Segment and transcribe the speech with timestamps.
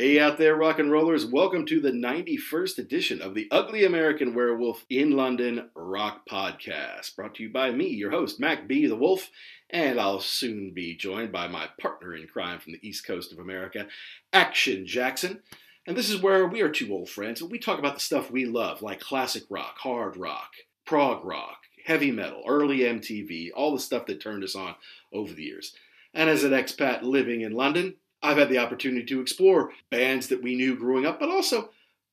[0.00, 1.26] Hey out there, rock and rollers.
[1.26, 7.16] Welcome to the 91st edition of the Ugly American Werewolf in London Rock Podcast.
[7.16, 8.86] Brought to you by me, your host, Mac B.
[8.86, 9.28] the Wolf,
[9.70, 13.40] and I'll soon be joined by my partner in crime from the East Coast of
[13.40, 13.88] America,
[14.32, 15.40] Action Jackson.
[15.84, 18.30] And this is where we are two old friends, and we talk about the stuff
[18.30, 20.52] we love, like classic rock, hard rock,
[20.86, 24.76] prog rock, heavy metal, early MTV, all the stuff that turned us on
[25.12, 25.74] over the years.
[26.14, 30.42] And as an expat living in London, I've had the opportunity to explore bands that
[30.42, 31.70] we knew growing up, but also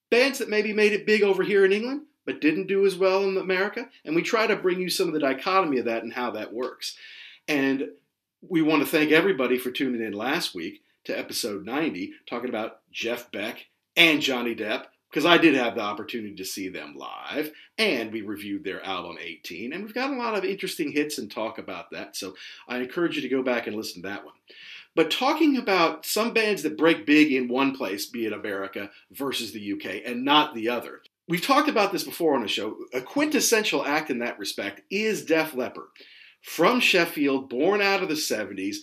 [0.10, 3.24] bands that maybe made it big over here in England, but didn't do as well
[3.24, 3.90] in America.
[4.04, 6.54] And we try to bring you some of the dichotomy of that and how that
[6.54, 6.96] works.
[7.48, 7.90] And
[8.48, 12.80] we want to thank everybody for tuning in last week to episode 90, talking about
[12.92, 17.52] Jeff Beck and Johnny Depp, because I did have the opportunity to see them live,
[17.78, 21.32] and we reviewed their album 18, and we've got a lot of interesting hits and
[21.32, 22.16] talk about that.
[22.16, 22.36] So
[22.68, 24.34] I encourage you to go back and listen to that one.
[24.96, 29.52] But talking about some bands that break big in one place, be it America versus
[29.52, 31.02] the UK, and not the other.
[31.28, 32.78] We've talked about this before on the show.
[32.94, 35.88] A quintessential act in that respect is Def Leppard.
[36.42, 38.78] From Sheffield, born out of the 70s,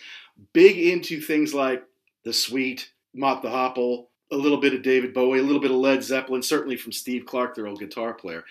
[0.53, 1.85] big into things like
[2.25, 5.77] The Sweet, Mott the Hoople, a little bit of David Bowie, a little bit of
[5.77, 8.45] Led Zeppelin, certainly from Steve Clark, their old guitar player.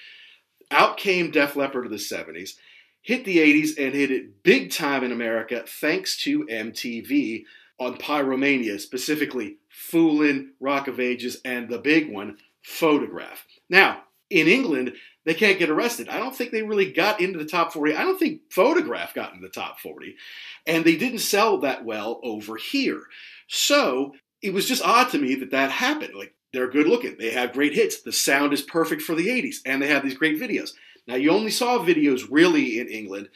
[0.72, 2.54] Out came Def Leppard of the 70s
[3.02, 7.44] hit the 80s and hit it big time in America thanks to MTV
[7.80, 9.58] on Pyromania, specifically
[9.92, 13.46] Foolin', Rock of Ages, and the big one, Photograph.
[13.70, 14.94] Now, in England,
[15.26, 16.10] they can't get arrested.
[16.10, 17.96] I don't think they really got into the top 40.
[17.96, 20.16] I don't think Photograph got into the top 40.
[20.66, 23.02] And they didn't sell that well over here.
[23.48, 26.14] So it was just odd to me that that happened.
[26.16, 27.18] Like, they're good looking.
[27.18, 28.02] They have great hits.
[28.02, 29.58] The sound is perfect for the 80s.
[29.66, 30.72] And they have these great videos.
[31.08, 33.30] Now, you only saw videos really in England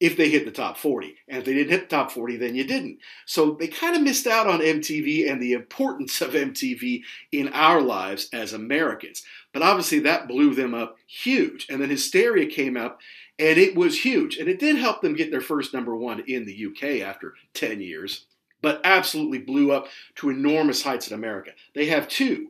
[0.00, 1.14] if they hit the top 40.
[1.28, 2.98] And if they didn't hit the top 40, then you didn't.
[3.26, 7.80] So they kind of missed out on MTV and the importance of MTV in our
[7.80, 9.22] lives as Americans.
[9.52, 11.66] But obviously, that blew them up huge.
[11.70, 13.00] And then Hysteria came up,
[13.38, 14.36] and it was huge.
[14.36, 17.80] And it did help them get their first number one in the UK after 10
[17.80, 18.26] years,
[18.60, 21.52] but absolutely blew up to enormous heights in America.
[21.74, 22.48] They have two,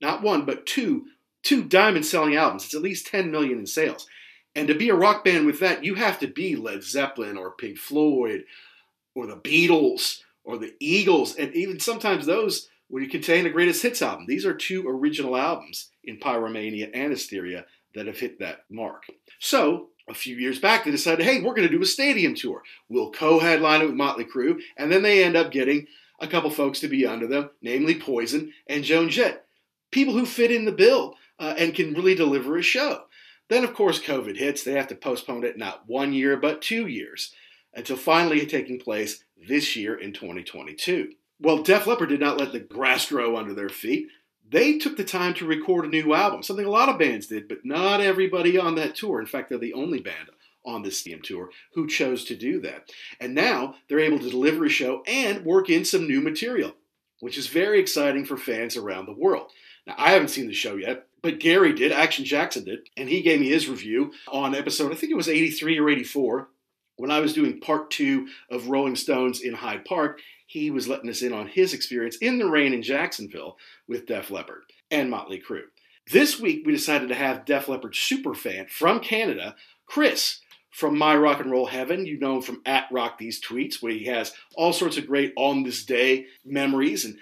[0.00, 1.06] not one, but two
[1.42, 2.64] two diamond selling albums.
[2.64, 4.06] It's at least 10 million in sales.
[4.54, 7.52] And to be a rock band with that, you have to be Led Zeppelin or
[7.52, 8.44] Pink Floyd
[9.14, 11.36] or the Beatles or the Eagles.
[11.36, 14.24] And even sometimes those would contain a greatest hits album.
[14.26, 19.04] These are two original albums in Pyromania and Hysteria that have hit that mark.
[19.38, 22.62] So, a few years back, they decided, hey, we're going to do a stadium tour.
[22.88, 24.58] We'll co headline it with Motley Crue.
[24.78, 25.86] And then they end up getting
[26.18, 29.44] a couple folks to be under them, namely Poison and Joan Jett.
[29.90, 33.04] People who fit in the bill uh, and can really deliver a show.
[33.48, 34.62] Then, of course, COVID hits.
[34.62, 37.34] They have to postpone it not one year, but two years,
[37.74, 41.12] until finally taking place this year in 2022.
[41.40, 44.08] Well, Def Leppard did not let the grass grow under their feet.
[44.50, 47.48] They took the time to record a new album, something a lot of bands did,
[47.48, 49.20] but not everybody on that tour.
[49.20, 50.30] In fact, they're the only band
[50.64, 52.90] on this Steam tour who chose to do that.
[53.20, 56.74] And now they're able to deliver a show and work in some new material,
[57.20, 59.50] which is very exciting for fans around the world.
[59.86, 63.22] Now, I haven't seen the show yet, but Gary did, Action Jackson did, and he
[63.22, 66.48] gave me his review on episode, I think it was 83 or 84.
[66.96, 71.10] When I was doing part two of Rolling Stones in Hyde Park, he was letting
[71.10, 73.56] us in on his experience in the rain in Jacksonville
[73.86, 75.62] with Def Leppard and Motley Crue.
[76.10, 79.54] This week, we decided to have Def Leppard fan from Canada,
[79.86, 82.06] Chris from My Rock and Roll Heaven.
[82.06, 85.32] You know him from at Rock These Tweets, where he has all sorts of great
[85.36, 87.18] on this day memories and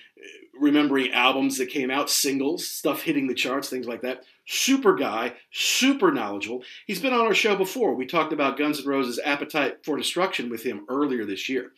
[0.61, 4.23] remembering albums that came out, singles, stuff hitting the charts, things like that.
[4.47, 6.63] super guy, super knowledgeable.
[6.87, 7.95] He's been on our show before.
[7.95, 11.73] We talked about Guns N' Roses' Appetite for Destruction with him earlier this year.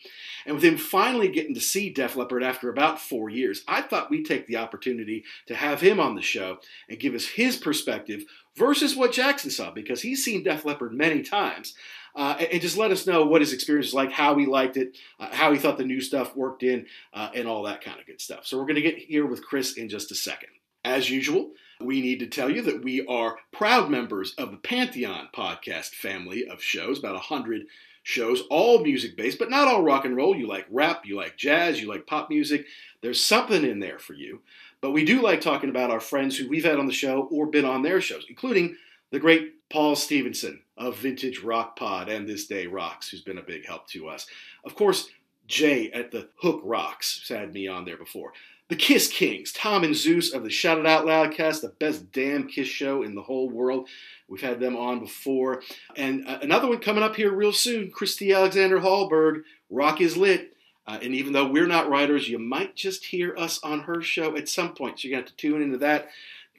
[0.45, 4.11] And with him finally getting to see Def Leppard after about four years, I thought
[4.11, 8.23] we'd take the opportunity to have him on the show and give us his perspective
[8.55, 11.73] versus what Jackson saw, because he's seen Def Leppard many times.
[12.15, 14.97] Uh, and just let us know what his experience was like, how he liked it,
[15.19, 18.05] uh, how he thought the new stuff worked in, uh, and all that kind of
[18.05, 18.45] good stuff.
[18.45, 20.49] So we're going to get here with Chris in just a second.
[20.83, 21.51] As usual,
[21.81, 26.47] we need to tell you that we are proud members of the Pantheon podcast family
[26.47, 27.63] of shows, about 100
[28.03, 30.35] shows, all music based, but not all rock and roll.
[30.35, 32.65] You like rap, you like jazz, you like pop music.
[33.01, 34.41] There's something in there for you.
[34.81, 37.47] But we do like talking about our friends who we've had on the show or
[37.47, 38.77] been on their shows, including
[39.11, 43.43] the great Paul Stevenson of Vintage Rock Pod and This Day Rocks, who's been a
[43.43, 44.27] big help to us.
[44.63, 45.09] Of course,
[45.47, 48.33] Jay at the Hook Rocks had me on there before.
[48.69, 52.11] The Kiss Kings, Tom and Zeus of the Shout It Out Loud cast, the best
[52.11, 53.89] damn Kiss show in the whole world.
[54.27, 55.63] We've had them on before.
[55.95, 59.41] And uh, another one coming up here real soon, Christy Alexander Hallberg,
[59.71, 60.53] Rock is Lit.
[60.85, 64.35] Uh, and even though we're not writers, you might just hear us on her show
[64.37, 64.99] at some point.
[64.99, 66.09] So you're going to have to tune into that.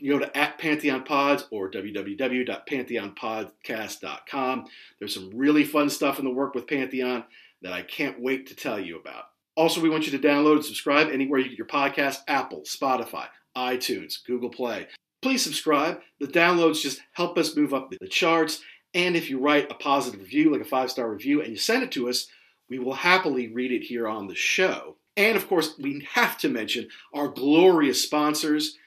[0.01, 4.67] You go to at Pantheon Pods or www.pantheonpodcast.com.
[4.99, 7.25] There's some really fun stuff in the work with Pantheon
[7.63, 9.25] that I can't wait to tell you about.
[9.57, 13.27] Also, we want you to download and subscribe anywhere you get your podcast Apple, Spotify,
[13.57, 14.87] iTunes, Google Play.
[15.21, 16.01] Please subscribe.
[16.19, 18.63] The downloads just help us move up the charts.
[18.95, 21.83] And if you write a positive review, like a five star review, and you send
[21.83, 22.27] it to us,
[22.71, 24.97] we will happily read it here on the show.
[25.17, 28.79] And of course, we have to mention our glorious sponsors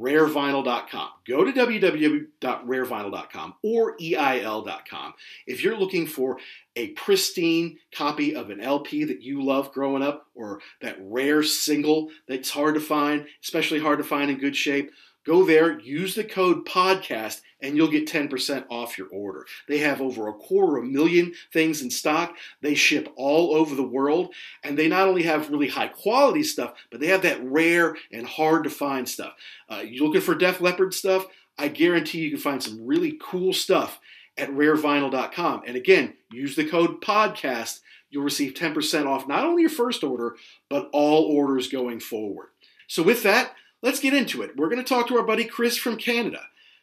[0.00, 1.08] rarevinyl.com.
[1.26, 5.14] Go to www.rarevinyl.com or EIL.com
[5.46, 6.38] if you're looking for
[6.74, 12.10] a pristine copy of an LP that you love growing up or that rare single
[12.28, 14.90] that's hard to find, especially hard to find in good shape.
[15.26, 19.44] Go there, use the code podcast, and you'll get 10% off your order.
[19.68, 22.36] They have over a quarter of a million things in stock.
[22.62, 24.32] They ship all over the world,
[24.62, 28.24] and they not only have really high quality stuff, but they have that rare and
[28.24, 29.34] hard to find stuff.
[29.68, 31.26] Uh, you're looking for Def Leppard stuff?
[31.58, 33.98] I guarantee you can find some really cool stuff
[34.38, 35.62] at rarevinyl.com.
[35.66, 37.80] And again, use the code podcast.
[38.10, 40.36] You'll receive 10% off not only your first order,
[40.68, 42.48] but all orders going forward.
[42.86, 43.52] So, with that,
[43.82, 44.56] let's get into it.
[44.56, 46.40] We're going to talk to our buddy Chris from Canada,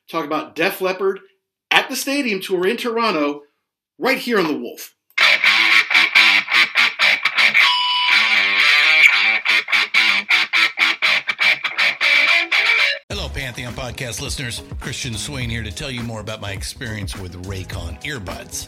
[0.10, 1.19] talk about Def Leppard
[1.72, 3.42] at the stadium tour in Toronto,
[3.98, 4.95] right here on The Wolf.
[13.10, 14.62] Hello, Pantheon podcast listeners.
[14.80, 18.68] Christian Swain here to tell you more about my experience with Raycon earbuds.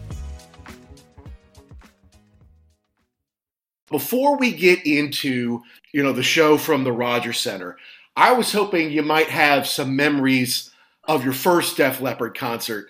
[3.91, 7.77] Before we get into, you know, the show from the Rogers Center,
[8.15, 10.71] I was hoping you might have some memories
[11.03, 12.87] of your first Def Leppard concert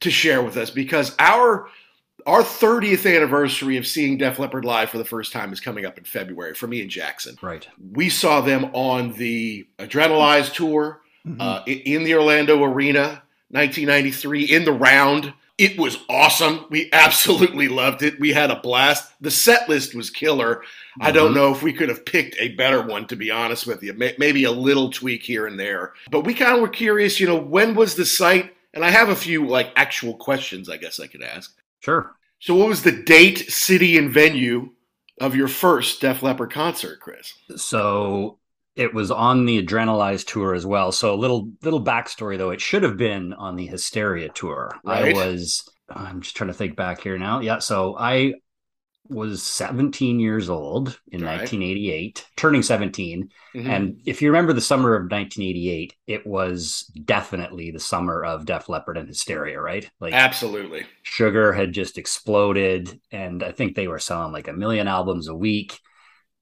[0.00, 1.68] to share with us because our
[2.26, 5.98] our 30th anniversary of seeing Def Leppard live for the first time is coming up
[5.98, 7.36] in February for me and Jackson.
[7.42, 7.68] Right.
[7.92, 11.40] We saw them on the Adrenalize tour mm-hmm.
[11.40, 15.34] uh, in the Orlando Arena, 1993, in the round.
[15.56, 16.66] It was awesome.
[16.68, 18.18] We absolutely loved it.
[18.18, 19.12] We had a blast.
[19.20, 20.56] The set list was killer.
[20.56, 21.02] Mm-hmm.
[21.02, 21.36] I don't mm-hmm.
[21.36, 23.92] know if we could have picked a better one, to be honest with you.
[23.94, 25.92] Maybe a little tweak here and there.
[26.10, 29.08] But we kind of were curious, you know, when was the site And I have
[29.08, 31.56] a few like actual questions I guess I could ask.
[31.80, 32.12] Sure.
[32.40, 34.70] So what was the date, city, and venue
[35.20, 37.32] of your first Def Leppard concert, Chris?
[37.56, 38.38] So
[38.76, 40.92] it was on the Adrenalize tour as well.
[40.92, 44.70] So a little little backstory though, it should have been on the Hysteria tour.
[44.84, 45.14] Right.
[45.14, 47.40] I was I'm just trying to think back here now.
[47.40, 48.34] Yeah, so I
[49.08, 51.36] was 17 years old in Right.
[51.40, 53.28] 1988, turning 17.
[53.54, 53.66] Mhm.
[53.66, 58.70] And if you remember the summer of 1988, it was definitely the summer of Def
[58.70, 59.88] Leppard and Hysteria, right?
[60.00, 60.86] Like Absolutely.
[61.02, 65.34] Sugar had just exploded, and I think they were selling like a million albums a
[65.34, 65.78] week.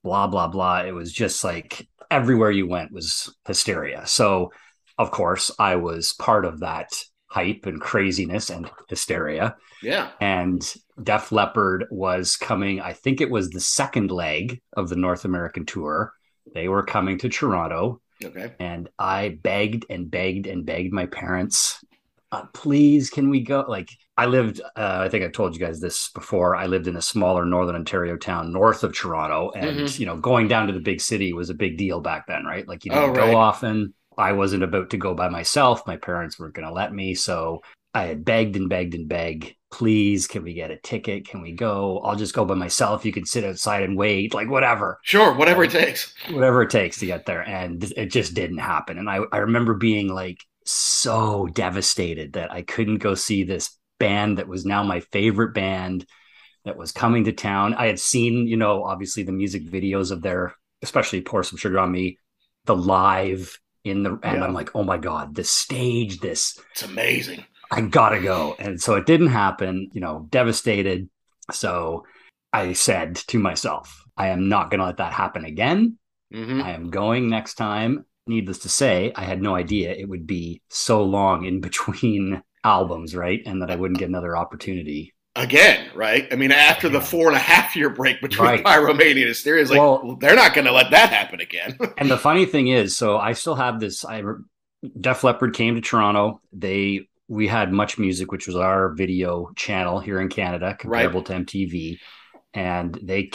[0.05, 0.83] Blah blah blah.
[0.83, 4.07] It was just like everywhere you went was hysteria.
[4.07, 4.53] So,
[4.99, 6.89] of course, I was part of that
[7.27, 9.57] hype and craziness and hysteria.
[9.83, 10.11] Yeah.
[10.21, 10.63] And
[11.03, 12.81] Def Leppard was coming.
[12.81, 16.13] I think it was the second leg of the North American tour.
[16.55, 18.53] They were coming to Toronto, Okay.
[18.61, 21.83] and I begged and begged and begged my parents,
[22.31, 23.65] uh, please, can we go?
[23.67, 23.89] Like,
[24.19, 26.55] I lived, uh, I think I've told you guys this before.
[26.55, 29.99] I lived in a smaller Northern Ontario town north of Toronto, and, Mhm.
[29.99, 32.69] you know, going down to the big city was a big deal back then, right?
[32.69, 33.31] Like, you Oh, didn't right.
[33.33, 33.95] go often.
[34.19, 35.87] I wasn't about to go by myself.
[35.87, 37.15] My parents weren't going to let me.
[37.15, 37.63] So
[37.95, 41.27] I had begged and begged and begged, please, can we get a ticket?
[41.27, 41.99] Can we go?
[42.05, 43.07] I'll just go by myself.
[43.07, 45.33] You can sit outside and wait, like, whatever Sure.
[45.35, 46.15] Whatever it takes.
[46.31, 47.47] whatever it takes to get there.
[47.49, 48.99] And it just didn't happen.
[48.99, 54.39] And I, I remember being like so devastated that I couldn't go see this band
[54.39, 56.05] that was now my favorite band
[56.65, 57.75] that was coming to town.
[57.75, 61.79] I had seen, you know, obviously the music videos of their, especially Pour Some Sugar
[61.79, 62.19] on Me,
[62.65, 64.45] the live in the, and Yeah.
[64.45, 67.45] I'm like, oh my God, the stage, this, It's amazing.
[67.71, 68.55] I gotta go.
[68.59, 71.09] And so it didn't happen, you know, devastated.
[71.51, 72.05] So
[72.53, 75.99] I said to myself, I am not going to let that happen again.
[76.33, 78.05] hmm I am going next time.
[78.27, 83.15] Needless to say, I had no idea it would be so long in between albums,
[83.15, 83.41] right?
[83.47, 85.15] And that I wouldn't get another opportunity.
[85.35, 86.29] Again, right?
[86.31, 88.65] I mean, after the four and a half year break between Right.
[88.65, 91.79] Pyromania and Hysteria, it's like, Well- well, they're not going to let that happen again.
[91.97, 94.05] And the funny thing is, so I still have this.
[94.05, 94.23] I
[95.01, 96.41] Def Leppard came to Toronto.
[96.53, 101.33] They we had Much Music, which was our video channel here in Canada, comparable to
[101.33, 101.99] MTV.
[102.53, 103.31] And they,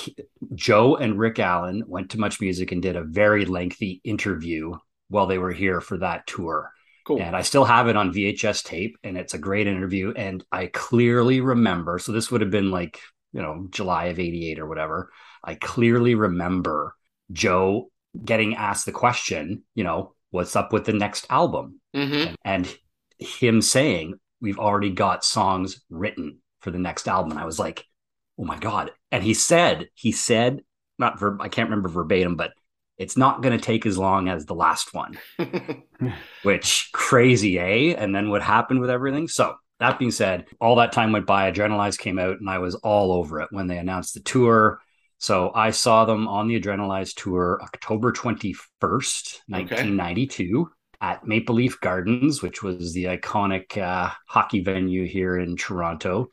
[0.54, 4.74] Joe and Rick Allen went to Much Music and did a very lengthy interview
[5.10, 6.72] while they were here for that tour.
[7.08, 7.22] Cool.
[7.22, 10.14] And I still have it on VHS tape, and it's a great interview.
[10.16, 13.00] And I clearly remember, so this would have been like,
[13.32, 15.12] you know, July of 88 or whatever.
[15.44, 16.96] I clearly remember
[17.32, 17.90] Joe
[18.24, 21.80] getting asked the question, you know, what's up with the next album?
[21.94, 22.74] hmm And
[23.18, 27.32] him saying, we've already got songs written for the next album.
[27.32, 27.86] And I was like,
[28.38, 28.92] oh my God.
[29.12, 30.62] And he said, he said,
[31.00, 32.52] not ver- I can't remember verbatim, but
[32.98, 35.18] it's not going to take as long as the last one
[36.44, 37.96] which crazy, eh?
[37.98, 39.28] And then what happened with everything?
[39.28, 41.52] So that being said, all that time went by.
[41.52, 44.82] Adrenalize came out, and I was all over it when they announced the tour.
[45.20, 50.70] So I saw them on the Adrenalize tour October 21st, 1992,
[51.02, 56.30] at Maple Leaf Gardens, which was the iconic uh, hockey venue here in Toronto.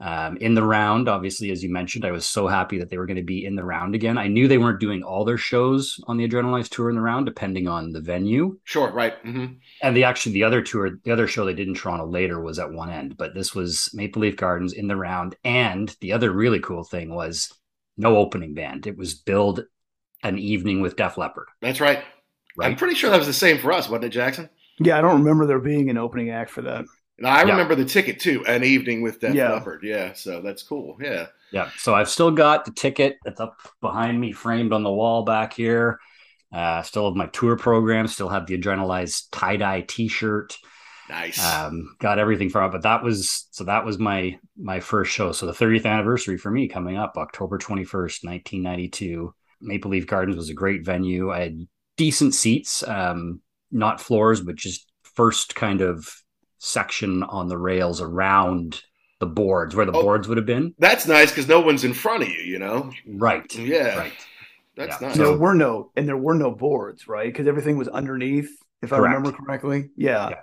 [0.00, 3.06] Um, in the round, obviously, as you mentioned, I was so happy that they were
[3.06, 4.16] going to be in the round again.
[4.16, 7.26] I knew they weren't doing all their shows on the Adrenalize tour in the round,
[7.26, 9.14] depending on the venue sure, right.
[9.22, 9.46] hmm
[9.82, 12.58] and the actually the other tour the other show they did in toronto later was
[12.58, 16.30] at one end but this was maple leaf gardens in the round and the other
[16.32, 17.52] really cool thing was
[17.96, 19.64] no opening band it was billed
[20.22, 22.02] an evening with def leppard That's right.
[22.56, 22.66] right.
[22.66, 24.48] I'm pretty sure that was the same for us, wasn't it, Jackson?
[24.78, 26.84] Yeah, I don't remember there being an opening act for that.
[27.20, 27.50] And I Yeah.
[27.52, 29.52] remember the ticket too, an evening with Def Yeah.
[29.52, 29.82] Leppard.
[29.84, 30.96] Yeah, so that's cool.
[31.00, 31.26] Yeah.
[31.52, 35.24] yeah so i've still got the ticket that's up behind me framed on the wall
[35.24, 35.98] back here
[36.52, 40.56] uh still have my tour program still have the Adrenalized tie-dye t-shirt
[41.08, 41.44] Nice.
[41.44, 45.32] um got everything from it but that was so that was my my first show
[45.32, 50.50] so the 30th anniversary for me coming up october 21st 1992 maple leaf gardens was
[50.50, 53.40] a great venue i had decent seats um
[53.72, 54.86] not floors but just
[55.16, 56.08] first kind of
[56.60, 58.82] section on the rails around
[59.18, 60.02] the boards where the Oh.
[60.02, 62.90] boards would have been that's nice because no one's in front of you, you know?
[63.06, 63.98] right Yeah.
[63.98, 64.12] right
[64.76, 65.08] That's Yeah.
[65.08, 65.16] nice.
[65.16, 67.26] there were no and there were no boards, right?
[67.26, 68.50] Because everything was underneath,
[68.82, 69.90] if I remember correctly.
[69.96, 70.30] Yeah.
[70.30, 70.36] Yeah.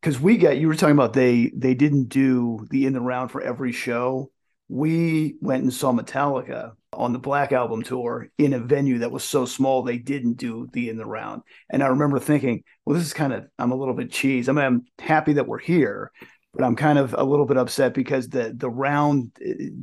[0.00, 3.30] Because we got you were talking about they they didn't do the in the round
[3.32, 4.30] for every show.
[4.68, 9.22] We went and saw Metallica on the Black Album tour in a venue that was
[9.22, 11.42] so small they didn't do the in the round.
[11.70, 14.48] And I remember thinking, well, this is kind of I'm a little bit cheese.
[14.48, 16.10] I mean, I'm happy that we're here,
[16.54, 19.30] but I'm kind of a little bit upset because the the round,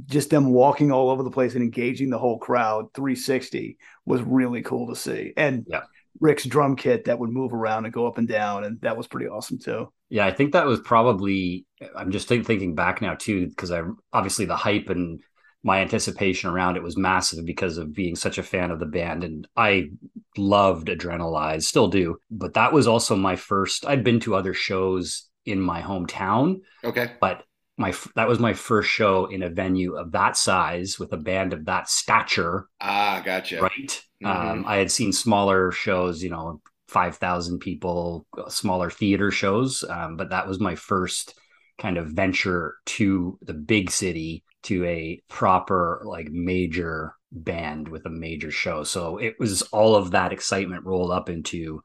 [0.05, 4.61] just them walking all over the place and engaging the whole crowd 360 was really
[4.61, 5.33] cool to see.
[5.37, 5.83] And Yeah.
[6.19, 9.07] Rick's drum kit that would move around and go up and down, and that was
[9.07, 9.91] pretty awesome too.
[10.09, 11.65] Yeah, I think that was probably.
[11.95, 13.81] I'm just think, thinking back now too, because I
[14.13, 15.21] obviously the hype and
[15.63, 19.23] my anticipation around it was massive because of being such a fan of the band,
[19.23, 19.89] and I
[20.37, 22.17] loved Adrenalize, still do.
[22.29, 23.85] But that was also my first.
[23.85, 27.11] I'd been to other shows in my hometown, Okay.
[27.19, 27.43] but
[27.77, 31.53] my that was my first show in a venue of that size with a band
[31.53, 33.59] of that stature Ah, gotcha.
[33.61, 34.27] right Mhm.
[34.29, 40.29] um, i had seen smaller shows you know 5000 people smaller theater shows um, but
[40.29, 41.33] that was my first
[41.79, 48.09] kind of venture to the big city to a proper like major band with a
[48.09, 51.81] major show so it was all of that excitement rolled up into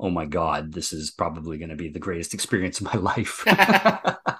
[0.00, 3.44] oh my god this is probably going to be the greatest experience of my life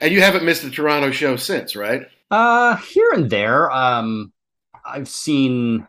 [0.00, 2.02] And you haven't missed the Toronto show since, right?
[2.30, 3.70] Uh, here and there.
[3.70, 4.32] Um,
[4.84, 5.86] I've seen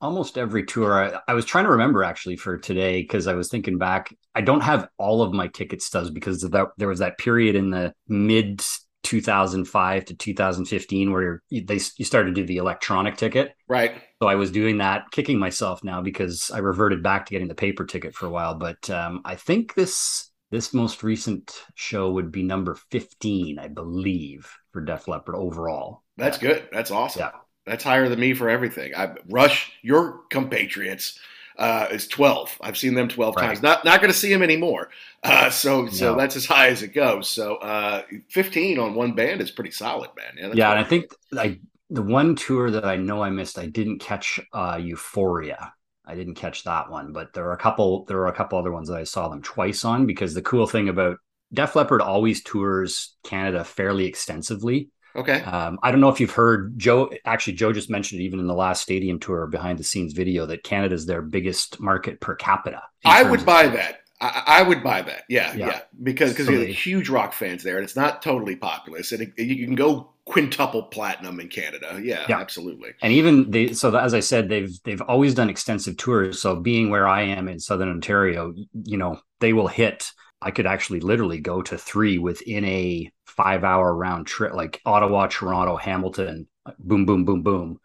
[0.00, 1.16] almost every tour.
[1.16, 4.14] I, I was trying to remember actually for today because I was thinking back.
[4.34, 7.56] I don't have all of my ticket stubs because of that, there was that period
[7.56, 8.64] in the mid
[9.08, 13.54] 2005 to 2015 where you, they you started to do the electronic ticket.
[13.66, 13.94] Right.
[14.20, 17.54] So I was doing that, kicking myself now because I reverted back to getting the
[17.54, 18.54] paper ticket for a while.
[18.54, 24.50] But um, I think this this most recent show would be number 15, I believe,
[24.72, 26.02] for Def Leppard overall.
[26.16, 26.68] That's good.
[26.72, 27.20] That's awesome.
[27.20, 27.32] Yeah.
[27.66, 28.94] That's higher than me for everything.
[28.94, 31.18] I Rush, your compatriots,
[31.58, 32.56] uh, is twelve.
[32.60, 33.46] I've seen them twelve Right.
[33.48, 33.62] times.
[33.62, 34.90] Not not going to see them anymore.
[35.22, 36.18] Uh, so so No.
[36.18, 37.28] that's as high as it goes.
[37.28, 40.34] So uh, fifteen on one band is pretty solid, man.
[40.36, 41.58] Yeah, yeah, and I think I
[41.90, 45.72] the one tour that I know I missed, I didn't catch uh Euphoria.
[46.06, 48.72] I didn't catch that one, but there are a couple there are a couple other
[48.72, 51.18] ones that I saw them twice on because the cool thing about
[51.52, 54.90] Def Leppard always tours Canada fairly extensively.
[55.18, 55.42] Okay.
[55.42, 57.10] Um, I don't know if you've heard Joe.
[57.24, 60.46] Actually, Joe just mentioned it even in the last stadium tour behind the scenes video
[60.46, 62.82] that Canada is their biggest market per capita.
[63.04, 64.00] I would of- buy that.
[64.20, 65.22] I, I would buy that.
[65.28, 65.80] Yeah, yeah, Yeah.
[66.02, 69.38] because because So they- huge rock fans there, and it's not totally populous, and it,
[69.40, 72.00] you can go quintuple platinum in Canada.
[72.02, 72.38] Yeah, Yeah.
[72.38, 72.90] absolutely.
[73.00, 76.90] and even they so as i said they've they've always done extensive tours so being
[76.90, 78.52] where i am in southern ontario
[78.84, 83.64] you know they will hit i could actually literally go to three within a five
[83.64, 86.46] hour round trip like ottawa toronto hamilton
[86.78, 87.78] boom boom boom boom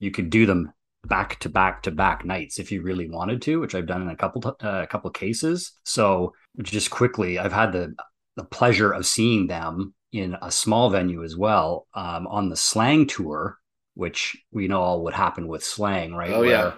[0.00, 0.72] you could do them
[1.06, 4.08] back to back to back nights if you really wanted to which i've done in
[4.08, 7.94] a couple uh, a couple cases so just quickly i've had the
[8.36, 13.06] the pleasure of seeing them in a small venue as well um, on the slang
[13.06, 13.58] tour
[13.96, 16.30] which we know all what happened with slang, right?
[16.30, 16.74] Oh, yeah.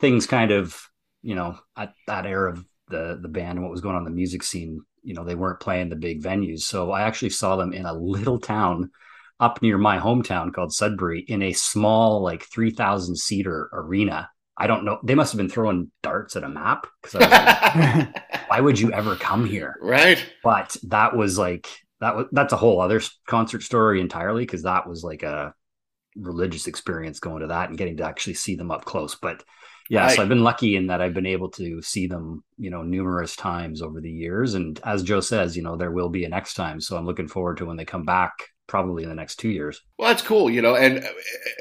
[0.00, 0.88] things kind of,
[1.22, 4.10] you know, at that era of the the band and what was going on in
[4.10, 6.60] the music scene, you know, they weren't playing the big venues.
[6.60, 8.90] So I actually saw them in a little town
[9.38, 14.28] up near my hometown called Sudbury in a small, like three thousand seater arena.
[14.58, 14.98] I don't know.
[15.04, 19.14] They must have been throwing darts at a map because like, why would you ever
[19.16, 19.76] come here?
[19.80, 20.24] right.
[20.42, 21.68] but that was like
[22.00, 25.54] that was that's a whole other concert story entirely because that was like a
[26.16, 29.44] religious experience going to that and getting to actually see them up close but
[29.90, 30.16] yeah Right.
[30.16, 33.36] so i've been lucky in that i've been able to see them you know numerous
[33.36, 36.54] times over the years and as joe says you know there will be a next
[36.54, 38.32] time so i'm looking forward to when they come back
[38.66, 41.06] probably in the next two years Well, that's cool, you know, and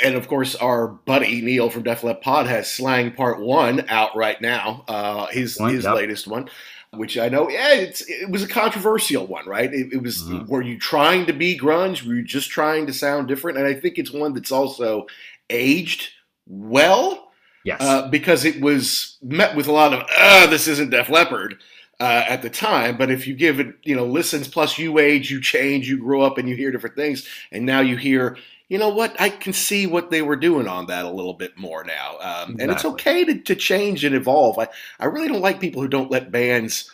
[0.03, 4.15] and of course our buddy Neil from Def Leppard Pod has Slang Part One out
[4.15, 4.83] right now.
[4.87, 5.93] Uh, his Point, his yep.
[5.93, 6.49] latest one,
[6.93, 9.71] which I know, yeah, it's it was a controversial one, right?
[9.71, 10.47] It, it was Mhm.
[10.47, 12.03] were you trying to be grunge?
[12.07, 13.59] Were you just trying to sound different?
[13.59, 15.05] And I think it's one that's also
[15.51, 16.09] aged
[16.47, 17.24] well
[17.65, 21.57] yes uh, because it was met with a lot of uh, this isn't Def Leppard
[21.99, 22.97] uh, at the time.
[22.97, 26.21] But if you give it, you know, listens plus you age, you change, you grow
[26.21, 28.37] up, and you hear different things, and now you hear.
[28.67, 29.15] You know what?
[29.21, 32.57] I can see what they were doing on that a little bit more now, um,
[32.59, 34.57] and it's okay to, to change and evolve.
[34.57, 34.67] I,
[34.99, 36.91] I really don't like people who don't let bands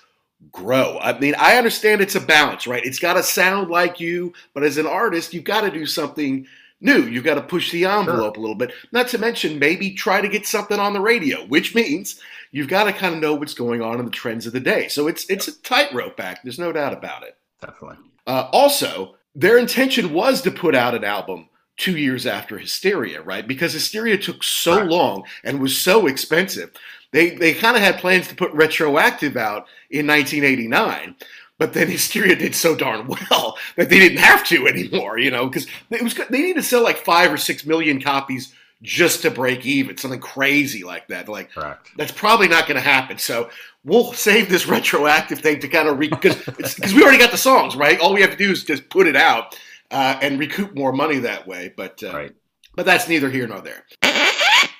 [0.52, 1.00] grow.
[1.00, 2.86] I mean, I understand it's a balance, right?
[2.86, 6.46] It's got to sound like you, but as an artist, you've got to do something
[6.82, 7.04] new.
[7.04, 8.74] You've got to push the envelope a little bit.
[8.92, 12.20] Not to mention, maybe try to get something on the radio, which means
[12.52, 14.88] you've got to kind of know what's going on in the trends of the day.
[14.88, 16.42] So it's it's a tightrope act.
[16.44, 17.38] There's no doubt about it.
[17.62, 23.22] definitely Uh, also, their intention was to put out an album two years after Hysteria,
[23.22, 23.48] right?
[23.48, 24.92] Because Hysteria took so Correct.
[24.92, 26.72] long and was so expensive.
[27.12, 31.16] They they kind of had plans to put Retroactive out in 1989,
[31.62, 35.46] but then Hysteria did so darn well that they didn't have to anymore, you know,
[35.46, 39.30] because it was they needed to sell like five or six million copies just to
[39.30, 41.30] break even, something crazy like that.
[41.30, 43.20] Like correct that's probably not going to happen.
[43.20, 43.52] So
[43.84, 47.76] we'll save this retroactive thing to kind of because because we already got the songs
[47.76, 48.00] right.
[48.00, 49.56] All we have to do is just put it out
[49.92, 51.72] uh, and recoup more money that way.
[51.78, 52.32] But uh, right
[52.74, 53.86] but that's neither here nor there.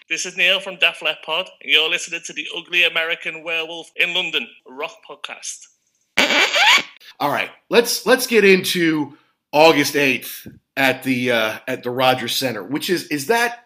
[0.10, 4.16] This is Neil from Def Leppard, and you're listening to the Ugly American Werewolf in
[4.16, 5.68] London Rock Podcast.
[7.20, 9.18] All right, let's let's get into
[9.52, 13.66] August eighth at the uh, at the Rogers Center, which is is that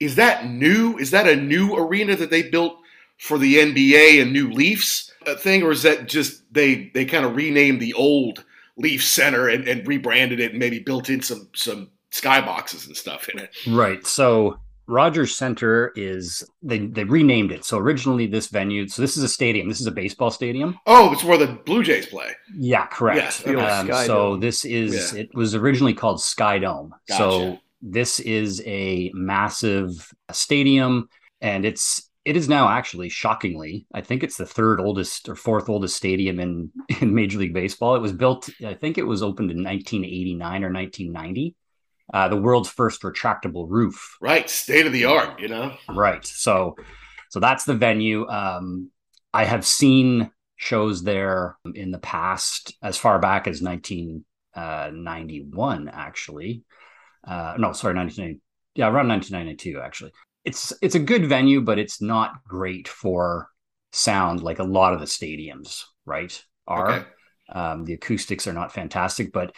[0.00, 0.96] is that new?
[0.98, 2.78] Is that a new arena that they built
[3.18, 7.24] for the NBA and new Leafs uh, thing, or is that just they they kind
[7.24, 8.44] of renamed the old
[8.76, 13.28] Leaf Center and, and rebranded it and maybe built in some some skyboxes and stuff
[13.28, 13.54] in it?
[13.66, 14.06] Right.
[14.06, 17.64] So Rogers Center is they they renamed it.
[17.64, 19.68] So originally this venue, so this is a stadium.
[19.68, 20.78] This is a baseball stadium.
[20.86, 22.30] Oh, it's where the Blue Jays play.
[22.56, 23.44] Yeah, correct.
[23.46, 24.40] Yes, um, so Dome.
[24.40, 25.20] this is Yeah.
[25.20, 26.94] it was originally called Sky Dome.
[27.06, 27.18] Gotcha.
[27.18, 31.08] So this is a massive stadium,
[31.40, 35.68] and it's it is now actually shockingly, I think it's the third oldest or fourth
[35.68, 36.70] oldest stadium in
[37.00, 37.94] in Major League Baseball.
[37.94, 41.54] It was built, I think it was opened in 1989 or 1990.
[42.12, 45.40] Uh, the world's first retractable roof Right, state of the art.
[45.40, 45.76] You know.
[45.88, 46.24] Right.
[46.24, 46.76] So
[47.30, 48.26] so that's the venue.
[48.28, 48.90] Um
[49.32, 56.62] I have seen shows there in the past as far back as 1991 actually.
[57.26, 58.40] Uh no, sorry, 1990.
[58.74, 60.12] Yeah, around 1992 actually.
[60.44, 63.48] It's it's a good venue but it's not great for
[63.92, 66.42] sound like a lot of the stadiums, right?
[66.66, 67.04] Are Okay.
[67.52, 69.54] um, the acoustics are not fantastic, but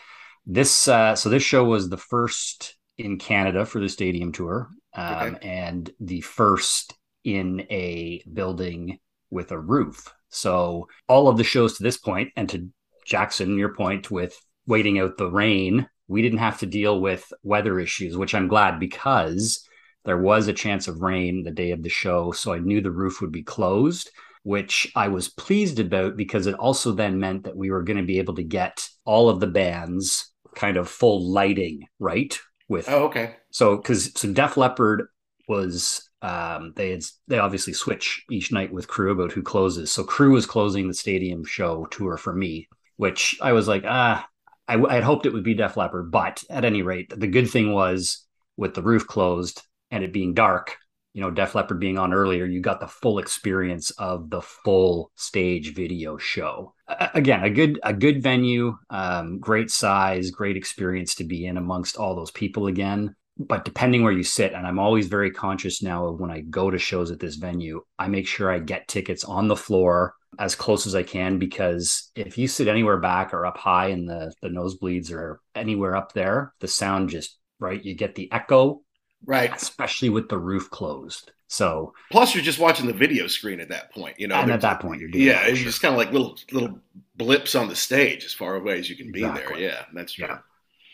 [0.51, 5.39] this uh, so this show was the first in Canada for the stadium tour, um,
[5.43, 8.99] and the first in a building
[9.31, 10.13] with a roof.
[10.29, 12.69] So all of the shows to this point, and to
[13.07, 14.37] Jackson, your point with
[14.67, 18.81] waiting out the rain, we didn't have to deal with weather issues, which I'm glad
[18.81, 19.65] because
[20.05, 22.91] there was a chance of rain the day of the show, so I knew the
[22.91, 24.11] roof would be closed
[24.43, 28.07] which I was pleased about because it also then meant that we were going to
[28.07, 32.39] be able to get all of the bands kind of full lighting, right?
[32.69, 33.37] With Oh, okay.
[33.51, 35.07] so because so Def Leppard
[35.49, 39.91] was um they had they obviously switch each night with Crue about who closes.
[39.91, 44.27] So Crue was closing the stadium show tour for me, which I was like, ah,
[44.69, 47.51] I, I had hoped it would be Def Leppard, but at any rate, the good
[47.51, 48.25] thing was
[48.57, 50.77] with the roof closed and it being dark,
[51.12, 55.11] you know, Def Leppard being on earlier, you got the full experience of the full
[55.16, 56.75] stage video show.
[57.14, 61.96] Again, a good a good venue, um, great size, great experience to be in amongst
[61.96, 63.14] all those people again.
[63.38, 66.70] But depending where you sit, and I'm always very conscious now of when I go
[66.70, 70.55] to shows at this venue, I make sure I get tickets on the floor as
[70.55, 74.33] close as I can because if you sit anywhere back or up high in the
[74.42, 78.83] the nosebleeds or anywhere up there, the sound just right, you get the echo
[79.26, 79.54] Right.
[79.54, 81.33] especially with the roof closed.
[81.46, 84.18] So, Plus, you're just watching the video screen at that point.
[84.20, 84.37] You know.
[84.37, 85.66] and at that point, you're doing Yeah, it's sure.
[85.66, 86.78] just kind of like little little
[87.16, 89.59] blips on the stage as far away as you can be there.
[89.59, 90.26] Yeah, that's true.
[90.28, 90.38] Yeah.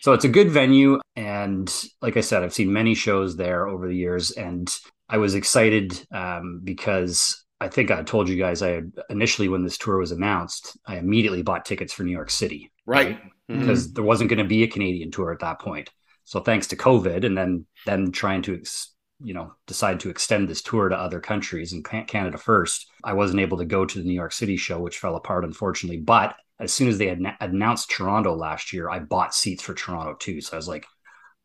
[0.00, 3.86] So it's a good venue, and like I said, I've seen many shows there over
[3.88, 4.68] the years, and
[5.08, 9.62] I was excited um, because I think I told you guys I had initially when
[9.64, 13.18] this tour was announced, I immediately bought tickets for New York City, Right.
[13.50, 13.60] Mhm.
[13.60, 15.90] Because there wasn't going to be a Canadian tour at that point.
[16.26, 20.48] So thanks to COVID, and then then trying to ex- you know decide to extend
[20.48, 24.04] this tour to other countries and Canada first, I wasn't able to go to the
[24.04, 26.00] New York City show, which fell apart unfortunately.
[26.00, 30.14] But as soon as they had announced Toronto last year, I bought seats for Toronto
[30.14, 30.40] too.
[30.40, 30.86] So I was like,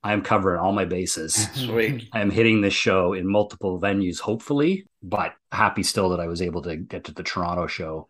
[0.04, 1.48] I am covering all my bases.
[1.54, 2.10] Sweet.
[2.12, 6.42] I am hitting this show in multiple venues, hopefully, but happy still that I was
[6.42, 8.08] able to get to the Toronto show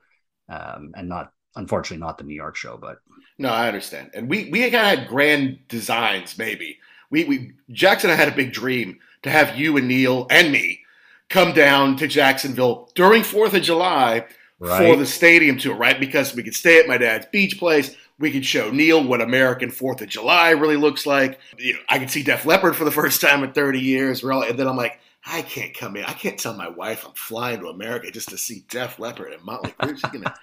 [0.48, 2.78] um, and not, unfortunately, not the New York show.
[2.78, 3.00] But
[3.42, 4.12] No, I understand.
[4.14, 6.38] And we we kind of had grand designs.
[6.38, 10.52] Maybe we we Jackson I had a big dream to have you and Neil and
[10.52, 10.82] me
[11.30, 14.26] come down to Jacksonville during Fourth of July
[14.60, 16.00] for the stadium tour, right?
[16.00, 17.96] Because we could stay at my dad's beach place.
[18.20, 21.40] We could show Neil what American Fourth of July really looks like.
[21.58, 24.24] You know, I could see Def Leppard for the first time in 30 years.
[24.24, 26.04] Really, and then I'm like, I can't come in.
[26.06, 29.44] I can't tell my wife I'm flying to America just to see Def Leppard and
[29.44, 29.96] Motley Crue.
[29.96, 30.34] She's gonna,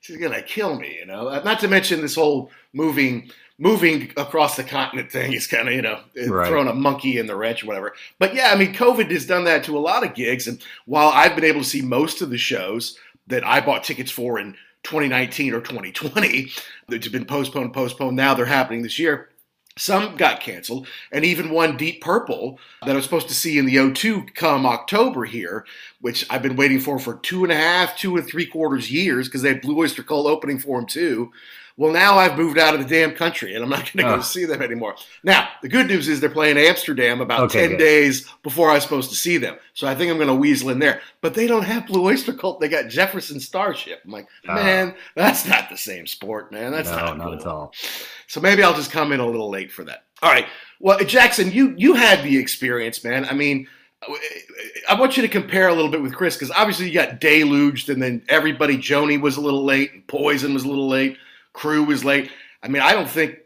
[0.00, 0.96] she's gonna kill me.
[1.00, 1.28] You know.
[1.28, 5.74] Uh, Not to mention this whole moving, moving across the continent thing is kind of
[5.74, 6.48] you know Right.
[6.48, 7.94] throwing a monkey in the wrench or whatever.
[8.18, 11.08] But yeah, I mean, COVID has done that to a lot of gigs, and while
[11.08, 14.54] I've been able to see most of the shows that I bought tickets for in
[14.84, 16.48] 2019 or 2020
[16.88, 18.16] that have been postponed, postponed.
[18.16, 19.30] Now they're happening this year.
[19.78, 23.66] Some got canceled, and even one Deep Purple that I was supposed to see in
[23.66, 25.66] the O2 come October here,
[26.00, 29.28] which I've been waiting for for two and a half, two and three quarters years
[29.28, 31.30] because they had Blue Oyster Cult opening for them too.
[31.78, 34.14] Well, now I've moved out of the damn country and I'm not going to go
[34.20, 34.24] Ugh.
[34.24, 34.94] see them anymore.
[35.22, 37.78] Now, the good news is they're playing Amsterdam about Okay, 10 good.
[37.78, 39.56] days before I was supposed to see them.
[39.74, 41.02] So I think I'm going to weasel in there.
[41.20, 42.60] But they don't have Blue Oyster Cult.
[42.60, 44.00] They got Jefferson Starship.
[44.06, 44.54] I'm like, Ah.
[44.54, 46.72] man, that's not the same sport, man.
[46.72, 47.74] That's no, not, not at all.
[48.26, 50.04] So maybe I'll just come in a little late for that.
[50.22, 50.46] All right.
[50.80, 53.26] Well, Jackson, you you had the experience, man.
[53.26, 53.66] I mean,
[54.88, 57.88] I want you to compare a little bit with Chris because obviously you got deluged,
[57.90, 58.76] and then everybody.
[58.78, 61.18] Joni was a little late, and Poison was a little late.
[61.56, 62.30] Crew was late.
[62.62, 63.38] I mean, I don't think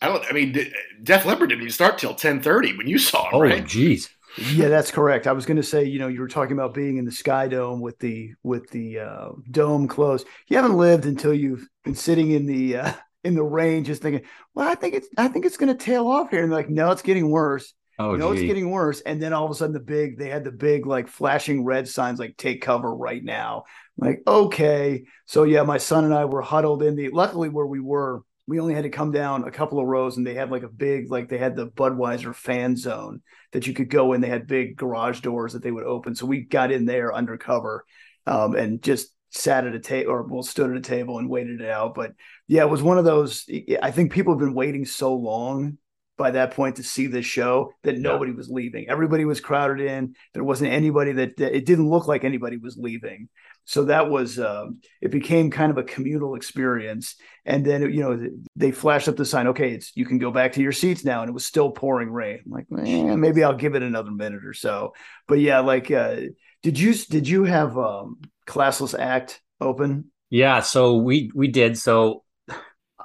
[0.00, 0.24] I don't.
[0.28, 0.56] I mean,
[1.02, 3.64] Def Leppard didn't even start till ten thirty when you saw it, oh, right?
[3.64, 4.08] jeez.
[4.52, 5.26] Yeah, that's correct.
[5.26, 7.48] I was going to say, you know, you were talking about being in the Sky
[7.48, 10.26] Dome with the with the uh, dome closed.
[10.46, 12.92] You haven't lived until you've been sitting in the uh,
[13.24, 16.06] in the rain, just thinking, well, I think it's I think it's going to tail
[16.06, 17.74] off here, and they're like, no, it's getting worse.
[18.00, 19.00] Oh, no, it's getting worse.
[19.00, 21.88] And then all of a sudden, the big they had the big like flashing red
[21.88, 23.64] signs like "Take cover right now."
[23.98, 27.08] Like, okay, so yeah, my son and I were huddled in the.
[27.10, 30.26] Luckily, where we were, we only had to come down a couple of rows, and
[30.26, 33.90] they had like a big like they had the Budweiser fan zone that you could
[33.90, 34.20] go in.
[34.20, 37.84] They had big garage doors that they would open, so we got in there undercover,
[38.26, 41.60] um, and just sat at a table or well stood at a table and waited
[41.60, 41.94] it out.
[41.94, 42.12] But
[42.46, 43.50] yeah, it was one of those.
[43.82, 45.76] I think people have been waiting so long
[46.16, 48.88] by that point to see this show that nobody was leaving.
[48.88, 50.14] Everybody was crowded in.
[50.34, 53.28] There wasn't anybody that, that it didn't look like anybody was leaving.
[53.68, 57.16] So that was um, it became kind of a communal experience.
[57.44, 59.46] And then you know they flashed up the sign.
[59.48, 62.10] Okay, it's you can go back to your seats now, and it was still pouring
[62.10, 62.40] rain.
[62.46, 64.94] I'm like, eh, maybe I'll give it another minute or so.
[65.26, 66.16] But yeah, like, uh,
[66.62, 70.12] did you did you have um, classless act open?
[70.30, 71.76] Yeah, so we we did.
[71.76, 72.24] So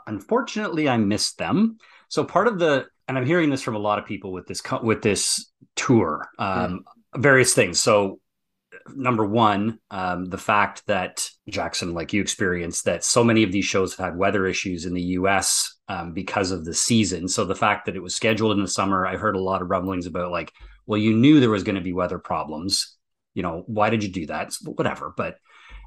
[0.08, 1.78] unfortunately, I missed them.
[2.08, 4.62] So part of the and I'm hearing this from a lot of people with this
[4.82, 6.86] with this tour, um,
[7.18, 7.82] various things.
[7.82, 8.22] So
[8.96, 13.66] number one, um, the fact that Jackson, like you experienced, that so many of these
[13.66, 15.78] shows have had weather issues in the U.S.
[15.88, 17.28] Um, because of the season.
[17.28, 19.70] So the fact that it was scheduled in the summer, I heard a lot of
[19.70, 20.52] rumblings about like,
[20.86, 22.98] well, you knew there was going to be weather problems.
[23.34, 24.54] You know, why did you do that?
[24.64, 25.14] Whatever.
[25.16, 25.38] But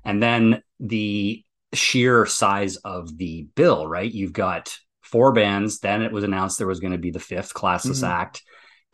[0.05, 4.11] and then the sheer size of the bill, right?
[4.11, 5.79] You've got four bands.
[5.81, 8.09] Then it was announced there was going to be the fifth classless Mhm.
[8.09, 8.43] act.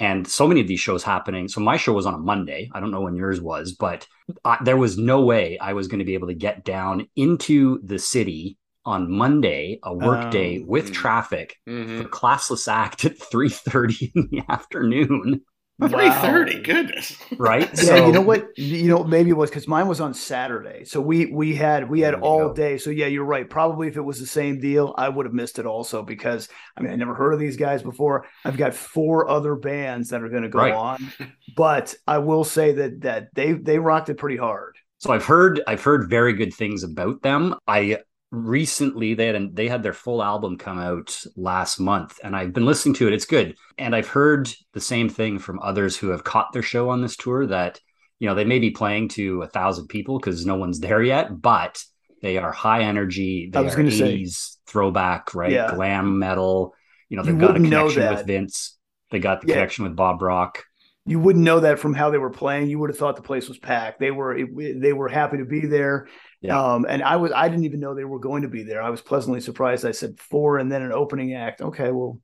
[0.03, 1.49] And so many of these shows happening.
[1.49, 2.69] So my show was on a Monday.
[2.75, 4.07] I don't know when yours was, but
[4.45, 7.79] I, there was no way I was going to be able to get down into
[7.85, 10.65] the city on Monday, a work day Oh.
[10.67, 10.95] with Mm.
[10.95, 12.03] traffic Mm-hmm.
[12.03, 15.43] for classless act at 3.30 in the afternoon.
[15.89, 16.57] Three thirty.
[16.57, 16.63] Wow.
[16.65, 17.17] Goodness.
[17.39, 17.71] Right.
[17.83, 18.57] Yeah, you know what?
[18.59, 22.01] You know, maybe it was because mine was on Saturday, so we we had we
[22.01, 22.55] had all go.
[22.55, 22.79] day.
[22.79, 23.49] So yeah, you're right.
[23.49, 26.83] Probably if it was the same deal, I would have missed it also because I
[26.83, 28.27] mean I never heard of these guys before.
[28.45, 30.75] I've got four other bands that are going to go Right.
[30.75, 31.13] on,
[31.57, 34.77] but I will say that that they they rocked it pretty hard.
[34.99, 37.55] So I've heard I've heard very good things about them.
[37.67, 37.99] I
[38.33, 42.65] recently they had they had their full album come out last month and I've been
[42.65, 43.13] listening to it.
[43.13, 43.57] It's good.
[43.79, 47.17] And I've heard the same thing from others who have caught their show on this
[47.17, 47.79] tour that
[48.19, 51.41] you know they may be playing to a thousand people because no one's there yet,
[51.43, 51.85] but
[52.23, 53.51] they are high energy.
[53.53, 54.27] They I was are gonna say-
[54.67, 55.53] throwback, right?
[55.53, 55.75] Yeah.
[55.75, 56.75] Glam metal.
[57.11, 58.27] You know, they've got a connection with.
[58.27, 58.79] Vince.
[59.11, 59.55] They got the Yeah.
[59.55, 60.65] connection with Bob Rock.
[61.05, 62.71] You wouldn't know that from how they were playing.
[62.71, 64.01] You would have thought the place was packed.
[64.01, 66.07] They were they were happy to be there.
[66.43, 66.61] Yeah.
[66.61, 68.83] Um, and I was I didn't even know they were going to be there.
[68.83, 69.87] I was pleasantly surprised.
[69.87, 71.63] I said four and then an opening act.
[71.63, 72.19] Okay, well,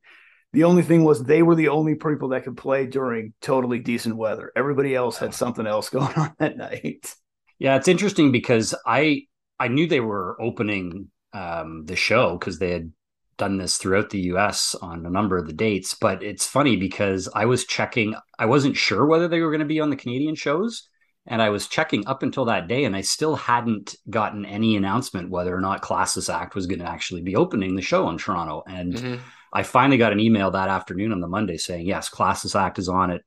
[0.51, 4.17] the only thing was they were the only people that could play during totally decent
[4.17, 4.51] weather.
[4.57, 7.15] Everybody else had something else going on that night.
[7.59, 9.23] Yeah, it's interesting because I
[9.57, 12.91] I knew they were opening um, the show because they had
[13.37, 14.75] done this throughout the U.S.
[14.81, 15.93] on a number of the dates.
[15.93, 18.15] But it's funny because I was checking.
[18.37, 20.88] I wasn't sure whether they were going to be on the Canadian shows,
[21.29, 25.29] and I was checking up until that day, and I still hadn't gotten any announcement
[25.29, 28.63] whether or not Classless Act was going to actually be opening the show in Toronto.
[28.67, 29.19] And Mhm.
[29.53, 32.89] I finally got an email that afternoon on the Monday saying, yes, Classless Act is
[32.89, 33.23] on it.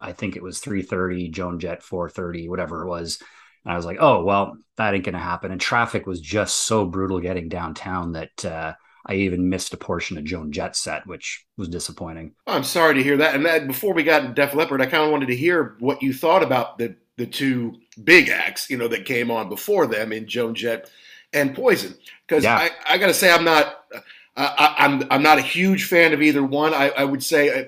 [0.00, 3.18] I think it was 3.30, Joan Jett 4.30, whatever it was.
[3.64, 5.50] And I was like, oh, well, that ain't going to happen.
[5.50, 8.74] And traffic was just so brutal getting downtown that uh,
[9.06, 12.34] I even missed a portion of Joan Jett's set, which was disappointing.
[12.46, 13.34] I'm sorry to hear that.
[13.34, 16.02] And that, before we got into Def Leppard, I kind of wanted to hear what
[16.02, 20.12] you thought about the the two big acts, you know, that came on before them
[20.12, 20.90] in Joan Jett
[21.34, 21.94] and Poison.
[22.26, 22.56] Because Yeah.
[22.56, 23.84] I, I got to say, I'm not.
[24.36, 24.44] I,
[24.78, 26.72] I- I'm I'm not a huge fan of either one.
[26.72, 27.64] I, I would say uh,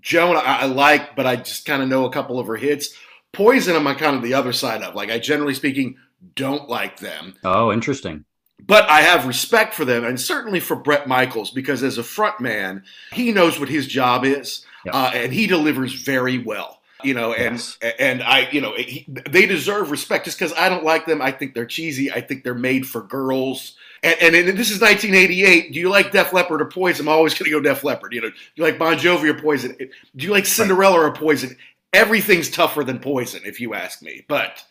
[0.00, 2.94] Joan I, I like, but I just kind of know a couple of her hits.
[3.32, 4.94] Poison, I'm on kind of the other side of.
[4.94, 5.96] Like I generally speaking
[6.36, 7.34] don't like them.
[7.44, 8.24] Oh, interesting.
[8.64, 12.40] But I have respect for them, and certainly for Bret Michaels, because as a front
[12.40, 14.94] man, he knows what his job is, Yep.
[14.94, 16.80] uh, and he delivers very well.
[17.04, 17.78] You know, and Yes.
[17.98, 20.24] and I, you know, he, they deserve respect.
[20.24, 22.10] Just because I don't like them, I think they're cheesy.
[22.12, 23.76] I think they're made for girls.
[24.02, 25.72] And, and, and this is 1988.
[25.72, 27.06] Do you like Def Leppard or Poison?
[27.06, 28.12] I'm always going to go Def Leppard.
[28.12, 29.76] You know, do you like Bon Jovi or Poison?
[29.78, 31.56] Do you like Cinderella or Poison?
[31.92, 34.24] Everything's tougher than Poison, if you ask me.
[34.28, 34.64] But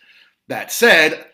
[0.48, 1.26] that said,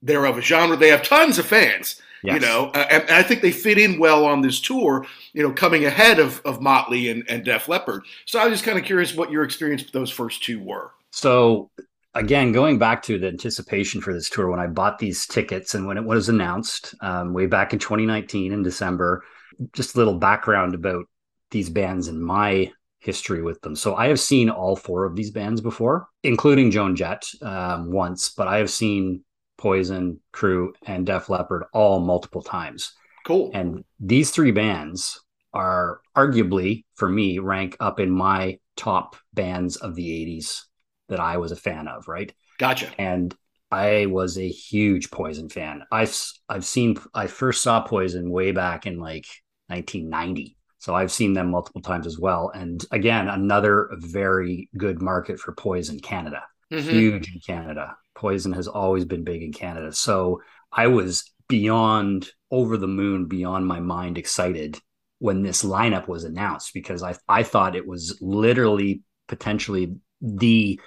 [0.00, 0.76] they're of a genre.
[0.76, 2.00] They have tons of fans.
[2.22, 5.04] You know, uh, and, and I think they fit in well on this tour.
[5.32, 8.04] You know, coming ahead of of Motley and, and Def Leppard.
[8.26, 10.92] So I was just kind of curious what your experience with those first two were.
[11.10, 11.70] So
[12.14, 15.86] again, going back to the anticipation for this tour, when I bought these tickets and
[15.86, 19.24] when it was announced um, way back in 2019 in December,
[19.72, 21.06] just a little background about
[21.50, 23.74] these bands and my history with them.
[23.74, 28.30] So I have seen all four of these bands before, including Joan Jett um, once,
[28.30, 29.24] but I have seen
[29.58, 32.92] Poison, Crue, and Def Leppard all multiple times.
[33.24, 33.50] Cool.
[33.54, 35.20] And these three bands
[35.52, 40.62] are arguably, for me, rank up in my top bands of the 80s
[41.08, 42.32] that I was a fan of, right?
[42.58, 42.90] Gotcha.
[42.98, 43.34] And
[43.70, 45.82] I was a huge Poison fan.
[45.90, 46.16] I've
[46.48, 49.26] I've seen I first saw Poison way back in like
[49.68, 50.56] 1990.
[50.78, 52.50] So I've seen them multiple times as well.
[52.54, 56.42] And again, another very good market for Poison Canada.
[56.72, 56.90] Mhm.
[56.90, 57.96] Huge in Canada.
[58.14, 59.92] Poison has always been big in Canada.
[59.92, 60.40] So
[60.72, 64.78] I was beyond over the moon, beyond my mind excited
[65.18, 70.80] when this lineup was announced because I I thought it was literally potentially the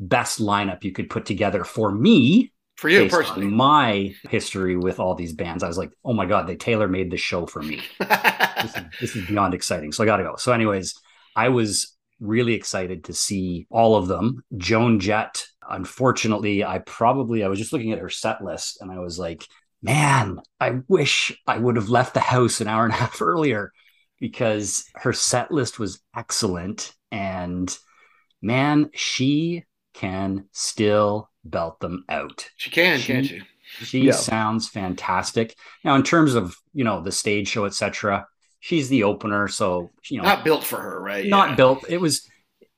[0.00, 3.46] best lineup you could put together for me For you personally.
[3.46, 5.62] my history with all these bands.
[5.62, 7.80] I was like, oh my god, they tailor made the show for me.
[8.64, 9.92] This is, this is beyond exciting.
[9.92, 10.36] So I got to go.
[10.36, 10.98] So, anyways,
[11.36, 11.93] I was
[12.24, 14.42] really excited to see all of them.
[14.56, 18.98] Joan Jett, unfortunately, I probably I was just looking at her set list and I
[18.98, 19.46] was like,
[19.82, 23.72] man, I wish I would have left the house an hour and a half earlier
[24.20, 27.76] because her set list was excellent and
[28.42, 32.48] man, she can still belt them out.
[32.56, 33.42] she can, She- can't you?
[33.82, 34.12] She Yeah.
[34.12, 35.56] sounds fantastic.
[35.84, 38.26] Now, in terms of you know the stage show, etc.,
[38.64, 41.26] she's the opener, so you know Not built for her, right?
[41.26, 41.54] not Yeah.
[41.56, 41.84] built.
[41.88, 42.26] It was,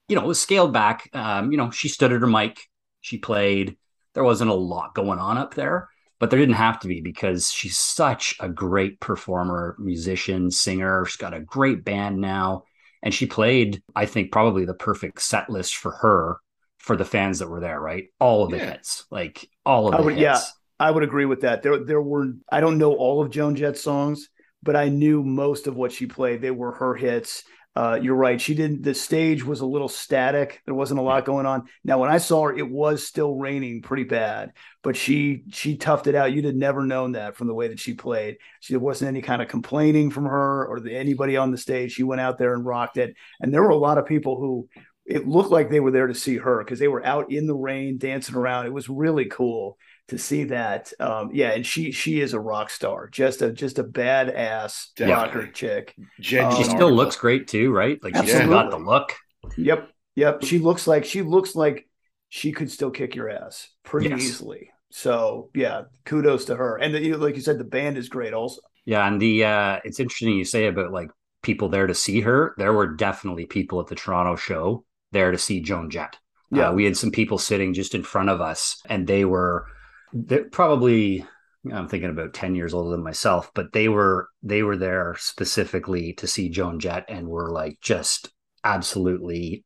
[0.08, 1.08] you know, it was scaled back.
[1.12, 2.58] Um, you know, she stood at her mic,
[3.00, 3.76] she played.
[4.14, 7.52] There wasn't a lot going on up there, but there didn't have to be because
[7.52, 11.04] she's such a great performer, musician, singer.
[11.04, 12.64] She's got a great band now,
[13.02, 13.80] and she played.
[13.94, 16.38] I think probably the perfect set list for her
[16.78, 17.80] for the fans that were there.
[17.80, 18.70] Right, all of the Yeah.
[18.72, 20.22] hits, like all of I the would- hits.
[20.22, 20.40] yeah.
[20.78, 21.62] I would agree with that.
[21.62, 22.32] There, there were.
[22.50, 24.28] I don't know all of Joan Jett's songs,
[24.66, 26.42] but I knew most of what she played.
[26.42, 27.44] They were her hits.
[27.76, 28.40] Uh, you're right.
[28.40, 28.82] She didn't.
[28.82, 30.62] The stage was a little static.
[30.64, 31.64] There wasn't a lot going on.
[31.84, 34.52] Now, when I saw her, it was still raining pretty bad,
[34.82, 36.32] but she she toughed it out.
[36.32, 38.38] You'd have never known that from the way that she played.
[38.60, 41.92] She there wasn't any kind of complaining from her or the, anybody on the stage.
[41.92, 43.14] She went out there and rocked it.
[43.40, 44.68] And there were a lot of people who
[45.06, 47.54] it looked like they were there to see her because they were out in the
[47.54, 48.66] rain dancing around.
[48.66, 50.92] It was really cool to see that.
[51.00, 55.08] Um, yeah, and she she is a rock star, just a just a badass Definitely.
[55.10, 55.94] rocker chick.
[56.18, 58.02] Genuine Um, She still looks great too, right?
[58.02, 59.14] Like she's still got the look.
[59.56, 60.42] Yep, yep.
[60.42, 61.88] She looks like she looks like
[62.28, 64.20] she could still kick your ass pretty Yes.
[64.22, 64.70] easily.
[64.90, 66.76] So yeah, kudos to her.
[66.76, 68.60] And the, you know, like you said, the band is great also.
[68.84, 71.10] Yeah, and the uh it's interesting you say about like
[71.42, 72.54] people there to see her.
[72.58, 74.84] There were definitely people at the Toronto show
[75.16, 76.18] there to see Joan Jett.
[76.52, 76.68] Yeah.
[76.68, 79.66] Uh, we had some people sitting just in front of us, and they were
[80.12, 81.24] they're probably
[81.72, 86.12] I'm thinking about 10 years older than myself, but they were they were there specifically
[86.14, 88.30] to see Joan Jett and were like just
[88.62, 89.64] absolutely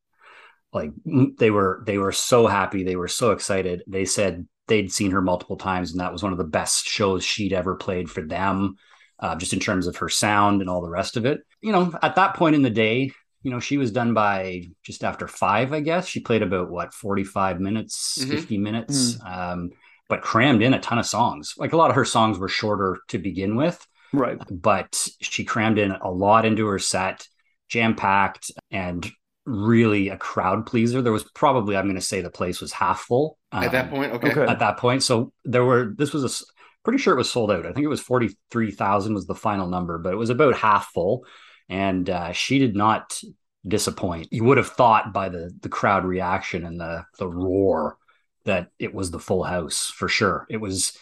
[0.73, 3.83] like they were they were so happy, they were so excited.
[3.89, 7.25] They said they'd seen her multiple times and that was one of the best shows
[7.25, 8.77] she'd ever played for them.
[9.19, 11.41] Uh, just in terms of her sound and all the rest of it.
[11.61, 15.03] You know, at that point in the day, you know, she was done by just
[15.05, 16.07] after five, I guess.
[16.07, 18.31] She played about what, 45 minutes, Mhm.
[18.31, 19.71] 50 minutes, um,
[20.09, 21.55] but crammed in a ton of songs.
[21.57, 24.39] Like a lot of her songs were shorter to begin with, Right.
[24.51, 27.27] but she crammed in a lot into her set,
[27.69, 29.11] jam packed, and
[29.47, 31.01] really a crowd pleaser.
[31.01, 33.91] There was probably, I'm going to say the place was half full At that um,
[33.91, 34.31] point, okay.
[34.33, 34.45] Okay.
[34.53, 35.95] At that point, so there were.
[35.97, 36.45] This was a,
[36.85, 37.67] pretty sure it was sold out.
[37.67, 40.57] I think it was forty three thousand was the final number, but it was about
[40.57, 41.25] half full,
[41.71, 43.19] and uh, she did not
[43.67, 44.29] disappoint.
[44.31, 47.97] You would have thought by the the crowd reaction and the the roar
[48.45, 50.47] that it was the full house for sure.
[50.51, 50.93] It was.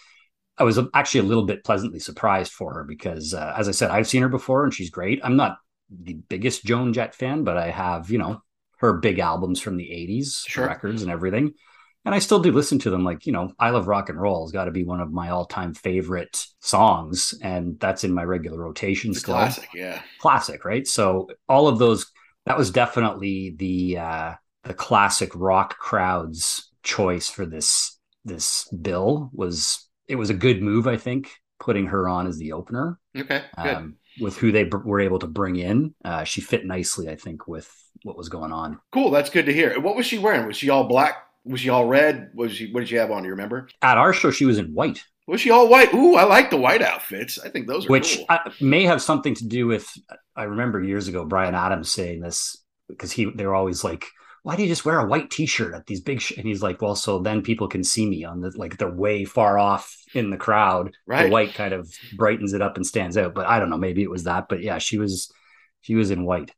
[0.60, 3.92] I was actually a little bit pleasantly surprised for her because, uh, as I said,
[3.92, 5.20] I've seen her before and she's great.
[5.22, 8.42] I'm not the biggest Joan Jett fan, but I have, you know,
[8.78, 10.66] her big albums from the 80s, Sure.
[10.66, 11.54] records and everything.
[12.08, 13.04] And I still do listen to them.
[13.04, 15.28] Like, you know, I Love Rock and Roll has got to be one of my
[15.28, 17.34] all time favorite songs.
[17.42, 20.00] And that's in my regular rotation still classic, yeah.
[20.18, 20.86] classic, right?
[20.86, 22.10] So all of those
[22.46, 29.86] that was definitely the uh the classic rock crowd's choice for this this bill was
[30.06, 31.30] it was a good move, I think,
[31.60, 32.98] putting her on as the opener.
[33.14, 33.74] Okay, good.
[33.74, 37.16] Um, with who they br- were able to bring in, uh, she fit nicely, I
[37.16, 37.70] think, with
[38.02, 38.80] what was going on.
[38.92, 39.78] cool, that's good to hear.
[39.78, 40.46] What was she wearing?
[40.46, 41.27] Was she all black?
[41.48, 42.30] Was she all red?
[42.34, 42.70] Was she?
[42.72, 43.22] What did she have on?
[43.22, 43.68] Do you remember?
[43.82, 45.92] At our show, she was in white, Was she all white?
[45.94, 47.38] Ooh, I like the white outfits.
[47.38, 48.26] I think those are which cool.
[48.28, 49.90] uh, may have something to do with.
[50.36, 52.56] I remember years ago Bryan Adams saying this
[52.88, 54.06] because he they were always like,
[54.44, 56.32] why do you just wear a white t-shirt at these big sh-?
[56.38, 59.24] and he's like well so then people can see me on the like they're way
[59.24, 61.24] far off in the crowd Right.
[61.24, 64.02] the white kind of brightens it up and stands out but i don't know maybe
[64.02, 65.30] it was that but yeah she was
[65.82, 66.52] she was in white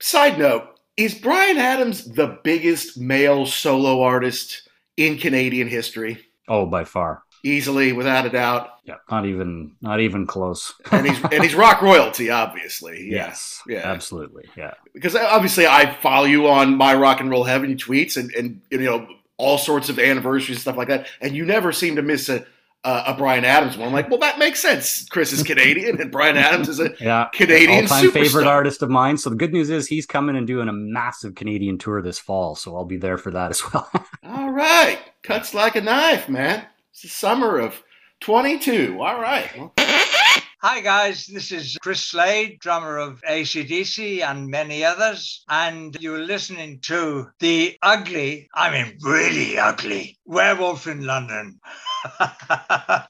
[0.00, 0.64] Side note:
[0.96, 6.18] Is Bryan Adams the biggest male solo artist in Canadian history?
[6.48, 8.68] oh by far Easily, without a doubt.
[8.84, 13.06] yeah not even not even close And he's and he's rock royalty, obviously.
[13.10, 13.26] Yeah.
[13.26, 13.80] yes Yeah.
[13.84, 18.16] absolutely yeah because uh, obviously I follow you on my rock and roll heaven tweets
[18.16, 21.72] and, and you know all sorts of anniversaries and stuff like that, and you never
[21.72, 22.46] seem to miss a
[22.84, 23.88] Uh, a, a Bryan Adams one.
[23.88, 25.08] I'm like, well, that makes sense.
[25.08, 28.12] Chris is Canadian, and Bryan Adams is a yeah Canadian all-time superstar.
[28.12, 31.34] favorite artist of mine so the good news is he's coming and doing a massive
[31.34, 33.90] canadian tour this fall so i'll be there for that as well
[34.24, 36.66] All right, cuts like a knife, man.
[36.92, 37.82] It's the summer of
[38.20, 38.98] 22.
[39.02, 39.50] All right.
[39.56, 39.72] Well,
[40.66, 41.26] Hi, guys.
[41.26, 45.44] This is Chris Slade, drummer of AC/DC and many others.
[45.46, 51.60] And you're listening to the ugly, I mean, really ugly, werewolf in London.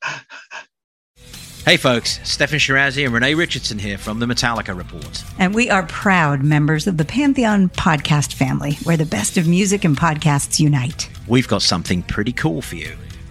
[1.65, 5.25] Hey folks, Steffan Chirazi and Renee Richardson here from the Metallica Report.
[5.39, 9.83] And we are proud members of the Pantheon podcast family, where the best of music
[9.83, 11.09] and podcasts unite.
[11.27, 12.95] We've got something pretty cool for you.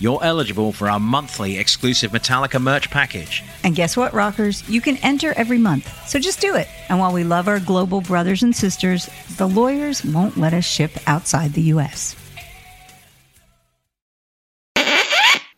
[0.00, 3.44] you're eligible for our monthly exclusive Metallica merch package.
[3.62, 4.68] And guess what, rockers?
[4.68, 6.08] You can enter every month.
[6.08, 6.68] So just do it.
[6.88, 10.92] And while we love our global brothers and sisters, the lawyers won't let us ship
[11.06, 12.16] outside the U.S.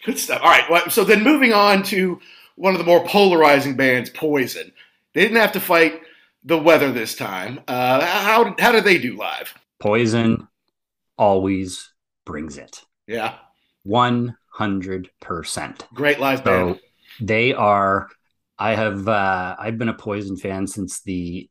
[0.05, 0.40] good stuff.
[0.43, 0.68] All right.
[0.70, 2.20] Well, so then moving on to
[2.57, 4.72] one of the more polarizing bands, Poison.
[5.14, 6.01] They didn't have to fight
[6.45, 7.61] the weather this time.
[7.68, 9.55] Uh, how how did they do live?
[9.80, 10.47] poison
[11.18, 11.90] always
[12.24, 13.36] brings it Yeah,
[13.87, 14.35] 100%
[15.95, 16.76] great live band.
[16.76, 16.80] So
[17.20, 18.09] they are.
[18.59, 19.09] I have.
[19.09, 21.49] Uh, I've been a Poison fan since the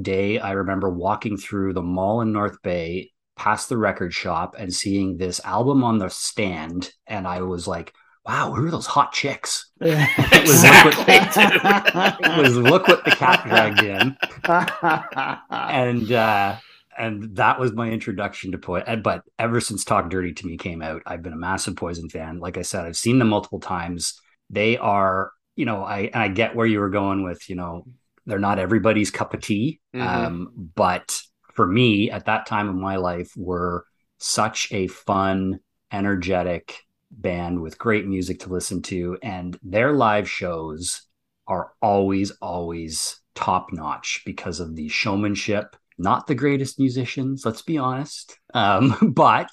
[0.00, 4.72] day I remember walking through the mall in North Bay, past the record shop, and
[4.72, 7.92] seeing this album on the stand, and I was like,
[8.24, 13.04] "Wow, who are those hot chicks?" It was Exactly, look what, it was look what
[13.04, 14.16] the cat dragged in,
[15.50, 16.56] and uh,
[16.98, 19.02] and that was my introduction to Poison.
[19.02, 22.38] But ever since Talk Dirty to Me came out, I've been a massive Poison fan.
[22.38, 24.20] Like I said, I've seen them multiple times.
[24.50, 27.86] They are, you know, I and I get where you were going with, you know,
[28.26, 29.80] they're not everybody's cup of tea.
[29.94, 30.00] Mhm.
[30.00, 31.20] Um, but
[31.52, 33.84] for me, at that time in my life, were
[34.18, 35.60] such a fun,
[35.92, 36.78] energetic
[37.10, 41.02] band with great music to listen to, and their live shows
[41.46, 45.76] are always, always top notch because of the showmanship.
[45.96, 49.48] Not the greatest musicians, let's be honest, um, but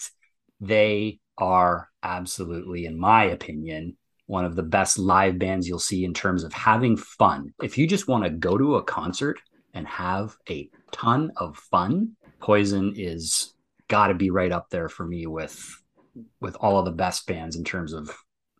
[0.59, 6.13] they are absolutely, in my opinion, one of the best live bands you'll see in
[6.13, 7.53] terms of having fun.
[7.61, 9.39] If you just want to go to a concert
[9.73, 13.53] and have a ton of fun, Poison is
[13.87, 15.77] got to be right up there for me with
[16.39, 18.09] with all of the best bands in terms of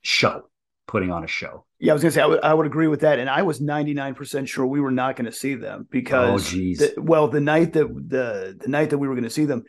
[0.02, 0.50] show,
[0.92, 1.66] putting on a show.
[1.80, 3.62] Yeah, I was gonna say I would, I would agree with that, and I was
[3.62, 6.80] ninety nine percent sure we were not going to see them because, Oh, geez.
[6.80, 9.64] the- well, the night that the the night that we were going to see them,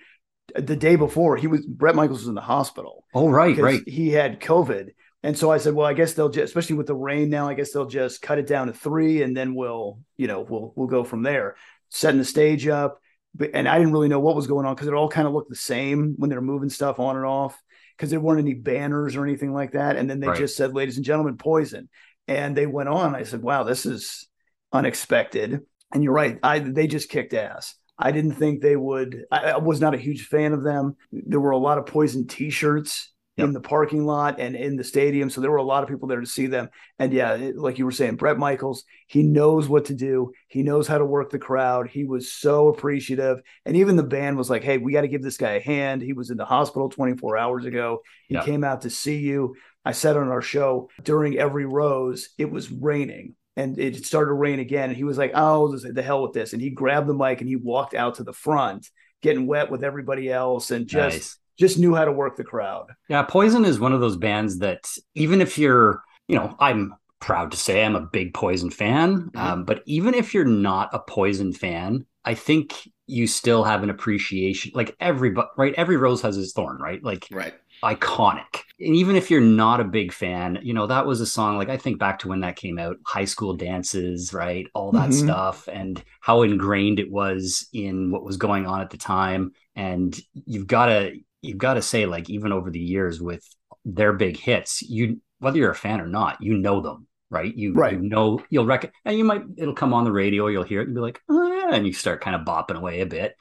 [0.57, 3.05] the day before he was Bret Michaels was in the hospital.
[3.14, 3.81] Oh, right, right.
[3.87, 4.89] He had COVID,
[5.23, 7.55] and so I said, well, I guess they'll just, especially with the rain now, I
[7.55, 10.89] guess they'll just cut it down to three, and then we'll, you know, we'll we'll
[10.89, 11.55] go from there.
[11.91, 13.01] Setting the stage up,
[13.35, 15.33] but and I didn't really know what was going on because it all kind of
[15.35, 17.57] looked the same when they were moving stuff on and off
[17.97, 19.97] because there weren't any banners or anything like that.
[19.97, 20.38] And then they Right.
[20.38, 21.88] just said, ladies and gentlemen, poison.
[22.28, 23.14] And they went on.
[23.14, 24.28] I said, wow, this is
[24.72, 25.61] unexpected.
[25.93, 26.38] And you're right.
[26.43, 27.74] I they just kicked ass.
[27.99, 29.24] I didn't think they would.
[29.30, 30.97] I, I was not a huge fan of them.
[31.12, 33.47] There were a lot of poison T-shirts Yep.
[33.47, 36.07] in the parking lot and in the stadium, so there were a lot of people
[36.07, 36.68] there to see them.
[36.99, 40.33] And yeah, it- like you were saying, Bret Michaels, he knows what to do.
[40.49, 41.89] He knows how to work the crowd.
[41.89, 45.22] He was so appreciative, and even the band was like, "Hey, we got to give
[45.22, 48.03] this guy a hand." He was in the hospital 24 hours ago.
[48.28, 48.45] He Yeah.
[48.45, 49.55] came out to see you.
[49.85, 54.35] I said on our show during every rose, it was raining and it started to
[54.35, 54.91] rain again.
[54.91, 56.53] And he was like, Oh, the hell with this.
[56.53, 58.89] And he grabbed the mic and he walked out to the front,
[59.22, 61.39] getting wet with everybody else and just Nice.
[61.63, 62.89] Just knew how to work the crowd.
[63.09, 64.85] Yeah, Poison is one of those bands that
[65.15, 69.41] even if you're, you know, I'm proud to say I'm a big Poison fan, Mhm.
[69.41, 72.75] um, but even if you're not a Poison fan, I think
[73.07, 74.73] you still have an appreciation.
[74.75, 75.75] Like every right?
[75.77, 77.03] Every rose has its thorn, right?
[77.03, 77.55] Like Right.
[77.85, 78.63] iconic.
[78.81, 81.69] And even if you're not a big fan, you know, that was a song like
[81.69, 84.67] I think back to when that came out, high school dances, right?
[84.75, 85.13] All that Mhm.
[85.13, 89.53] stuff and how ingrained it was in what was going on at the time.
[89.77, 93.47] And you've got to you've got to say like even over the years with
[93.84, 97.53] their big hits, you whether you're a fan or not, you know them, right?
[97.55, 97.95] You, Right.
[97.95, 100.86] you know you'll rec and you might it'll come on the radio, you'll hear it
[100.86, 103.34] and be like, oh yeah, and you start kind of bopping away a bit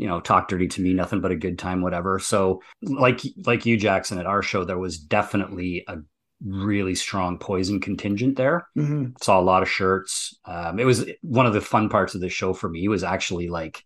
[0.00, 2.20] you know, talk dirty to me, nothing but a good time, whatever.
[2.20, 5.96] So, like like you, Jackson, at our show, there was definitely a
[6.40, 8.68] really strong poison contingent there.
[8.78, 9.20] Mhm.
[9.20, 10.38] Saw a lot of shirts.
[10.44, 13.48] Um, it was one of the fun parts of the show for me was actually
[13.48, 13.84] like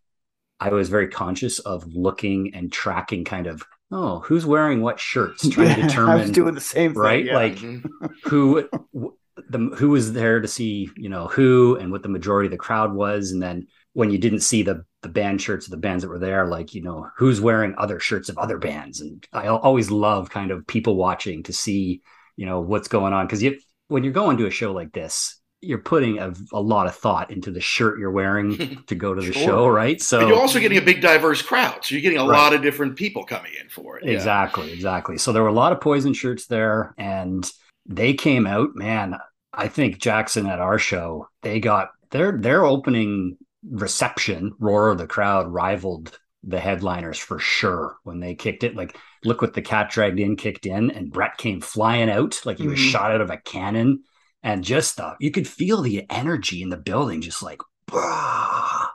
[0.62, 5.48] I was very conscious of looking and tracking kind of oh who's wearing what shirts,
[5.48, 7.00] trying to determine I was doing the same thing.
[7.00, 7.34] right yeah.
[7.34, 8.06] like mm-hmm.
[8.24, 9.16] who w-
[9.48, 12.58] the who was there to see you know who and what the majority of the
[12.58, 16.02] crowd was and then when you didn't see the the band shirts of the bands
[16.02, 19.48] that were there like you know who's wearing other shirts of other bands and i
[19.48, 22.02] always love kind of people watching to see
[22.36, 23.58] you know what's going on because you
[23.88, 27.30] when you're going to a show like this you're putting a, a lot of thought
[27.30, 29.42] into the shirt you're wearing to go to the Sure.
[29.44, 32.36] show right so you're also getting a big diverse crowd, so you're getting a Right.
[32.36, 34.04] lot of different people coming in for it.
[34.04, 34.12] Yeah.
[34.12, 35.16] Exactly, exactly.
[35.18, 37.48] So there were a lot of poison shirts there, and
[37.86, 38.70] they came out.
[38.74, 39.16] Man,
[39.54, 43.36] I think Jackson at our show, they got their their opening
[43.70, 48.74] reception, roar of the crowd rivaled the headliners for sure when they kicked it.
[48.74, 52.58] Like, look what the cat dragged in, kicked in, and Bret came flying out like
[52.58, 52.90] he was Mhm.
[52.90, 54.02] shot out of a cannon,
[54.43, 57.61] and just uh, you could feel the energy in the building, just like.
[57.86, 58.88] "Bah."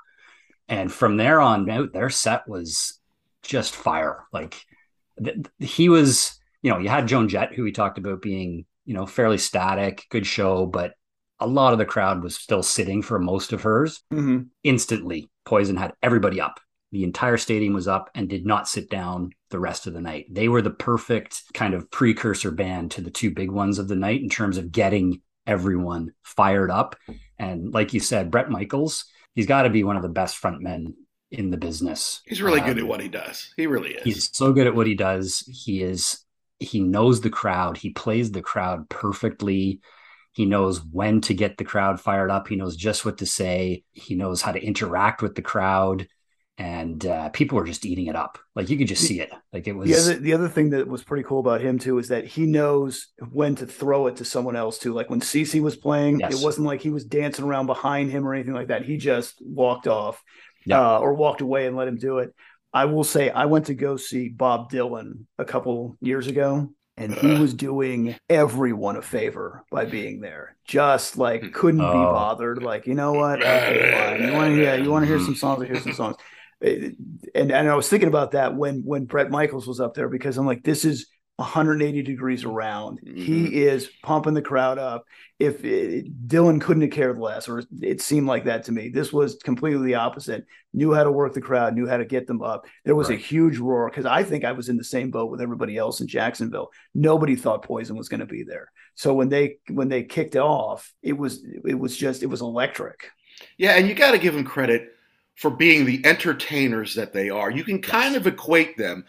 [0.70, 3.00] And from there on out, their set was
[3.42, 4.26] just fire.
[4.34, 4.62] Like
[5.24, 8.94] th- he was, you know, you had Joan Jett, who we talked about being, you
[8.94, 10.94] know, fairly static, good show, but
[11.40, 14.04] a lot of the crowd was still sitting for most of hers.
[14.12, 14.48] Mhm.
[14.64, 16.60] Instantly, Poison had everybody up.
[16.92, 20.26] The entire stadium was up and did not sit down the rest of the night.
[20.32, 23.96] They were the perfect kind of precursor band to the two big ones of the
[23.96, 26.96] night in terms of getting everyone fired up.
[27.40, 30.94] And like you said, Bret Michaels, he's got to be one of the best frontmen
[31.32, 32.22] in the business.
[32.26, 33.54] He's really good Um, at what he does.
[33.58, 34.04] He really is.
[34.04, 35.44] He's so good at what he does.
[35.48, 36.20] He is
[36.60, 37.78] he knows the crowd.
[37.78, 39.80] He plays the crowd perfectly.
[40.34, 42.48] He knows when to get the crowd fired up.
[42.48, 43.84] He knows just what to say.
[43.94, 46.08] He knows how to interact with the crowd.
[46.60, 48.40] And uh, people were just eating it up.
[48.56, 49.32] Like you could just see it.
[49.54, 52.00] Like it was The other the other thing that was pretty cool about him too
[52.00, 54.92] is that he knows when to throw it to someone else too.
[54.94, 56.34] Like when CC was playing, Yes.
[56.42, 58.86] it wasn't like he was dancing around behind him or anything like that.
[58.86, 60.24] He just walked off
[60.66, 60.80] Yeah.
[60.96, 62.34] uh, or walked away and let him do it.
[62.74, 67.14] I will say I went to go see Bob Dylan a couple years ago, and
[67.14, 70.58] he was doing everyone a favor by being there.
[70.66, 72.12] Just like couldn't be Oh.
[72.14, 72.64] bothered.
[72.64, 73.42] Like you know what?
[73.44, 74.28] Okay, fine.
[74.28, 75.62] You want to yeah, you want to hear some songs?
[75.62, 76.16] I hear some songs.
[76.62, 76.96] It-
[77.36, 80.38] and and I was thinking about that when when Bret Michaels was up there because
[80.38, 81.08] I'm like, this is
[81.40, 83.00] 180 degrees around.
[83.06, 83.16] Mhm.
[83.18, 85.06] He is pumping the crowd up.
[85.38, 88.90] If it, Dylan couldn't have cared less, or it seemed like that to me.
[88.90, 90.46] This was completely the opposite.
[90.74, 92.66] Knew how to work the crowd, knew how to get them up.
[92.86, 93.20] There was Right.
[93.20, 96.02] a huge roar because I think I was in the same boat with everybody else
[96.02, 96.72] in Jacksonville.
[96.96, 98.72] Nobody thought Poison was going to be there.
[98.96, 103.12] So when they when they kicked off, it was it was just it was electric.
[103.60, 104.90] Yeah, and you got to give them credit
[105.38, 107.52] for being the entertainers that they are.
[107.52, 109.06] You can kind of equate them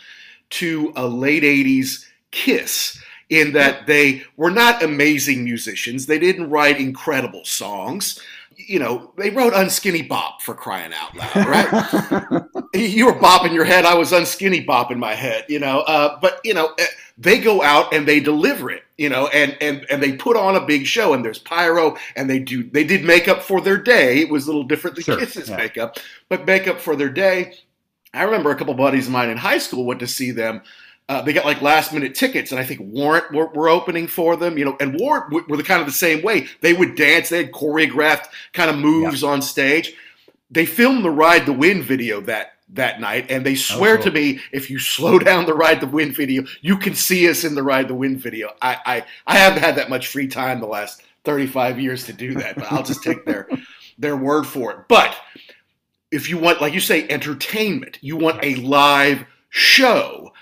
[0.51, 6.05] to a late 80s Kiss in that they were not amazing musicians.
[6.05, 8.20] They didn't write incredible songs.
[8.57, 12.43] You know, they wrote Unskinny Bop for crying out loud, right?
[12.74, 13.84] you were bopping your head.
[13.84, 15.80] I was unskinny bopping my head, you know.
[15.80, 19.56] Uh, but you know, eh, they go out and they deliver it, you know, and
[19.60, 21.14] and and they put on a big show.
[21.14, 24.20] And there's pyro, and they do they did makeup for their day.
[24.20, 25.56] It was a little different than Sure, Kiss's yeah.
[25.56, 25.98] makeup,
[26.28, 27.54] but makeup for their day.
[28.14, 30.62] I remember a couple buddies of mine in high school went to see them.
[31.10, 34.36] Uh, they got like last minute tickets, and I think Warrant were, were opening for
[34.36, 34.76] them, you know.
[34.78, 36.48] And Warrant w- were the kind of the same way.
[36.60, 37.30] They would dance.
[37.30, 39.94] They had choreographed kind of moves on stage.
[40.50, 44.04] They filmed the Ride the Wind video that that night, and they oh, swear cool.
[44.04, 47.44] to me if you slow down the Ride the Wind video, you can see us
[47.44, 48.50] in the Ride the Wind video.
[48.62, 52.12] I I, I haven't had that much free time the last thirty five years to
[52.12, 53.48] do that, but I'll just take their
[53.98, 54.78] their word for it.
[54.88, 55.16] But
[56.10, 60.32] if you want, like you say, entertainment, you want a live show.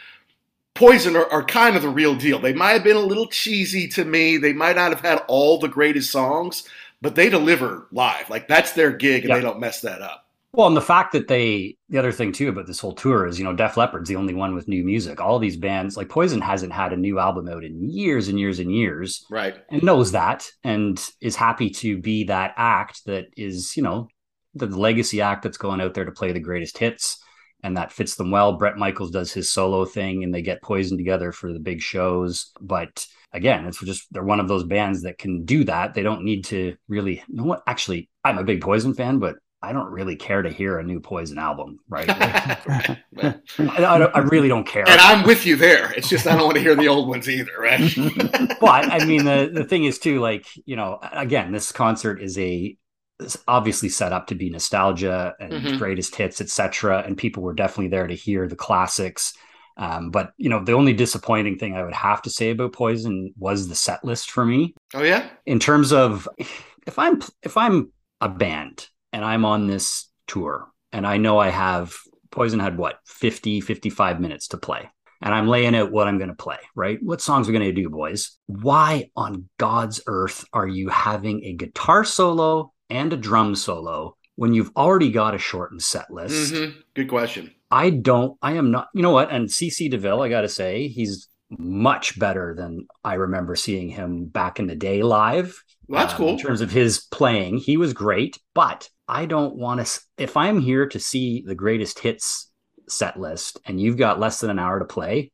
[0.74, 2.38] Poison are, are kind of the real deal.
[2.38, 4.36] They might have been a little cheesy to me.
[4.36, 6.68] They might not have had all the greatest songs,
[7.00, 8.28] but they deliver live.
[8.28, 9.36] Like that's their gig, and Yeah.
[9.36, 10.25] they don't mess that up.
[10.57, 13.38] Well, and the fact that they, the other thing too about this whole tour is,
[13.38, 15.20] you know, Def Leppard's the only one with new music.
[15.20, 18.59] All these bands, like Poison, hasn't had a new album out in years and years
[18.59, 19.54] and years, Right.
[19.70, 24.09] and knows that, and is happy to be that act that is, you know,
[24.54, 27.18] the legacy act that's going out there to play the greatest hits.
[27.62, 28.52] and that fits them well.
[28.59, 32.52] Bret Michaels does his solo thing and they get Poison together for the big shows.
[32.61, 35.94] But again, it's just they're one of those bands that can do that.
[35.94, 39.36] They don't need to really you know what actually I'm a big Poison fan, but
[39.62, 42.09] I don't really care to hear a new Poison album, right?
[42.09, 44.88] I, I, I, really don't care.
[44.88, 45.92] And I'm with you there.
[45.92, 47.80] It's just I don't want to hear the old ones either, right?
[48.61, 52.38] but I mean, the the thing is too, like you know, again, this concert is
[52.38, 52.76] a
[53.18, 55.78] it's obviously set up to be nostalgia and mm-hmm.
[55.78, 57.02] greatest hits, etc.
[57.07, 59.32] And people were definitely there to hear the classics.
[59.78, 63.32] Um, but you know, the only disappointing thing I would have to say about Poison
[63.38, 64.74] was the set list for me.
[64.94, 65.28] Oh yeah.
[65.44, 67.90] In terms of if I'm if I'm
[68.20, 71.94] a band and I'm on this tour and I know I have
[72.30, 74.90] Poison had what 50 55 minutes to play
[75.22, 77.02] and I'm laying out what I'm going to play, right?
[77.02, 78.36] What songs are going to do, boys?
[78.44, 84.52] Why on God's earth are you having a guitar solo and a drum solo when
[84.52, 86.52] you've already got a shortened set list?
[86.52, 86.80] Mm-hmm.
[86.92, 87.54] Good question.
[87.70, 89.30] I don't, I am not, you know what?
[89.30, 94.26] And CC DeVille, I got to say, he's much better than I remember seeing him
[94.26, 95.58] back in the day live.
[95.88, 96.28] Well, that's um, cool.
[96.28, 100.61] In terms of his playing, he was great, but I don't want to, if I'm
[100.61, 102.50] here to see the greatest hits
[102.88, 105.32] set list and you've got less than an hour to play,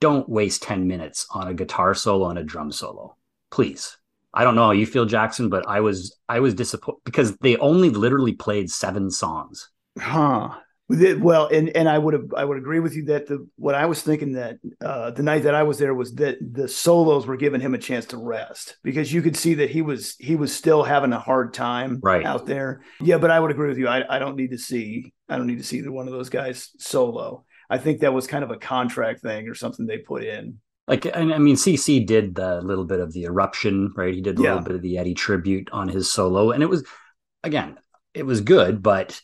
[0.00, 3.16] don't waste 10 minutes on a guitar solo and a drum solo.
[3.50, 3.96] Please.
[4.34, 7.56] I don't know how you feel, Jackson, but I was I was disappointed because they
[7.58, 9.70] only literally played seven songs.
[9.96, 10.50] Huh.
[10.88, 13.86] Well, and and I would have I would agree with you that the what I
[13.86, 17.38] was thinking that uh, the night that I was there was that the solos were
[17.38, 20.54] giving him a chance to rest because you could see that he was he was
[20.54, 22.24] still having a hard time right.
[22.24, 22.82] out there.
[23.00, 23.88] Yeah, but I would agree with you.
[23.88, 26.28] I, I don't need to see I don't need to see either one of those
[26.28, 27.46] guys solo.
[27.70, 30.58] I think that was kind of a contract thing or something they put in.
[30.86, 34.12] Like I mean, CC did the little bit of the eruption, right?
[34.12, 34.48] He did a yeah.
[34.50, 36.84] little bit of the Eddie tribute on his solo, and it was
[37.42, 37.78] again,
[38.12, 39.18] it was good, but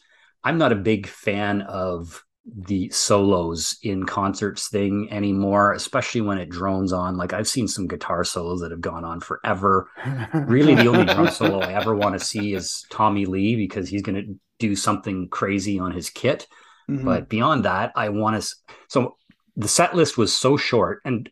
[0.45, 6.49] I'm not a big fan of the solos in concerts thing anymore, especially when it
[6.49, 7.17] drones on.
[7.17, 9.89] Like I've seen some guitar solos that have gone on forever.
[10.35, 14.03] really, the only drum solo I ever want to see is Tommy Lee because he's
[14.03, 16.47] going to do something crazy on his kit.
[16.91, 17.05] Mm-hmm.
[17.05, 18.49] But beyond that, I want to.
[18.89, 19.17] So
[19.57, 21.29] the set list was so short, and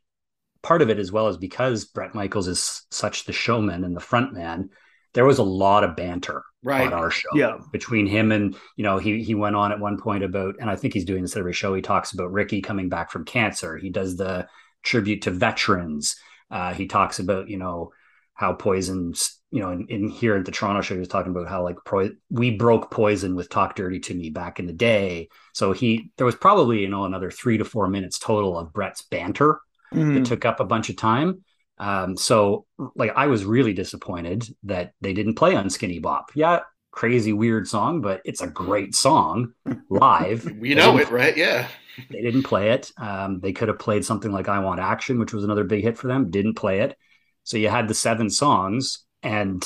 [0.63, 4.01] part of it as well is because Bret Michaels is such the showman and the
[4.01, 4.71] front man
[5.15, 6.87] there was a lot of banter right.
[6.87, 7.59] on our show yeah.
[7.73, 10.77] between him and you know he he went on at one point about and I
[10.77, 13.91] think he's doing this every show he talks about Ricky coming back from cancer he
[13.91, 14.47] does the
[14.83, 16.17] tribute to veterans
[16.51, 17.93] uh, he talks about you know
[18.35, 21.49] how poisons you know in, in here at the Toronto show he was talking about
[21.49, 25.29] how like pro- we broke poison with talk dirty to me back in the day
[25.55, 29.03] so he there was probably you know another 3 to 4 minutes total of Bret's
[29.03, 29.61] banter
[29.93, 30.15] mm.
[30.15, 31.43] that took up a bunch of time
[31.79, 36.31] um, so like I was really disappointed that they didn't play Unskinny Bop.
[36.35, 36.61] Yeah,
[36.91, 39.53] crazy weird song, but it's a great song
[39.89, 40.45] live.
[40.59, 41.37] we know it, right?
[41.37, 41.69] Yeah.
[42.11, 42.91] they didn't play it.
[42.97, 45.99] Um, they could have played something like I Want Action, which was another big hit
[45.99, 46.31] for them.
[46.31, 46.97] Didn't play it.
[47.45, 49.65] So you had the seven songs, and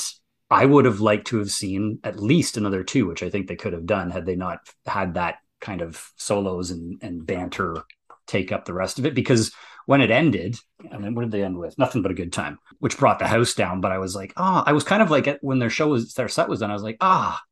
[0.50, 3.56] I would have liked to have seen at least another two, which I think they
[3.56, 7.82] could have done had they not had that kind of solos and, and banter
[8.26, 9.14] take up the rest of it.
[9.14, 9.52] Because
[9.86, 10.56] when it ended,
[10.90, 11.78] I mean, what did they end with?
[11.78, 13.80] Nothing but a good time, which brought the house down.
[13.80, 16.28] But I was like, oh, I was kind of like when their show was their
[16.28, 16.70] set was done.
[16.70, 17.46] I was like, ah, oh,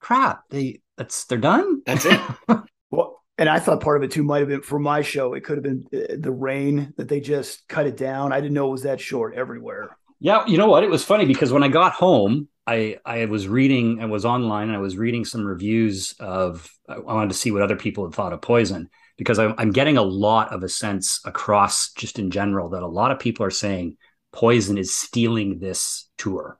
[0.00, 1.82] crap, they that's they're done.
[1.86, 2.20] That's it.
[2.90, 5.34] well, and I thought part of it too might have been for my show.
[5.34, 8.32] It could have been uh, the rain that they just cut it down.
[8.32, 9.96] I didn't know it was that short everywhere.
[10.20, 10.84] Yeah, you know what?
[10.84, 14.68] It was funny because when I got home, I I was reading, I was online,
[14.68, 16.68] and I was reading some reviews of.
[16.88, 19.98] I wanted to see what other people had thought of Poison, because I'm I'm getting
[19.98, 23.50] a lot of a sense across just in general that a lot of people are
[23.50, 23.98] saying
[24.32, 26.58] Poison is stealing this tour,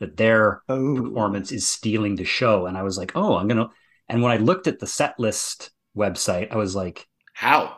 [0.00, 0.96] that their oh.
[0.96, 2.66] performance is stealing the show.
[2.66, 3.68] And I was like, oh, I'm going to.
[4.08, 7.76] And when I looked at the set list website, I was like, how?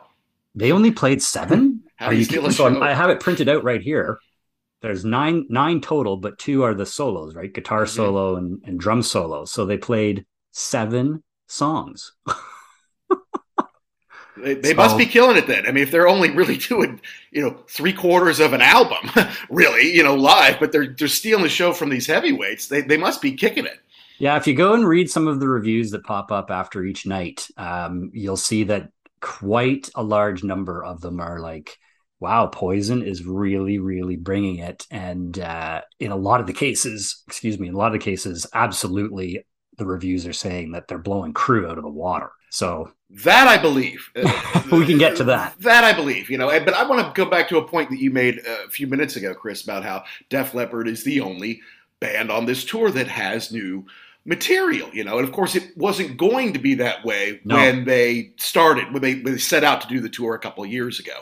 [0.55, 1.83] They only played seven?
[1.95, 4.17] How are you steal So i have it printed out right here.
[4.81, 7.53] There's nine nine total, but two are the solos, right?
[7.53, 7.95] Guitar mm-hmm.
[7.95, 9.45] solo and, and drum solo.
[9.45, 12.13] So they played seven songs.
[14.37, 15.67] They, they so, must be killing it then.
[15.67, 19.09] I mean, if they're only really doing, you know, three quarters of an album,
[19.49, 22.97] really, you know, live, but they're they're stealing the show from these heavyweights, they they
[22.97, 23.79] must be kicking it.
[24.19, 27.05] Yeah, if you go and read some of the reviews that pop up after each
[27.05, 31.77] night, um, you'll see that quite a large number of them are like,
[32.19, 37.23] "Wow, Poison is really, really bringing it." And uh, in a lot of the cases,
[37.27, 39.45] excuse me, in a lot of the cases, absolutely,
[39.77, 42.31] the reviews are saying that they're blowing Crue out of the water.
[42.53, 44.11] So that I believe.
[44.71, 45.55] we can get to that.
[45.61, 46.47] That I believe, you know.
[46.63, 49.15] But I want to go back to a point that you made a few minutes
[49.15, 51.61] ago, Chris, about how Def Leppard is the only
[51.99, 53.87] band on this tour that has new
[54.23, 55.17] material, you know.
[55.17, 57.55] And of course, it wasn't going to be that way No.
[57.55, 60.63] when they started, when they, when they set out to do the tour a couple
[60.63, 61.21] of years ago.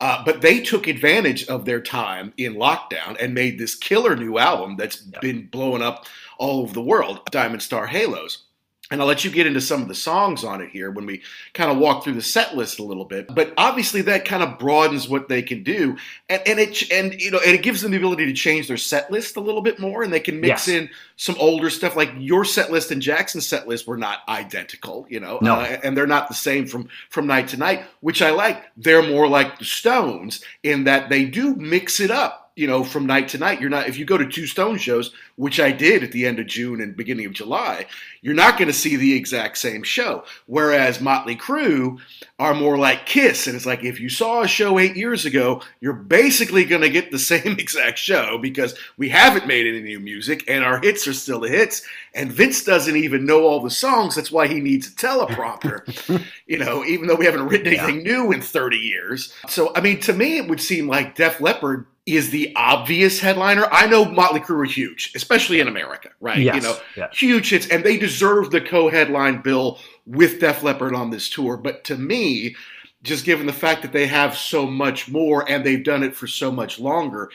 [0.00, 4.38] Uh, but they took advantage of their time in lockdown and made this killer new
[4.38, 6.06] album that's been blowing up
[6.38, 8.44] all over the world, Diamond Star Halos.
[8.92, 11.22] And I'll let you get into some of the songs on it here when we
[11.54, 13.32] kind of walk through the set list a little bit.
[13.32, 15.96] But obviously, that kind of broadens what they can do,
[16.28, 18.76] and, and it and you know, and it gives them the ability to change their
[18.76, 20.68] set list a little bit more, and they can mix Yes.
[20.68, 21.94] in some older stuff.
[21.94, 25.54] Like your set list and Jackson's set list were not identical, you know, No.
[25.54, 28.64] uh, and they're not the same from from night to night, which I like.
[28.76, 33.06] They're more like the Stones in that they do mix it up you know, from
[33.06, 33.58] night to night.
[33.58, 36.38] You're not if you go to two Stone shows, which I did at the end
[36.38, 37.86] of June and beginning of July,
[38.20, 40.24] you're not going to see the exact same show.
[40.44, 41.98] Whereas Motley Crue
[42.38, 45.62] are more like Kiss, and it's like if you saw a show eight years ago,
[45.80, 49.98] you're basically going to get the same exact show because we haven't made any new
[49.98, 51.80] music and our hits are still the hits.
[52.12, 54.16] And Vince doesn't even know all the songs.
[54.16, 56.22] That's why he needs a teleprompter.
[56.46, 59.32] you know, even though we haven't written anything new in 30 years.
[59.48, 61.86] So, I mean, to me, it would seem like Def Leppard
[62.16, 63.66] is the obvious headliner.
[63.70, 66.38] I know Motley Crue are huge, especially in America, right?
[66.38, 67.08] Yes, You know, yeah.
[67.12, 71.56] huge hits, and they deserve the co-headline bill with Def Leppard on this tour.
[71.56, 72.56] But to me,
[73.02, 76.26] just given the fact that they have so much more and they've done it for
[76.26, 77.30] so much longer,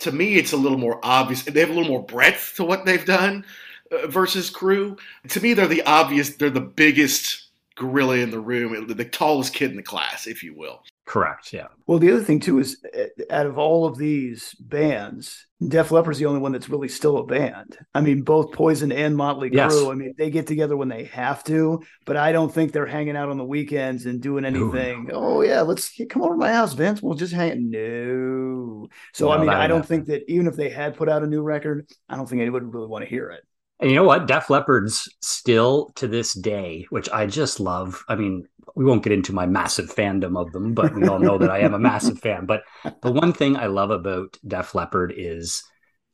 [0.00, 1.42] to me, it's a little more obvious.
[1.42, 3.44] They have a little more breadth to what they've done
[3.90, 4.98] uh, versus Crue.
[5.28, 6.36] To me, they're the obvious.
[6.36, 7.45] They're the biggest
[7.76, 10.82] gorilla in the room, the tallest kid in the class, if you will.
[11.04, 11.52] Correct.
[11.52, 11.68] Yeah.
[11.86, 16.18] Well, the other thing too is, uh, out of all of these bands, Def Leppard's
[16.18, 17.78] the only one that's really still a band.
[17.94, 19.54] I mean, both Poison and Motley Crue.
[19.54, 19.76] Yes.
[19.76, 23.16] I mean, they get together when they have to, but I don't think they're hanging
[23.16, 25.10] out on the weekends and doing anything.
[25.12, 27.00] Oh yeah, let's come over to my house, Vince.
[27.00, 27.70] We'll just hang.
[27.70, 28.88] No.
[29.14, 31.42] So I mean, I don't think that even if they had put out a new
[31.42, 33.44] record, I don't think anybody would really want to hear it.
[33.78, 34.26] And you know what?
[34.26, 38.02] Def Leppard's still to this day, which I just love.
[38.08, 41.38] I mean, we won't get into my massive fandom of them, but we all know
[41.38, 42.46] that I am a massive fan.
[42.46, 42.62] But
[43.02, 45.62] the one thing I love about Def Leppard is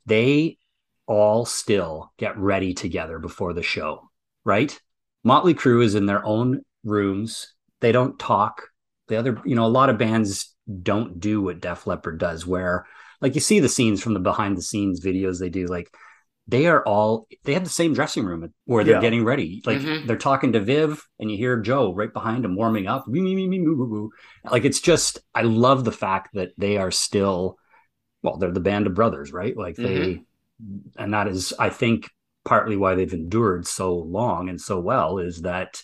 [0.06, 0.58] they
[1.06, 4.08] all still get ready together before the show,
[4.44, 4.78] right?
[5.24, 7.54] Motley Crue is in their own rooms.
[7.80, 8.62] They don't talk.
[9.08, 12.86] The other, you know, a lot of bands don't do what Def Leppard does, where
[13.20, 15.92] like you see the scenes from the behind the scenes videos they do, like
[16.48, 19.00] they are all they have the same dressing room where they're Yeah.
[19.00, 19.62] getting ready.
[19.64, 20.06] Like Mhm.
[20.06, 23.04] they're talking to Viv and you hear Joe right behind him warming up.
[24.50, 27.58] Like it's just I love the fact that they are still
[28.22, 29.56] well, they're the band of brothers, right?
[29.56, 30.22] Like they
[30.96, 32.08] and that is I think
[32.44, 35.82] partly why they've endured so long and so well is that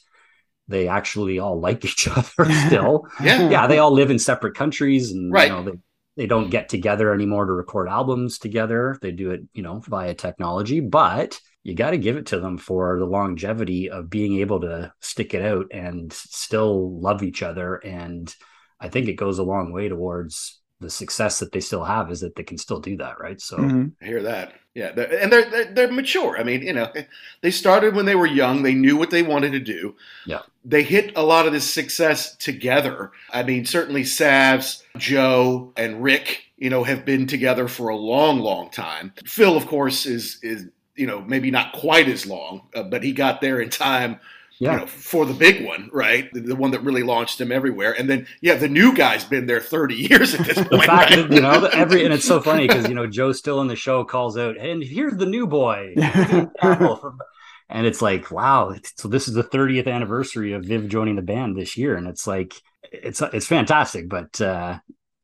[0.66, 3.06] they actually all like each other still.
[3.22, 3.48] Yeah.
[3.48, 5.48] yeah, they all live in separate countries and Right.
[5.50, 5.78] you know they
[6.18, 8.98] they don't get together anymore to record albums together.
[9.00, 12.58] They do it, you know, via technology, but you got to give it to them
[12.58, 17.76] for the longevity of being able to stick it out and still love each other.
[17.76, 18.34] And
[18.80, 22.20] I think it goes a long way towards the success that they still have is
[22.20, 23.40] that they can still do that, right?
[23.40, 23.92] So Mhm.
[24.02, 24.54] I hear that.
[24.78, 26.38] Yeah, they're, and they're, they're they're mature.
[26.38, 26.92] I mean, you know,
[27.40, 28.62] they started when they were young.
[28.62, 29.96] They knew what they wanted to do.
[30.24, 30.42] Yeah.
[30.64, 33.10] They hit a lot of this success together.
[33.32, 38.38] I mean, certainly Savs, Joe, and Rick, you know, have been together for a long,
[38.38, 39.14] long time.
[39.24, 43.10] Phil, of course, is is you know maybe not quite as long, uh, but he
[43.10, 44.20] got there in time.
[44.60, 44.72] Yeah.
[44.72, 46.32] You know, for the big one, right?
[46.32, 47.92] The, the one that really launched him everywhere.
[47.92, 50.70] And then, yeah, the new guy's been there 30 years at this point.
[50.70, 51.28] the fact right?
[51.28, 53.76] that you know every and it's so funny because you know Joe still in the
[53.76, 59.34] show calls out, and here's the new boy, and it's like wow, so this is
[59.34, 62.54] the 30th anniversary of Viv joining the band this year, and it's like
[62.90, 64.78] it's it's fantastic, but uh,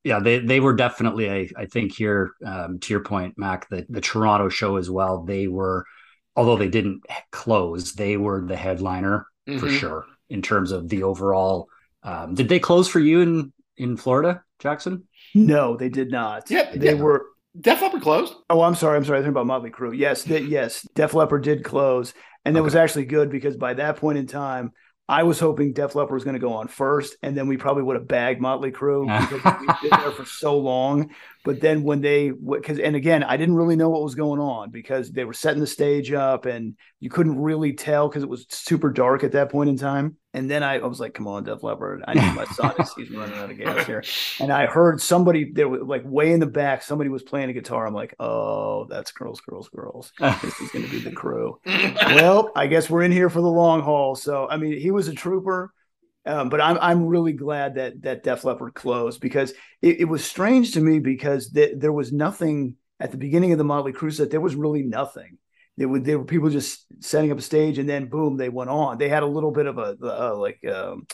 [0.04, 3.90] yeah, they they were definitely I, I think here um, to your point, Mac, that
[3.90, 5.86] the Toronto show as well, they were
[6.36, 9.78] although they didn't close, they were the headliner for Mhm.
[9.78, 11.68] sure in terms of the overall.
[12.02, 15.04] Um, did they close for you in in Florida, Jackson?
[15.34, 16.50] No, they did not.
[16.50, 17.00] Yep, they yeah.
[17.02, 17.26] were.
[17.60, 18.34] Def Leppard closed.
[18.50, 18.96] Oh, I'm sorry.
[18.96, 19.20] I'm sorry.
[19.20, 19.96] I think about Motley Crue.
[19.96, 20.82] Yes, they, yes.
[20.94, 22.12] Def Leppard did close,
[22.44, 24.72] and it was actually good because by that point in time,
[25.06, 27.82] I was hoping Def Leppard was going to go on first, and then we probably
[27.82, 31.10] would have bagged Motley Crue because we've been there for so long.
[31.44, 34.70] But then when they, because and again, I didn't really know what was going on
[34.70, 38.46] because they were setting the stage up, and you couldn't really tell because it was
[38.48, 40.16] super dark at that point in time.
[40.34, 42.04] And then I, I was like, "Come on, Def Leppard!
[42.06, 42.74] I need my son.
[42.96, 44.02] He's running out of gas here."
[44.40, 47.52] And I heard somebody there was like way in the back, somebody was playing a
[47.52, 47.86] guitar.
[47.86, 50.12] I'm like, "Oh, that's girls, girls, girls.
[50.42, 51.58] This is going to be the Crue."
[52.16, 54.16] well, I guess we're in here for the long haul.
[54.16, 55.72] So, I mean, he was a trooper,
[56.26, 60.24] um, but I'm I'm really glad that that Def Leppard closed because it, it was
[60.24, 64.12] strange to me because th- there was nothing at the beginning of the Motley Crue
[64.12, 64.32] set.
[64.32, 65.38] There was really nothing.
[65.76, 68.70] They would they were people just setting up a stage, and then boom, they went
[68.70, 68.98] on.
[68.98, 71.06] They had a little bit of a uh, like um,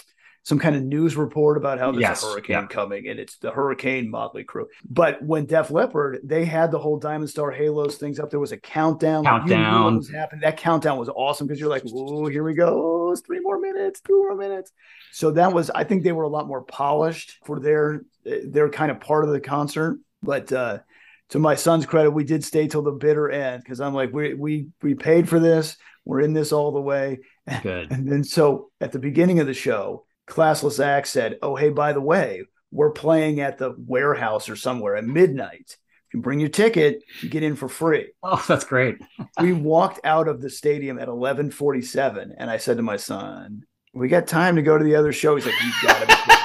[0.42, 2.66] some kind of news report about how there's Yes, a hurricane yeah.
[2.66, 4.66] coming, and it's the Hurricane Motley Crue.
[4.88, 8.30] But when Def Leppard, they had the whole Diamond Star Halos things up.
[8.30, 9.24] There was a countdown.
[9.24, 9.96] like, you knew what Countdown.
[9.96, 10.40] was happening.
[10.42, 13.06] That countdown was awesome because you're like, "Oh, here we go!
[13.08, 14.72] Oh, it's three more minutes, two more minutes."
[15.12, 18.90] So that was, I think, they were a lot more polished for their their kind
[18.90, 19.98] of part of the concert.
[20.22, 20.78] But uh,
[21.30, 24.34] to my son's credit, we did stay till the bitter end because I'm like, we
[24.34, 25.76] we we paid for this.
[26.04, 27.20] We're in this all the way.
[27.62, 27.90] Good.
[27.90, 31.92] And then so at the beginning of the show, Classless Act said, "Oh, hey, by
[31.92, 35.76] the way, we're playing at the warehouse or somewhere at midnight.
[36.08, 38.96] If you bring your ticket, you get in for free." Oh, that's great.
[39.40, 43.62] we walked out of the stadium at 11:47, and I said to my son,
[43.94, 46.39] "We got time to go to the other show." He's like, "You gotta be."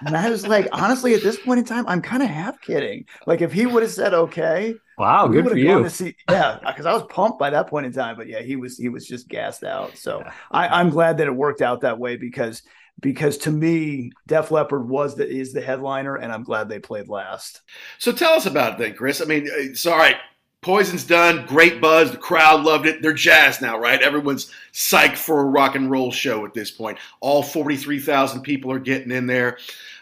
[0.00, 2.60] Kidding." And I was like, honestly, at this point in time, I'm kind of half
[2.60, 3.06] kidding.
[3.26, 5.88] Like, if he would have said okay, Wow, we good would for have you.
[5.88, 6.16] see.
[6.28, 8.16] Yeah, because I was pumped by that point in time.
[8.16, 9.96] But yeah, he was he was just gassed out.
[9.96, 12.62] So I, I'm glad that it worked out that way because
[13.00, 17.08] because to me, Def Leppard was the is the headliner, and I'm glad they played
[17.08, 17.62] last.
[17.98, 19.22] So tell us about that, Chris.
[19.22, 20.16] I mean, uh, it's all right.
[20.62, 21.46] Poison's done.
[21.46, 22.10] Great buzz.
[22.10, 23.00] The crowd loved it.
[23.00, 24.00] They're jazzed now, right?
[24.02, 26.98] Everyone's psyched for a rock and roll show at this point.
[27.20, 29.56] All 43,000 people are getting in there.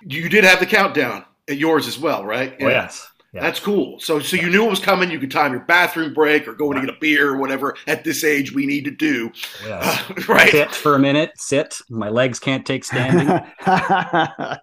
[0.04, 2.56] You did have the countdown at yours as well, right?
[2.60, 3.08] Oh, yes.
[3.32, 3.42] Yeah.
[3.42, 4.00] That's cool.
[4.00, 5.10] So, so you knew it was coming.
[5.10, 7.76] You could time your bathroom break or going to get a beer or whatever.
[7.86, 9.30] At this age, we need to do.
[9.66, 10.02] Yeah.
[10.28, 10.50] right.
[10.50, 11.32] Sit for a minute.
[11.36, 11.78] Sit.
[11.90, 13.28] My legs can't take standing.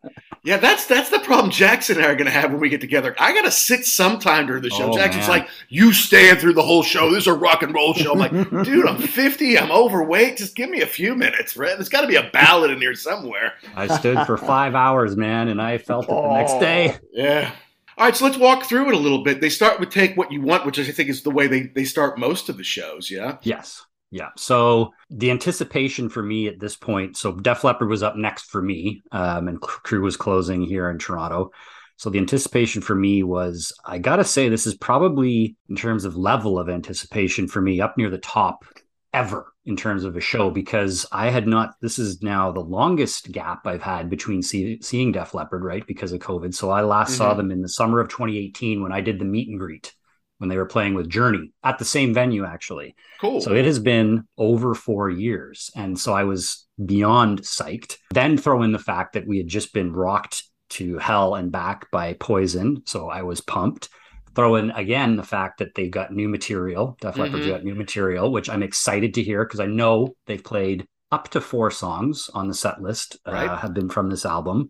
[0.45, 2.79] Yeah, that's that's the problem Jackson and I are going to have when we get
[2.79, 3.15] together.
[3.17, 4.91] I got to sit sometime during the show.
[4.91, 5.39] Oh, Jackson's man.
[5.39, 7.09] like, "You stand through the whole show.
[7.09, 8.31] This is a rock and roll show." I'm like,
[8.63, 9.57] "Dude, I'm 50.
[9.57, 10.37] I'm overweight.
[10.37, 11.75] Just give me a few minutes, right?
[11.75, 15.47] There's got to be a ballad in here somewhere." I stood for five hours, man,
[15.47, 16.95] and I felt it the next day.
[17.11, 17.51] Yeah.
[17.97, 19.39] All right, so let's walk through it a little bit.
[19.39, 21.85] They start with "Take What You Want," which I think is the way they they
[21.85, 23.09] start most of the shows.
[23.09, 23.37] Yeah.
[23.43, 23.85] Yes.
[24.11, 24.29] Yeah.
[24.37, 28.61] So the anticipation for me at this point, so Def Leppard was up next for
[28.61, 31.51] me, um, and Crue was closing here in Toronto.
[31.97, 36.17] So the anticipation for me was, I gotta say, this is probably in terms of
[36.17, 38.65] level of anticipation for me up near the top
[39.13, 41.73] ever in terms of a show because I had not.
[41.81, 46.11] This is now the longest gap I've had between see, seeing Def Leppard, right, because
[46.11, 46.53] of COVID.
[46.53, 47.37] So I last saw Mhm.
[47.37, 49.93] them in the summer of 2018 when I did the meet and greet
[50.37, 52.93] when they were playing with Journey at the same venue, actually.
[53.21, 53.41] Cool.
[53.41, 55.71] So it has been over four years.
[55.75, 57.97] And so I was beyond psyched.
[58.13, 61.89] Then throw in the fact that we had just been rocked to hell and back
[61.89, 62.81] by Poison.
[62.85, 63.89] So I was pumped.
[64.35, 66.97] Throw in again the fact that they've got new material.
[67.01, 67.49] Def Leppard's Mhm.
[67.49, 71.41] got new material, which I'm excited to hear because I know they've played up to
[71.41, 73.49] four songs on the set list Right.
[73.49, 74.69] uh, have been from this album.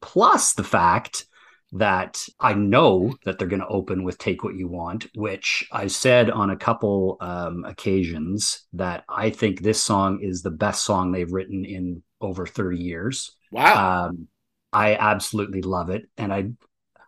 [0.00, 1.26] Plus the fact
[1.72, 5.86] that I know that they're going to open with Take What You Want, which I
[5.86, 11.12] said on a couple um, occasions that I think this song is the best song
[11.12, 13.36] they've written in over 30 years.
[13.52, 14.06] Wow.
[14.08, 14.28] Um,
[14.72, 16.08] I absolutely love it.
[16.16, 16.50] And I,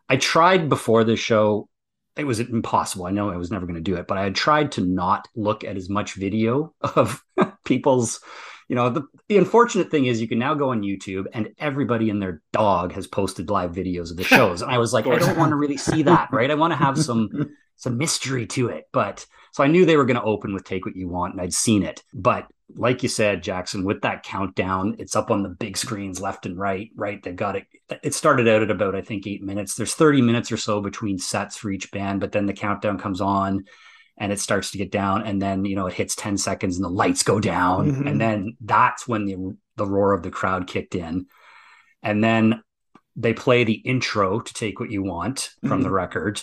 [0.09, 1.69] I tried before this show.
[2.17, 3.07] It was impossible.
[3.07, 5.29] I know I was never going to do it, but I had tried to not
[5.35, 7.25] look at as much video of
[7.65, 8.21] people's
[8.69, 12.09] you know the, the unfortunate thing is you can now go on youtube and everybody
[12.09, 14.63] and their dog has posted live videos of the shows.
[14.63, 16.51] And i was like i don't want to really see that right?
[16.51, 18.85] I want to have some some mystery to it.
[18.93, 21.43] But so i knew they were going to open with take what you want and
[21.43, 22.03] i'd seen it.
[22.15, 22.47] But
[22.77, 26.59] like you said jackson with that countdown it's up on the big screens left and
[26.59, 27.23] right right?
[27.23, 27.67] They've got it.
[28.03, 29.75] It started out at about i think eight minutes.
[29.75, 33.21] There's 30 minutes or so between sets for each band but then the countdown comes
[33.21, 33.65] on
[34.19, 36.85] and it starts to get down and then you know it hits 10 seconds and
[36.85, 37.91] the lights go down.
[37.93, 38.09] Mhm.
[38.11, 39.37] and then that's when the
[39.77, 41.27] the roar of the crowd kicked in.
[42.03, 42.63] And then
[43.17, 46.43] they play the intro to take what you want from the record.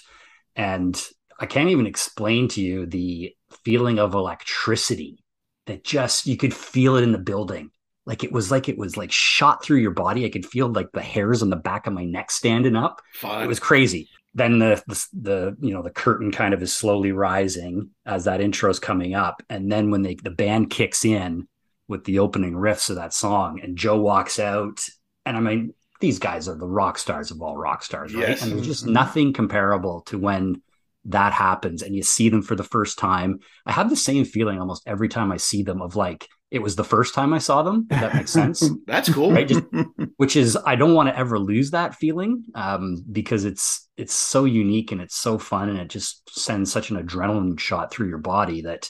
[0.55, 0.99] And
[1.39, 5.23] i can't even explain to you the feeling of electricity
[5.69, 7.71] that just you could feel it in the building.
[8.05, 10.25] Like it was like it was like shot through your body.
[10.25, 13.01] I could feel like the hairs on the back of my neck standing up.
[13.13, 13.43] Fun.
[13.43, 14.09] it was crazy.
[14.33, 18.41] Then the, the the you know the curtain kind of is slowly rising as that
[18.41, 19.41] intro is coming up.
[19.49, 21.47] And then when they the band kicks in
[21.87, 24.85] with the opening riffs of that song and joe walks out.
[25.25, 28.29] And i mean these guys are the rock stars of all rock stars right?
[28.29, 28.41] Yes.
[28.41, 28.91] and there's just Mhm.
[28.93, 30.61] nothing comparable to when
[31.05, 34.59] that happens and you see them for the first time i have the same feeling
[34.59, 37.63] almost every time i see them of like it was the first time i saw
[37.63, 39.31] them that makes sense That's cool.
[39.31, 39.63] right just
[40.17, 44.43] which is i don't want to ever lose that feeling um, because it's it's so
[44.45, 48.17] unique and it's so fun and it just sends such an adrenaline shot through your
[48.17, 48.89] body that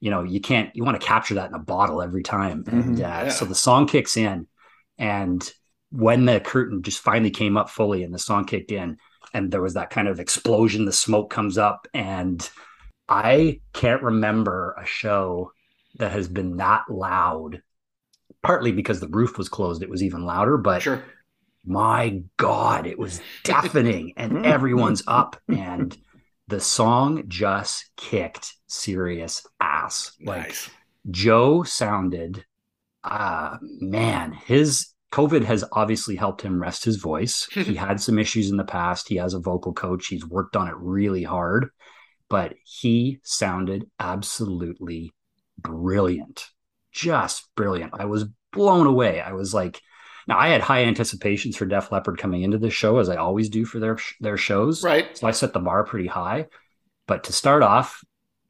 [0.00, 2.96] you know you can't you want to capture that in a bottle every time and
[2.98, 3.00] Mhm.
[3.00, 3.28] uh, Yeah.
[3.30, 4.46] so the song kicks in
[4.98, 5.50] and
[5.90, 8.98] when the curtain just finally came up fully and the song kicked in
[9.34, 12.48] and there was that kind of explosion the smoke comes up and
[13.08, 15.52] I can't remember a show
[15.96, 17.62] that has been that loud.
[18.42, 20.56] Partly because the roof was closed, it was even louder.
[20.56, 21.02] But Sure.
[21.64, 25.96] my God, it was deafening, and everyone's up, and
[26.48, 30.12] the song just kicked serious ass.
[30.24, 30.70] Like Nice.
[31.10, 32.44] Joe sounded,
[33.04, 37.46] uh, man, his COVID has obviously helped him rest his voice.
[37.52, 39.08] he had some issues in the past.
[39.08, 40.06] He has a vocal coach.
[40.06, 41.70] He's worked on it really hard,
[42.28, 45.12] but he sounded absolutely
[45.58, 46.46] brilliant.
[46.92, 47.92] Just brilliant.
[47.94, 49.20] I was blown away.
[49.20, 49.80] I was like,
[50.26, 53.48] now I had high anticipations for Def Leppard coming into this show, as I always
[53.48, 54.84] do for their their shows.
[54.84, 55.16] Right.
[55.16, 56.46] So I set the bar pretty high.
[57.06, 58.04] But to start off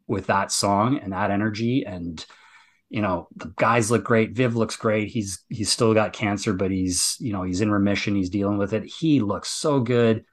[0.06, 2.24] with that song and that energy and
[2.90, 6.70] you know the guys look great viv looks great he's he's still got cancer but
[6.70, 10.24] he's you know he's in remission he's dealing with it he looks so good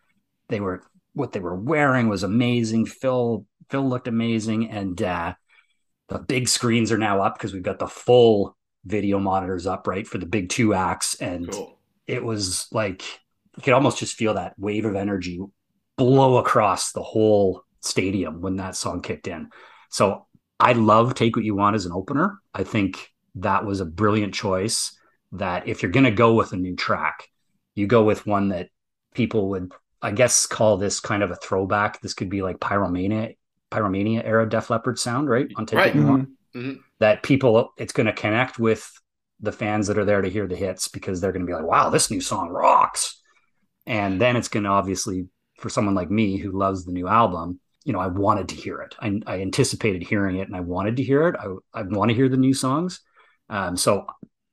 [0.50, 0.84] they were
[1.14, 5.34] what they were wearing was amazing phil phil looked amazing and uh
[6.10, 10.08] the big screens are now up because we've got the full video monitors up right
[10.08, 11.80] for the big two acts and Cool.
[12.08, 13.04] it was like
[13.56, 15.40] you could almost just feel that wave of energy
[15.98, 19.50] blow across the whole stadium when that song kicked in.
[19.90, 20.28] So
[20.60, 22.40] I love Take What You Want as an opener.
[22.54, 24.98] I think that was a brilliant choice.
[25.34, 27.28] That if you're going to go with a new track,
[27.76, 28.70] you go with one that
[29.14, 32.02] people would, I guess, call this kind of a throwback.
[32.02, 33.36] This could be like Pyromania,
[33.70, 35.48] Pyromania era Def Leppard sound, right?
[35.58, 35.96] On Take Right.
[35.96, 36.30] What You Want.
[36.56, 36.80] Mhm.
[37.00, 38.90] That people, it's going to connect with
[39.42, 41.68] the fans that are there to hear the hits because they're going to be like,
[41.68, 43.22] wow, this new song rocks.
[43.86, 45.28] And then it's going to obviously,
[45.60, 48.82] for someone like me who loves the new album, you know, I wanted to hear
[48.82, 48.96] it.
[49.00, 51.36] I, I anticipated hearing it and I wanted to hear it.
[51.40, 53.00] I, I want to hear the new songs.
[53.50, 54.06] Um, so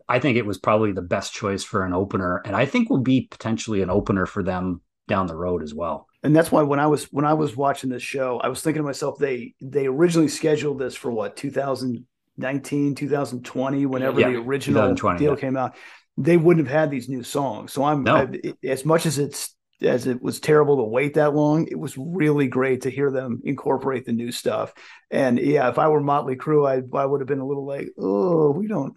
[0.09, 2.43] I think it was probably the best choice for an opener.
[2.47, 6.07] And I think will be potentially an opener for them down the road as well.
[6.23, 8.83] and that's why when I was when I was watching this show, I was thinking
[8.83, 14.95] to myself, they they originally scheduled this for what 2019, 2020, whenever Yeah, the original
[15.19, 15.37] deal yeah.
[15.37, 15.77] came out,
[16.17, 17.73] they wouldn't have had these new songs.
[17.73, 18.17] So I'm No.
[18.17, 21.97] I, as much as it's as it was terrible to wait that long, it was
[21.99, 24.73] really great to hear them incorporate the new stuff.
[25.11, 27.89] And yeah, if I were Motley Crue, I I would have been a little like,
[27.99, 28.97] oh, we don't.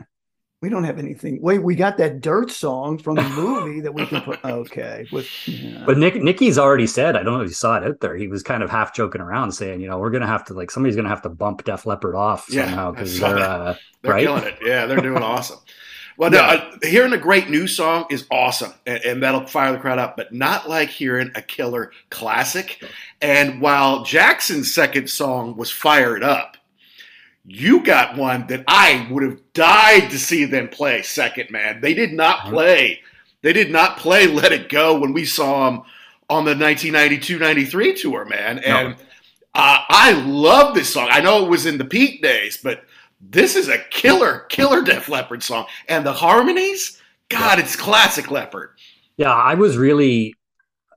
[0.60, 1.40] We don't have anything.
[1.40, 4.44] Wait, we got that dirt song from the movie that we can put.
[4.44, 5.84] Okay, with yeah.
[5.86, 8.16] But Nick Nikki's already said, I don't know if you saw it out there.
[8.16, 10.72] He was kind of half joking around saying, you know, we're gonna have to like
[10.72, 14.14] somebody's gonna have to bump Def Leppard off Yeah, somehow because saw they're uh, They're
[14.14, 14.24] right.
[14.26, 14.58] killing it.
[14.64, 15.60] Yeah, they're doing awesome.
[16.18, 19.78] Well, no, uh, hearing a great new song is awesome, and, and that'll fire the
[19.78, 20.18] crowd up.
[20.18, 22.84] But not like hearing a killer classic.
[23.22, 26.58] And while Jackson's second song was fired up,
[27.46, 31.52] you got one that I would have died to see them play second.
[31.52, 33.02] Man, they did not play.
[33.44, 35.84] They did not play "Let It Go" when we saw them
[36.30, 38.60] on the 1992-93 tour, man.
[38.60, 38.96] And
[39.54, 41.08] uh, I love this song.
[41.12, 42.84] I know it was in the peak days, but
[43.20, 45.66] this is a killer, killer Def Leppard song.
[45.88, 48.72] And the harmonies, God, it's classic Leppard.
[49.18, 50.36] Yeah, I was really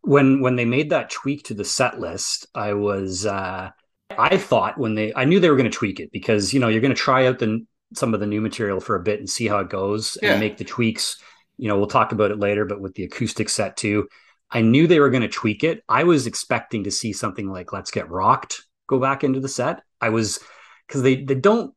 [0.03, 3.71] when when they made that tweak to the set list, I was uh
[4.19, 6.69] I thought when they I knew they were going to tweak it because you know
[6.69, 7.65] you're going to try out the
[7.95, 10.33] some of the new material for a bit and see how it goes Yeah.
[10.33, 11.17] and make the tweaks.
[11.57, 14.09] You know, we'll talk about it later, but with the acoustic set too,
[14.51, 15.83] I knew they were going to tweak it.
[15.89, 19.83] I was expecting to see something like "Let's Get Rocked" go back into the set.
[20.01, 20.41] I was
[20.87, 21.75] because they they don't.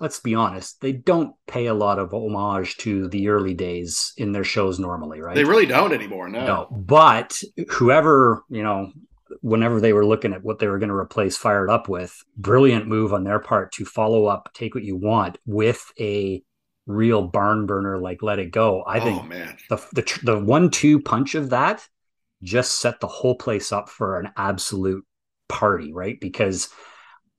[0.00, 4.32] Let's be honest, they don't pay a lot of homage to the early days in
[4.32, 5.34] their shows normally, right?
[5.34, 6.28] They really don't anymore.
[6.28, 6.46] No.
[6.46, 8.92] No, but whoever, you know,
[9.42, 12.86] whenever they were looking at what they were going to replace Fired Up with, brilliant
[12.86, 16.42] move on their part to follow up Take What You Want with a
[16.86, 18.82] real barn burner like Let It Go.
[18.82, 21.86] I oh think man, the the the one two punch of that
[22.42, 25.04] just set the whole place up for an absolute
[25.48, 26.18] party, right?
[26.18, 26.70] Because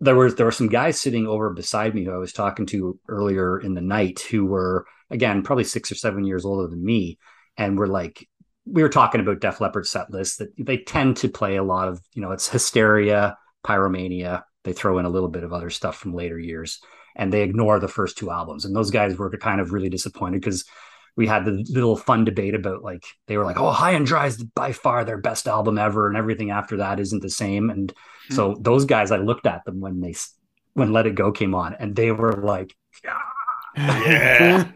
[0.02, 3.00] there was there were some guys sitting over beside me who I was talking to
[3.08, 7.20] earlier in the night who were again probably six or seven years older than me,
[7.56, 8.28] and were like
[8.66, 11.88] we were talking about Def Leppard set lists that they tend to play a lot
[11.88, 14.44] of you know it's Hysteria, Pyromania.
[14.64, 16.80] They throw in a little bit of other stuff from later years,
[17.16, 18.66] and they ignore the first two albums.
[18.66, 20.66] And those guys were kind of really disappointed because
[21.16, 24.26] we had the little fun debate about like they were like, oh, High and Dry
[24.26, 27.70] is by far their best album ever, and everything after that isn't the same.
[27.70, 27.94] And
[28.30, 30.16] so those guys, I looked at them when they
[30.74, 32.76] when Let It Go came on, and they were like,
[33.76, 34.66] yeah,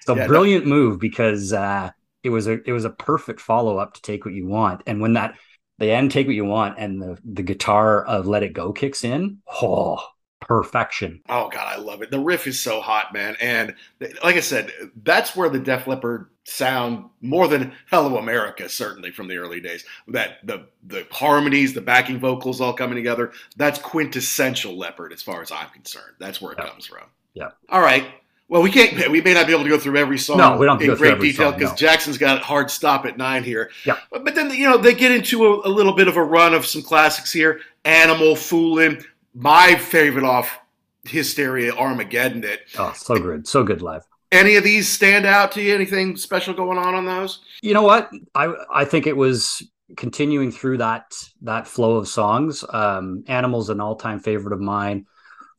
[0.00, 1.90] so Yeah, brilliant move because uh,
[2.22, 5.00] it was a it was a perfect follow up to Take What You Want, and
[5.00, 5.36] when that
[5.78, 9.04] the end Take What You Want and the the guitar of Let It Go kicks
[9.04, 10.02] in, oh,
[10.46, 11.20] perfection.
[11.28, 12.10] Oh god, I love it.
[12.10, 13.36] The riff is so hot, man.
[13.40, 13.74] And
[14.22, 14.72] like I said,
[15.02, 19.84] that's where the Def Leppard sound more than Hello America, certainly from the early days.
[20.08, 23.32] That the the harmonies, the backing vocals all coming together.
[23.56, 26.14] That's quintessential Leppard, as far as I'm concerned.
[26.18, 27.04] That's where it comes from.
[27.34, 27.50] Yeah.
[27.68, 28.06] All right.
[28.48, 29.10] Well, we can't.
[29.10, 31.18] We may not be able to go through every song No, we don't in great
[31.18, 31.76] detail because no.
[31.76, 33.70] Jackson's got a hard stop at nine here.
[33.86, 33.98] Yeah.
[34.10, 36.52] But, but then you know they get into a, a little bit of a run
[36.52, 37.60] of some classics here.
[37.86, 40.58] Animal, Foolin', my favorite off
[41.04, 42.44] Hysteria, Armageddon.
[42.44, 42.60] It.
[42.78, 43.46] Oh, so good.
[43.46, 44.02] So good live.
[44.32, 45.74] Any of these stand out to you?
[45.74, 47.40] Anything special going on on those?
[47.62, 48.10] You know what?
[48.34, 49.62] I I think it was
[49.96, 52.64] continuing through that that flow of songs.
[52.68, 55.06] Um, Animals an all time favorite of mine.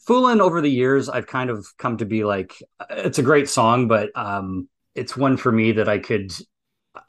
[0.07, 2.61] Foolin' over the years, I've kind of come to be like,
[2.91, 6.31] it's a great song, but um, it's one for me that I could.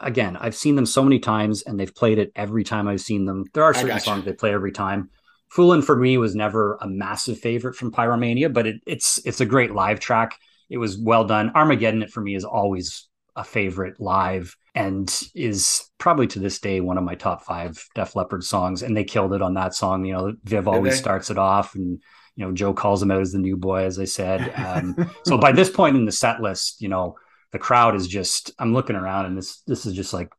[0.01, 3.25] Again, I've seen them so many times, and they've played it every time I've seen
[3.25, 3.45] them.
[3.55, 5.11] There are certain songs they play every time.
[5.55, 9.47] Foolin' for me was never a massive favorite from Pyromania, but it, it's it's a
[9.47, 10.37] great live track.
[10.69, 11.53] It was well done.
[11.55, 16.81] Armageddon, it for me is always a favorite live and is probably to this day
[16.81, 18.83] one of my top five Def Leppard songs.
[18.83, 20.05] And they killed it on that song.
[20.05, 20.99] You know, Viv always they?
[20.99, 22.01] starts it off, and
[22.35, 24.53] you know Joe calls him out as the new boy, as I said.
[24.57, 27.17] Um, so by this point in the set list, you know
[27.53, 28.53] the crowd is just.
[28.59, 30.31] I'm looking around, and this this is just like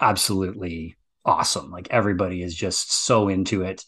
[0.00, 1.70] absolutely awesome.
[1.70, 3.84] Like everybody is just so into it,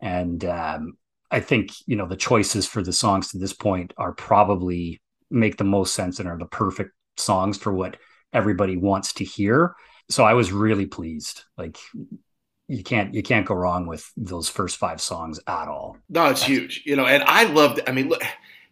[0.00, 0.96] and um,
[1.30, 5.56] I think you know the choices for the songs to this point are probably make
[5.56, 7.96] the most sense and are the perfect songs for what
[8.32, 9.74] everybody wants to hear.
[10.08, 11.44] So I was really pleased.
[11.56, 11.78] Like
[12.68, 15.96] you can't you can't go wrong with those first five songs at all.
[16.08, 16.82] No, it's huge.
[16.84, 17.80] You know, and I loved.
[17.86, 18.22] I mean, look,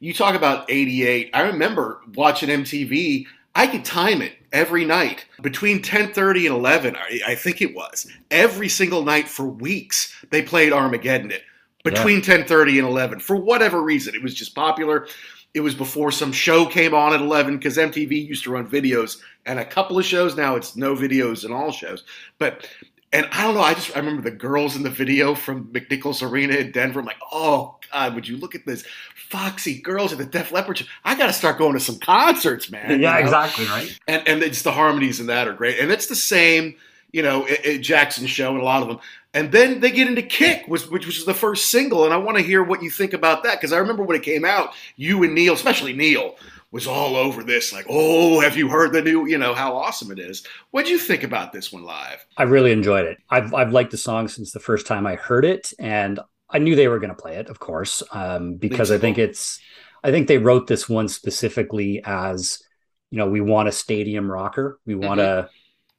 [0.01, 1.31] you talk about '88.
[1.33, 3.27] I remember watching MTV.
[3.55, 6.97] I could time it every night between 10:30 and 11.
[6.97, 10.15] I, I think it was every single night for weeks.
[10.31, 11.43] They played Armageddon it
[11.85, 14.15] between 10:30 and 11 for whatever reason.
[14.15, 15.07] It was just popular.
[15.53, 19.19] It was before some show came on at 11 because MTV used to run videos
[19.47, 20.37] and a couple of shows.
[20.37, 22.03] Now it's no videos in all shows.
[22.39, 22.69] But
[23.15, 23.61] and I don't know.
[23.61, 27.01] I just I remember the girls in the video from McNichols Arena in Denver.
[27.01, 28.85] I'm like, oh God, would you look at this
[29.31, 30.87] foxy girls at the Def Leppard show?
[31.05, 32.89] I got to start going to some concerts, man.
[32.89, 33.19] yeah, you know?
[33.19, 33.99] exactly right.
[34.09, 35.79] And and it's the harmonies in that are great.
[35.79, 36.75] And it's the same,
[37.13, 38.99] you know, at, at Jackson's show and a lot of them.
[39.33, 42.05] And then they get into Kick, which, which was the first single.
[42.05, 44.23] And I want to hear what you think about that because I remember when it
[44.23, 46.37] came out, you and Neil, especially Neil,
[46.75, 47.73] was all over this.
[47.73, 49.27] Like, oh, have you heard the new?
[49.27, 50.45] You know how awesome it is.
[50.73, 52.27] What'd you think about this one live?
[52.37, 53.19] I really enjoyed it.
[53.31, 56.19] I've I've liked the song since the first time I heard it, and
[56.51, 59.61] I knew they were going to play it, of course, um, because I think it's.
[60.03, 62.63] I think they wrote this one specifically as,
[63.11, 64.81] you know, we want a stadium rocker.
[64.85, 65.49] We want a.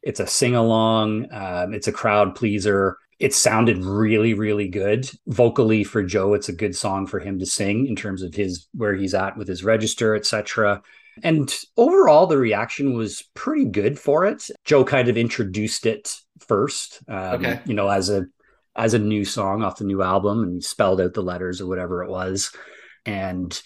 [0.04, 1.34] It's a sing along.
[1.34, 2.98] Um, it's a crowd pleaser.
[3.20, 6.34] It sounded really, really good vocally for Joe.
[6.34, 9.38] It's a good song for him to sing in terms of his where he's at
[9.38, 10.82] with his register, etc.
[11.24, 14.50] And overall, the reaction was pretty good for it.
[14.66, 17.60] Joe kind of introduced it first, um, Okay.
[17.66, 18.26] you know, as a
[18.76, 21.68] as a new song off the new album, and he spelled out the letters or
[21.68, 22.52] whatever it was.
[23.06, 23.62] And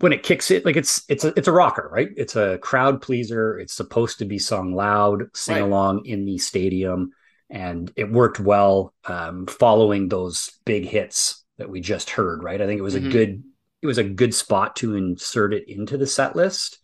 [0.00, 2.08] when it kicks it, like it's it's a it's a rocker, right?
[2.16, 3.58] It's a crowd pleaser.
[3.58, 5.62] It's supposed to be sung loud, sing Right.
[5.62, 7.10] along in the stadium,
[7.50, 8.92] and it worked well.
[9.04, 12.60] Um, following those big hits that we just heard, right?
[12.60, 13.06] I think it was Mhm.
[13.06, 13.42] a good
[13.82, 16.78] it was a good spot to insert it into the set list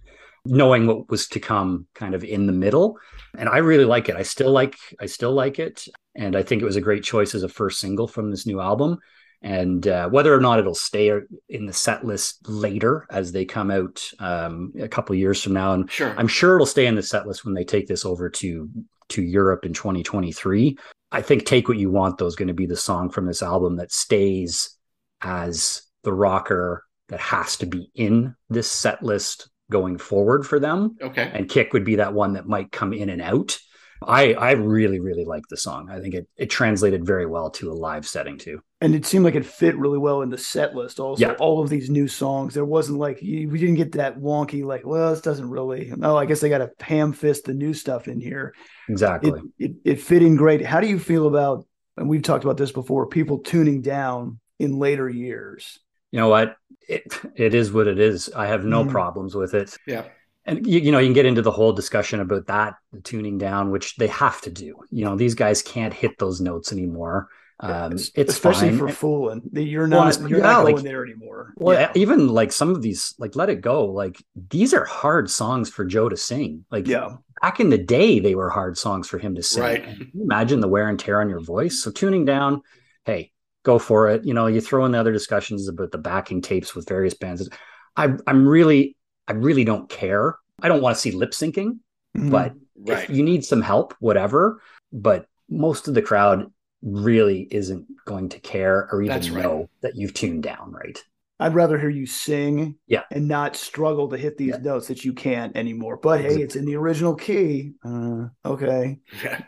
[0.45, 2.99] knowing what was to come kind of in the middle
[3.39, 6.61] and i really like it i still like i still like it and i think
[6.61, 8.99] it was a great choice as a first single from this new album
[9.43, 11.11] and uh, whether or not it'll stay
[11.49, 15.73] in the set list later as they come out um, a couple years from now
[15.73, 16.15] and Sure.
[16.19, 18.69] i'm sure it'll stay in the set list when they take this over to
[19.11, 20.77] to europe in 2023
[21.13, 23.43] i think take what you want though is going to be the song from this
[23.43, 24.77] album that stays
[25.21, 30.97] as the rocker that has to be in this set list going forward for them.
[31.01, 31.31] Okay.
[31.33, 33.59] And Kick would be that one that might come in and out.
[34.03, 35.91] I I really really like the song.
[35.91, 38.63] I think it it translated very well to a live setting too.
[38.83, 41.01] And it seemed like it fit really well in the set list.
[41.01, 41.35] Also, Yeah.
[41.39, 44.87] all of these new songs, there wasn't like you- we didn't get that wonky like,
[44.87, 45.93] well, this doesn't really.
[46.03, 48.55] Oh, I guess they got to ham fist the new stuff in here.
[48.89, 49.33] Exactly.
[49.59, 50.65] It, it it fit in great.
[50.65, 51.67] How do you feel about?
[51.99, 53.07] And we've talked about this before.
[53.07, 55.79] People tuning down in later years.
[56.13, 56.57] you know what?
[56.89, 57.05] It
[57.37, 58.31] it is what it is.
[58.35, 58.91] I have no Mhm.
[58.91, 59.77] problems with it.
[59.87, 60.05] Yeah.
[60.47, 63.39] And you, you know, you can get into the whole discussion about that, the tuning
[63.39, 64.75] down, which they have to do.
[64.91, 67.29] You know, these guys can't hit those notes anymore.
[67.63, 68.79] Um, Es- it's especially fine.
[68.79, 69.43] for Foolin'.
[69.53, 70.17] You're not.
[70.17, 71.53] and- you're yeah, not like- going there anymore.
[71.57, 71.93] Well, Yeah.
[71.95, 75.85] even like some of these, like Let It Go, like these are hard songs for
[75.85, 76.65] Joe to sing.
[76.71, 77.17] Like Yeah.
[77.43, 79.63] back in the day, they were hard songs for him to sing.
[79.63, 79.85] Right.
[79.85, 81.83] Can you imagine the wear and tear on your voice.
[81.83, 82.63] So tuning down,
[83.05, 83.33] hey,
[83.63, 84.25] go for it.
[84.25, 87.47] You know, you throw in the other discussions about the backing tapes with various bands.
[87.95, 88.97] I, I'm really,
[89.29, 90.37] I really don't care.
[90.63, 91.79] I don't want to see lip syncing,
[92.17, 92.31] Mhm.
[92.31, 92.55] but
[92.89, 93.05] Right.
[93.05, 94.63] if you need some help, whatever.
[94.93, 96.51] But most of the crowd
[96.83, 99.43] really isn't going to care or even right.
[99.43, 101.03] know that you've tuned down, right?
[101.39, 103.05] I'd rather hear you sing Yeah.
[103.11, 104.59] and not struggle to hit these Yeah.
[104.59, 105.97] notes that you can't anymore.
[105.97, 107.73] But hey, it's in the original key.
[107.85, 108.99] Uh, okay.
[109.25, 109.41] Yeah.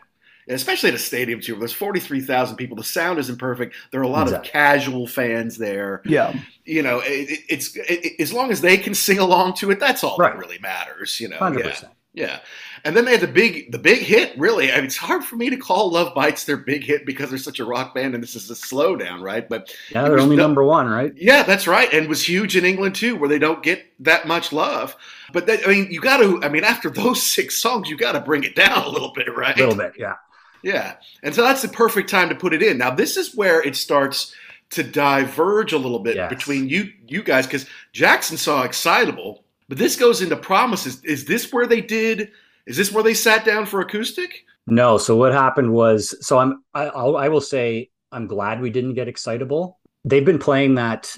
[0.49, 1.55] Especially at a stadium too.
[1.55, 2.75] There's 43,000 people.
[2.75, 3.75] The sound isn't perfect.
[3.91, 4.49] There are a lot Exactly.
[4.49, 6.01] of casual fans there.
[6.03, 6.35] Yeah.
[6.65, 9.79] You know, it, it- it's it, as long as they can sing along to it,
[9.79, 10.33] that's all Right.
[10.33, 11.17] that really matters.
[11.21, 11.79] You know, Hundred yeah.
[12.15, 12.39] Yeah,
[12.85, 14.37] and then they had the big, the big hit.
[14.37, 17.29] Really, I mean, it's hard for me to call Love Bites their big hit because
[17.29, 19.47] they're such a rock band, and this is a slowdown, right?
[19.47, 21.13] But Yeah, they're only no- number one, right?
[21.15, 24.51] yeah, that's right, and was huge in England too, where they don't get that much
[24.51, 24.95] love.
[25.31, 26.41] But that, I mean, you got to.
[26.43, 29.33] I mean, after those six songs, you got to bring it down a little bit,
[29.35, 29.55] right?
[29.55, 30.15] A little bit, yeah.
[30.61, 32.77] Yeah, and so that's the perfect time to put it in.
[32.77, 34.33] Now, this is where it starts
[34.69, 36.29] to diverge a little bit Yes.
[36.29, 41.03] between you, you guys, because Jackson saw excitable, but this goes into promises.
[41.03, 42.31] Is this where they did?
[42.65, 44.45] Is this where they sat down for acoustic?
[44.67, 44.97] No.
[44.97, 49.07] So what happened was, so I'm, I, I will say, I'm glad we didn't get
[49.07, 49.79] excitable.
[50.05, 51.15] They've been playing that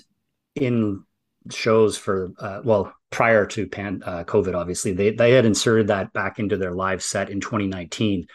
[0.56, 1.04] in
[1.52, 4.92] shows for, uh, well, prior to pan, uh, COVID, obviously.
[4.92, 8.26] They they had inserted that back into their live set in 2019.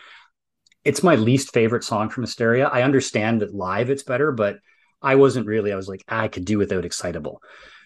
[0.84, 2.66] It's my least favorite song from Hysteria.
[2.66, 4.56] I understand that live it's better, but
[5.02, 5.72] I wasn't really.
[5.72, 7.42] I was like, I could do without excitable.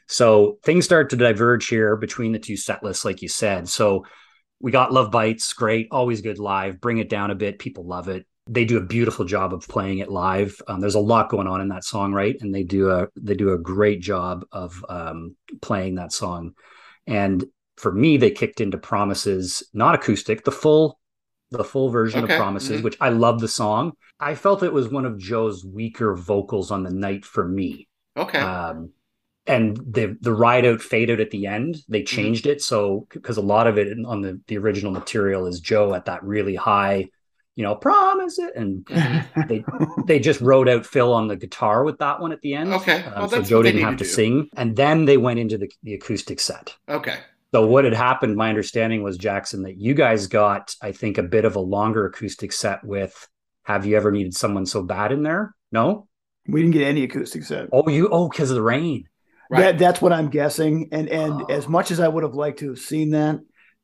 [0.06, 3.68] So things start to diverge here between the two set lists, like you said.
[3.68, 4.04] So
[4.64, 6.80] we got Love Bites, great, always good live.
[6.80, 8.24] Bring it down a bit, people love it.
[8.48, 10.56] They do a beautiful job of playing it live.
[10.66, 12.34] Um, there's a lot going on in that song, right?
[12.40, 16.54] And they do a they do a great job of um, playing that song.
[17.06, 17.44] And
[17.76, 20.98] for me, they kicked into Promises, not acoustic, the full
[21.50, 22.84] the full version Okay, of Promises, mhm.
[22.84, 23.92] which I love the song.
[24.18, 27.86] I felt it was one of Joe's weaker vocals on the night for me.
[28.16, 28.92] Okay, Um,
[29.46, 32.16] and the the ride out fade out at the end, they Mm-hmm.
[32.16, 35.94] changed it so because a lot of it on the the original material is Joe
[35.94, 37.08] at that really high,
[37.56, 38.86] you know, promise it, and
[39.48, 39.64] they
[40.06, 42.72] they just wrote out Phil on the guitar with that one at the end.
[42.72, 43.02] Okay.
[43.04, 44.10] Um, Well, so that's Joe didn't have to to do.
[44.10, 46.74] sing, and then they went into the the acoustic set.
[46.88, 47.18] okay,
[47.52, 51.22] So what had happened, my understanding was Jackson that you guys got, I think, a
[51.22, 53.28] bit of a longer acoustic set with
[53.64, 55.54] "Have You Ever Needed Someone So Bad" in there.
[55.70, 56.08] No,
[56.48, 57.68] We didn't get any acoustic set.
[57.72, 59.04] oh, you oh because of the rain.
[59.50, 59.60] Right.
[59.60, 60.88] That that's what I'm guessing.
[60.92, 61.46] And and Oh.
[61.48, 63.40] as much as I would have liked to have seen that,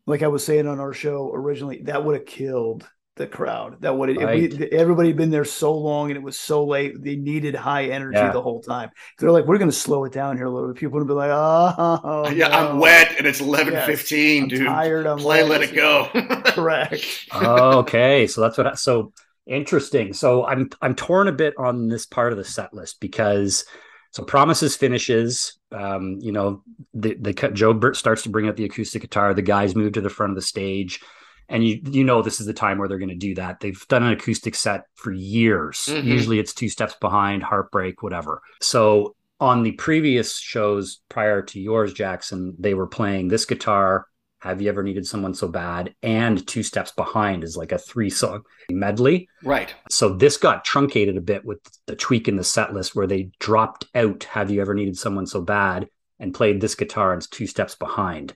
[0.06, 3.82] like I was saying on our show originally, that would have killed the crowd.
[3.82, 4.50] That would have Right.
[4.58, 6.94] we, everybody had been there so long and it was so late.
[7.02, 8.32] They needed high energy Yeah.
[8.32, 8.90] the whole time.
[9.18, 10.78] They're like, we're going to slow it down here a little bit.
[10.80, 14.66] People would be like, oh, yeah, I'm wet and it's 11:15, I'm dude.
[14.66, 15.06] tired.
[15.06, 15.50] I'm Play, wet.
[15.50, 16.08] let it go.
[16.46, 17.04] Correct.
[17.34, 18.66] okay, so that's what.
[18.68, 19.12] I, so
[19.46, 20.14] interesting.
[20.14, 23.64] So I'm I'm torn a bit on this part of the set list because
[24.10, 25.58] so promises finishes.
[25.72, 26.62] Um, you know,
[26.94, 29.34] the the Joe Burt starts to bring out the acoustic guitar.
[29.34, 31.00] The guys move to the front of the stage,
[31.48, 33.60] and you you know this is the time where they're going to do that.
[33.60, 35.86] They've done an acoustic set for years.
[35.88, 36.04] Mhm.
[36.04, 38.42] Usually it's two steps behind, heartbreak, whatever.
[38.60, 44.06] So on the previous shows prior to yours, Jackson, they were playing this guitar.
[44.40, 45.94] Have you ever needed someone so bad?
[46.02, 49.28] And two steps behind is like a three song medley.
[49.44, 49.74] right.
[49.90, 53.30] So this got truncated a bit with the tweak in the set list where they
[53.38, 55.88] dropped out Have You Ever Needed Someone So Bad
[56.18, 58.34] and played this guitar and it's two steps behind.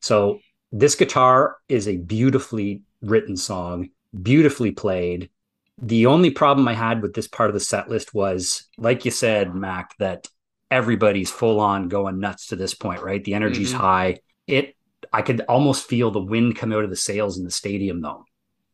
[0.00, 0.40] So
[0.72, 3.90] this guitar is a beautifully written song,
[4.22, 5.28] beautifully played.
[5.80, 9.10] The only problem I had with this part of the set list was, like you
[9.10, 10.28] said, Mac, that
[10.70, 13.22] everybody's full on going nuts to this point, right?
[13.22, 13.76] The energy's Mhm.
[13.78, 14.18] high.
[14.46, 14.74] It
[15.12, 18.24] I could almost feel the wind come out of the sails in the stadium though.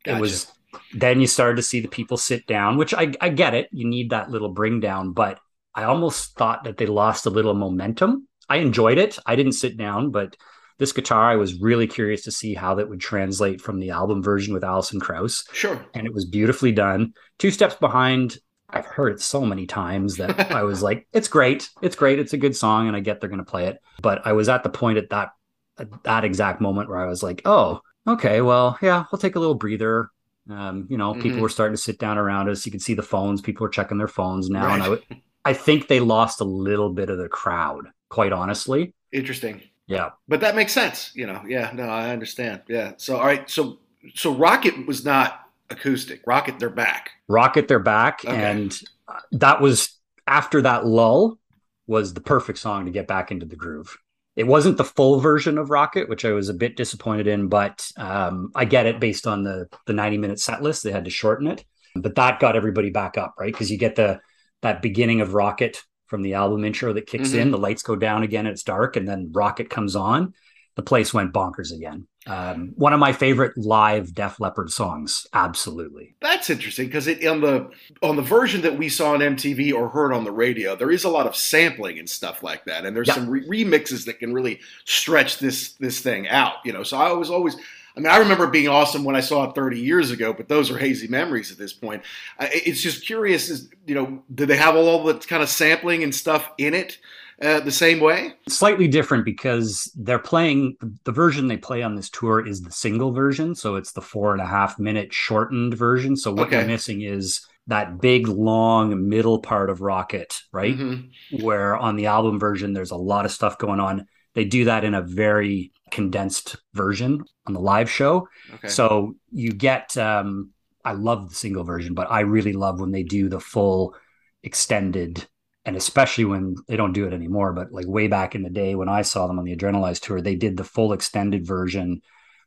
[0.04, 0.16] Gotcha.
[0.16, 0.52] It was
[0.94, 3.68] then you started to see the people sit down, which I, I get it.
[3.72, 5.40] You need that little bring down, but
[5.74, 8.28] I almost thought that they lost a little momentum.
[8.48, 9.18] I enjoyed it.
[9.26, 10.36] I didn't sit down, but
[10.78, 14.22] this guitar, I was really curious to see how that would translate from the album
[14.22, 15.44] version with Alison Krauss.
[15.52, 15.84] Sure.
[15.94, 17.14] And it was beautifully done.
[17.38, 18.38] Two steps behind,
[18.70, 21.68] I've heard it so many times that I was like, it's great.
[21.82, 22.18] It's great.
[22.18, 22.86] It's a good song.
[22.86, 23.78] And I get they're going to play it.
[24.00, 25.30] But I was at the point at that,
[25.78, 29.40] at that exact moment where I was like, oh, okay, well, yeah, we'll take a
[29.40, 30.10] little breather.
[30.50, 31.42] Um, you know, people Mhm.
[31.42, 32.64] were starting to sit down around us.
[32.64, 33.40] You could see the phones.
[33.42, 34.72] People were checking their phones now.
[34.72, 34.90] And I, Right.
[35.10, 38.94] would- I think they lost a little bit of the crowd, quite honestly.
[39.12, 39.62] Interesting.
[39.86, 40.10] Yeah.
[40.26, 41.42] But that makes sense, you know.
[41.46, 42.62] Yeah, no, I understand.
[42.68, 42.92] Yeah.
[42.96, 43.78] So all right, so
[44.14, 45.40] so Rocket was not
[45.70, 46.22] acoustic.
[46.26, 47.10] Rocket, they're back.
[47.28, 48.22] Rocket they're back.
[48.24, 48.34] Okay.
[48.36, 51.38] And uh, that was after that lull
[51.86, 53.96] was the perfect song to get back into the groove.
[54.38, 57.90] It wasn't the full version of Rocket, which I was a bit disappointed in, but
[57.96, 60.84] um, I get it based on the the 90 minute set list.
[60.84, 61.64] They had to shorten it.
[61.96, 63.52] But that got everybody back up, right?
[63.52, 64.20] Because you get the
[64.62, 67.40] that beginning of Rocket from the album intro that kicks Mhm.
[67.40, 70.34] in, the lights go down again, it's dark, and then Rocket comes on.
[70.76, 72.06] The place went bonkers again.
[72.26, 76.14] Um, one of my favorite live Def Leppard songs, absolutely.
[76.20, 77.70] That's interesting because it on the
[78.02, 81.04] on the version that we saw on MTV or heard on the radio, there is
[81.04, 83.14] a lot of sampling and stuff like that, and there's Yeah.
[83.14, 86.56] some re- remixes that can really stretch this this thing out.
[86.64, 87.56] You know, so I was always.
[87.96, 90.70] I mean, I remember being awesome when I saw it 30 years ago, but those
[90.70, 92.02] are hazy memories at this point.
[92.38, 96.04] I, it's just curious, is you know, do they have all the kind of sampling
[96.04, 96.98] and stuff in it
[97.42, 98.34] uh, the same way?
[98.48, 103.12] Slightly different because they're playing the version they play on this tour is the single
[103.12, 103.54] version.
[103.54, 106.16] So it's the four and a half minute shortened version.
[106.16, 106.56] So what Okay.
[106.58, 110.76] you're missing is that big, long middle part of Rocket, right?
[110.76, 111.10] Mhm.
[111.30, 114.82] where on the album version there's a lot of stuff going on they do that
[114.82, 118.68] in a very condensed version on the live show Okay.
[118.68, 120.50] so you get um
[120.86, 123.94] i love the single version but i really love when they do the full
[124.42, 125.26] extended
[125.68, 128.74] and especially when they don't do it anymore but like way back in the day
[128.74, 132.00] when i saw them on the Adrenalized tour they did the full extended version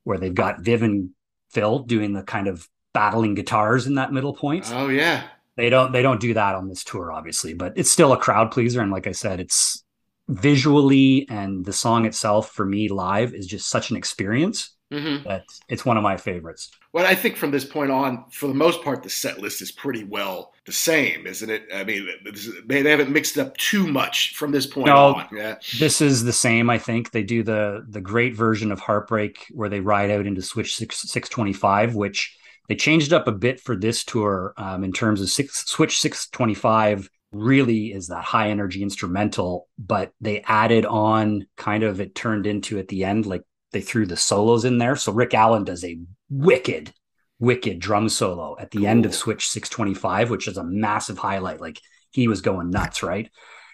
[0.03, 1.11] where they've got viv and
[1.51, 4.69] phil doing the kind of battling guitars in that middle point.
[4.73, 5.23] Oh yeah,
[5.55, 8.51] they don't they don't do that on this tour obviously but it's still a crowd
[8.51, 8.81] pleaser.
[8.81, 9.83] And like i said it's
[10.27, 15.45] visually and the song itself for me live is just such an experience hmm that
[15.69, 18.83] it's one of my favorites Well, I think from this point on, for the most
[18.83, 21.63] part, the set list is pretty well the same, isn't it?
[21.73, 24.87] I mean, this is- they they haven't mixed it up too much from this point
[24.87, 25.15] No.
[25.15, 25.27] on.
[25.35, 25.55] Yeah.
[25.79, 29.69] this is the same i think they do the the great version of heartbreak where
[29.69, 32.37] they ride out into switch 6, 625 which
[32.67, 37.09] they changed up a bit for this tour um, in terms of six, switch 625
[37.33, 42.77] really is that high energy instrumental but they added on kind of it turned into
[42.77, 43.41] at the end like
[43.71, 45.99] they threw the solos in there so rick allen does a
[46.29, 46.93] wicked
[47.39, 51.79] wicked drum solo at the end of switch 625 which is a massive highlight like
[52.11, 53.29] he was going nuts right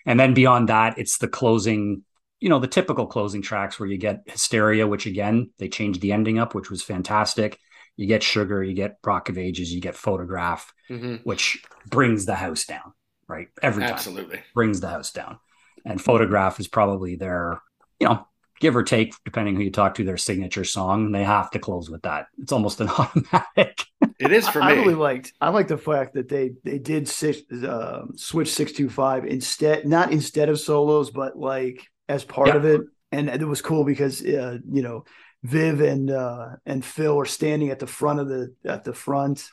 [0.08, 2.04] and then beyond that, it's the closing,
[2.40, 6.14] you know, the typical closing tracks where you get Hysteria, which again, they changed the
[6.14, 7.60] ending up, which was fantastic.
[7.98, 12.36] You get Sugar, you get Rock of Ages, you get Photograph, hmm which brings the
[12.36, 12.94] house down,
[13.28, 13.50] right?
[13.62, 14.40] Every time Absolutely.
[14.56, 15.40] brings the house down.
[15.86, 17.62] And Photograph is probably their,
[18.00, 18.26] you know,
[18.60, 21.12] give or take, depending who you talk to, their signature song.
[21.12, 22.28] They have to close with that.
[22.42, 23.86] It's almost an automatic.
[24.20, 24.68] It is for me.
[24.68, 24.82] I me.
[24.82, 25.34] really liked.
[25.40, 29.86] I like the fact that they they did six, uh, switch six two five instead,
[29.86, 32.56] not instead of solos, but like as part Yeah.
[32.56, 32.82] of it.
[33.12, 35.06] And it was cool because uh, you know
[35.44, 39.48] Viv and uh, and Phil are standing at the front of the at the front,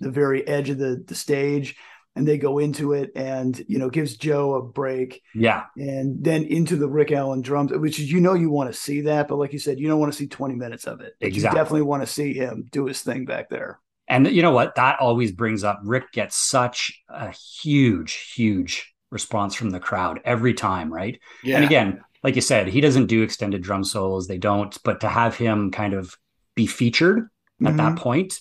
[0.00, 1.76] the very edge of the the stage,
[2.14, 5.64] and they go into it, and you know gives Joe a break, yeah.
[5.76, 9.02] and then into the Rick Allen drums, which is you know you want to see
[9.02, 11.14] that, but like you said, you don't want to see twenty minutes of it.
[11.20, 11.58] Exactly.
[11.58, 13.80] You definitely want to see him do his thing back there.
[14.08, 14.74] And you know what?
[14.74, 20.54] That always brings up Rick gets such a huge, huge response from the crowd every
[20.54, 21.20] time, right?
[21.42, 21.56] yeah.
[21.56, 24.26] And again, like you said, he doesn't do extended drum solos.
[24.26, 26.16] They don't, but to have him kind of
[26.54, 27.28] be featured
[27.64, 27.96] at that mm-hmm.
[27.96, 28.40] point,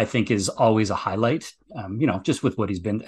[0.00, 1.52] I think is always a highlight.
[1.76, 3.04] Um, you know, just with what he's been.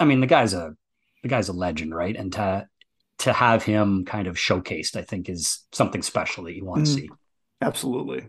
[0.00, 0.74] I mean, the guy's a
[1.22, 2.16] the guy's a legend, right?
[2.16, 2.66] And to
[3.18, 6.90] to have him kind of showcased, I think is something special that you want to
[6.90, 6.94] Mm.
[6.96, 7.10] see.
[7.60, 8.26] Absolutely.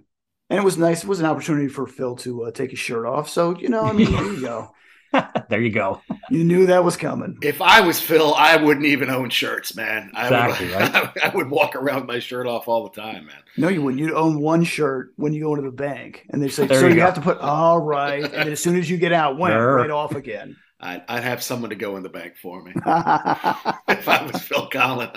[0.50, 1.04] And it was nice.
[1.04, 3.28] It was an opportunity for Phil to uh, take his shirt off.
[3.28, 4.70] So, you know, I mean, there you go.
[5.50, 6.02] there you go.
[6.30, 7.38] You knew that was coming.
[7.42, 10.12] If I was Phil, I wouldn't even own shirts, man.
[10.16, 11.12] I Exactly, would, right?
[11.24, 13.36] I would walk around with my shirt off all the time, man.
[13.58, 14.02] No, you wouldn't.
[14.02, 16.26] You'd own one shirt when you go into the bank.
[16.30, 17.06] And they say, There so you you, go.
[17.06, 18.24] have to put, all right.
[18.24, 19.76] And then as soon as you get out, wham, Sure.
[19.76, 20.58] right off again.
[20.80, 22.74] I'd, I'd have someone to go in the bank for me.
[22.76, 25.12] if I was Phil Collen,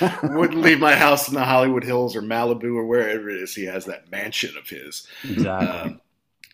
[0.00, 3.54] I wouldn't leave my house in the Hollywood Hills or Malibu or wherever it is.
[3.54, 5.06] He has that mansion of his.
[5.22, 5.68] Exactly.
[5.68, 6.00] Um,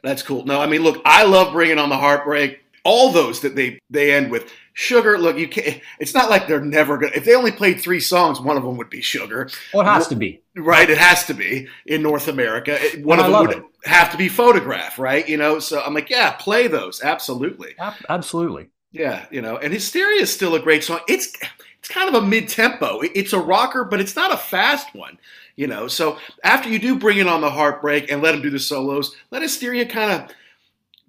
[0.02, 0.44] that's cool.
[0.44, 2.60] No, I mean, look, I love bringing on the heartbreak.
[2.84, 5.18] All those that they they end with sugar.
[5.18, 5.80] Look, you can't.
[5.98, 7.12] It's not like they're never gonna.
[7.14, 10.08] If they only played three songs, one of them would be sugar, well, it has
[10.08, 10.40] to be.
[10.56, 10.88] right?
[10.88, 12.76] It has to be in North America.
[12.80, 15.28] It- one And of I them would have to be photograph, right?
[15.28, 15.58] You know.
[15.58, 17.74] So I'm like, yeah, play those absolutely.
[18.08, 18.68] Absolutely.
[18.92, 21.00] Yeah, you know, and Hysteria is still a great song.
[21.08, 21.32] It's
[21.80, 23.00] it's kind of a mid tempo.
[23.02, 25.18] It's a rocker, but it's not a fast one.
[25.56, 28.48] You know, so after you do bring it on the heartbreak and let them do
[28.50, 30.30] the solos, let Hysteria kind of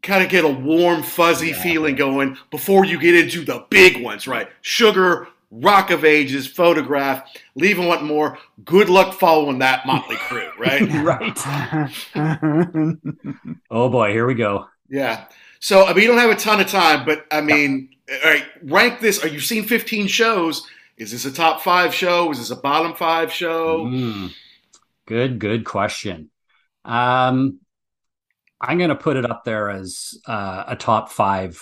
[0.01, 4.27] kind of get a warm, fuzzy feeling going before you get into the big ones,
[4.27, 4.47] right?
[4.61, 8.37] Sugar, Rock of Ages, Photograph, Leave and Want More.
[8.63, 10.81] Good luck following that Motley Crue, right?
[12.15, 12.97] right.
[13.71, 14.67] Oh boy, here we go.
[14.89, 15.25] Yeah.
[15.59, 18.45] So I mean, you don't have a ton of time, but I mean, all right,
[18.63, 19.23] rank this.
[19.23, 20.67] Are you seen 15 shows?
[20.97, 22.31] Is this a top five show?
[22.31, 23.85] Is this a bottom five show?
[23.85, 24.33] Mm.
[25.05, 26.29] Good, good question.
[26.83, 27.59] Um,
[28.61, 31.61] I'm going to put it up there as uh, a top five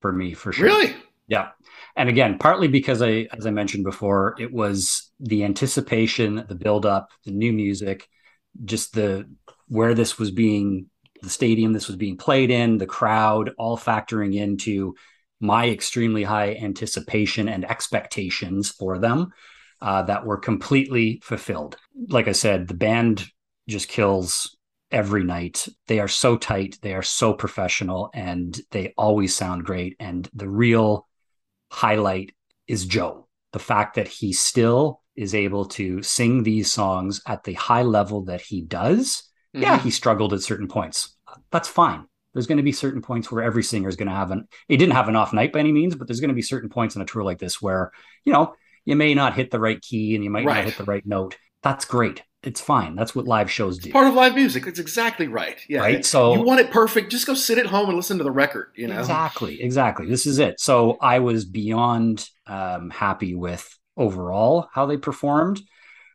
[0.00, 0.66] for me for sure.
[0.66, 0.94] Really?
[1.28, 1.50] Yeah.
[1.96, 6.84] And again, partly because I, as I mentioned before, it was the anticipation, the build
[6.84, 8.08] up, the new music,
[8.64, 9.28] just the
[9.68, 10.86] where this was being,
[11.22, 14.94] the stadium this was being played in, the crowd, all factoring into
[15.40, 19.30] my extremely high anticipation and expectations for them
[19.80, 21.76] uh, that were completely fulfilled.
[22.08, 23.26] Like I said, the band
[23.68, 24.56] just kills
[24.90, 25.68] every night.
[25.86, 29.96] They are so tight, they are so professional, and they always sound great.
[29.98, 31.08] And the real
[31.70, 32.34] highlight
[32.66, 33.28] is Joe.
[33.52, 38.24] The fact that he still is able to sing these songs at the high level
[38.24, 39.22] that he does.
[39.54, 39.62] Mm-hmm.
[39.62, 41.16] Yeah, he struggled at certain points.
[41.50, 42.06] That's fine.
[42.32, 44.48] There's going to be certain points where every singer is going to have an.
[44.66, 46.68] He didn't have an off night by any means, but there's going to be certain
[46.68, 47.92] points in a tour like this where
[48.24, 48.54] you know
[48.84, 50.56] you may not hit the right key and you might right.
[50.56, 51.36] not hit the right note.
[51.62, 52.22] That's great.
[52.44, 52.94] It's fine.
[52.94, 53.88] That's what live shows do.
[53.88, 54.64] It's part of live music.
[54.64, 55.58] That's exactly right.
[55.68, 55.80] Yeah.
[55.80, 56.04] Right.
[56.04, 57.10] So you want it perfect.
[57.10, 58.72] Just go sit at home and listen to the record.
[58.76, 58.98] You know.
[58.98, 59.62] Exactly.
[59.62, 60.06] Exactly.
[60.06, 60.60] This is it.
[60.60, 65.60] So I was beyond um, happy with overall how they performed.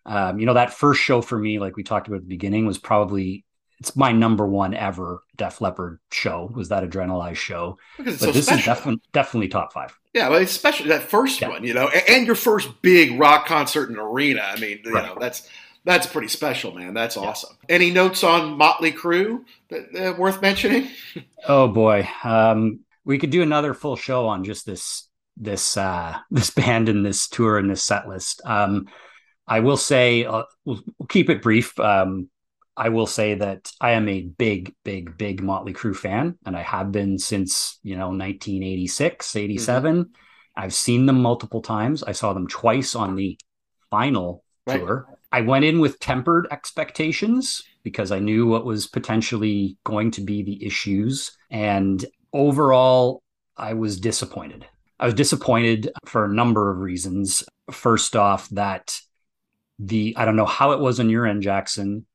[0.05, 2.65] Um, you know, that first show for me, like we talked about at the beginning,
[2.65, 3.45] was probably
[3.79, 6.51] it's my number one ever Def Leppard show.
[6.53, 7.77] Was that Adrenalize show?
[7.97, 8.59] Because but so this special.
[8.59, 9.97] is definitely definitely top five.
[10.13, 11.49] Yeah, well, especially that first yeah.
[11.49, 14.41] one, you know, and, and, your first big rock concert in an arena.
[14.41, 15.05] I mean, you right.
[15.05, 15.47] know, that's
[15.85, 16.93] that's pretty special, man.
[16.93, 17.23] That's yeah.
[17.23, 17.57] awesome.
[17.67, 20.89] Any notes on Motley Crue that, uh, worth mentioning?
[21.47, 25.07] oh boy, um, we could do another full show on just this
[25.37, 28.41] this uh, this band and this tour and this set list.
[28.45, 28.87] Um,
[29.47, 31.79] I will say uh, we'll, we'll, keep it brief.
[31.79, 32.29] Um,
[32.77, 36.61] I will say that I am a big, big, big Motley Crue fan, and I
[36.61, 39.95] have been since you know 1986, 87.
[39.95, 40.11] Mm-hmm.
[40.55, 42.03] I've seen them multiple times.
[42.03, 43.39] I saw them twice on the
[43.89, 44.79] final right.
[44.79, 45.18] tour.
[45.31, 50.43] I went in with tempered expectations because I knew what was potentially going to be
[50.43, 51.37] the issues.
[51.49, 52.03] And
[52.33, 53.21] overall,
[53.55, 54.65] I was disappointed.
[54.99, 57.43] I was disappointed for a number of reasons.
[57.71, 58.99] First off, that
[59.77, 62.05] the, I don't know how it was on your end, Jackson,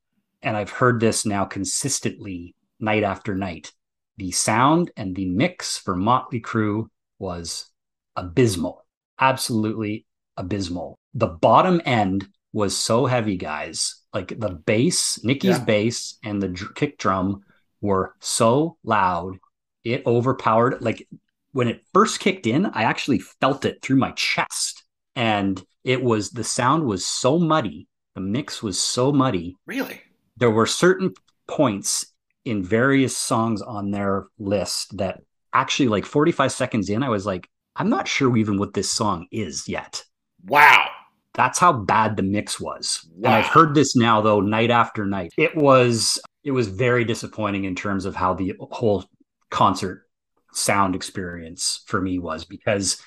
[0.43, 3.73] and I've heard this now consistently night after night.
[4.17, 6.89] The sound and the mix for Motley Crue
[7.19, 7.71] was
[8.17, 8.85] abysmal,
[9.19, 10.99] absolutely abysmal.
[11.15, 13.97] The bottom end was so heavy, guys.
[14.15, 15.65] Like the bass, Nikki's yeah.
[15.65, 17.43] bass and the dr- kick drum
[17.81, 19.39] were so loud,
[19.83, 20.81] it overpowered.
[20.81, 21.07] Like
[21.53, 24.85] when it first kicked in, I actually felt it through my chest.
[25.17, 29.57] And it was the sound was so muddy, the mix was so muddy.
[29.67, 30.01] Really?
[30.37, 31.13] There were certain
[31.49, 32.07] points
[32.45, 35.23] in various songs on their list that
[35.53, 39.27] actually, like 45 seconds in, I was like, I'm not sure even what this song
[39.33, 40.05] is yet.
[40.45, 40.89] Wow.
[41.35, 43.07] That's how bad the mix was.
[43.13, 43.31] Wow.
[43.31, 45.33] And I've heard this now though night after night.
[45.37, 49.05] It was it was very disappointing in terms of how the whole
[49.51, 50.07] concert
[50.53, 53.03] sound experience for me was because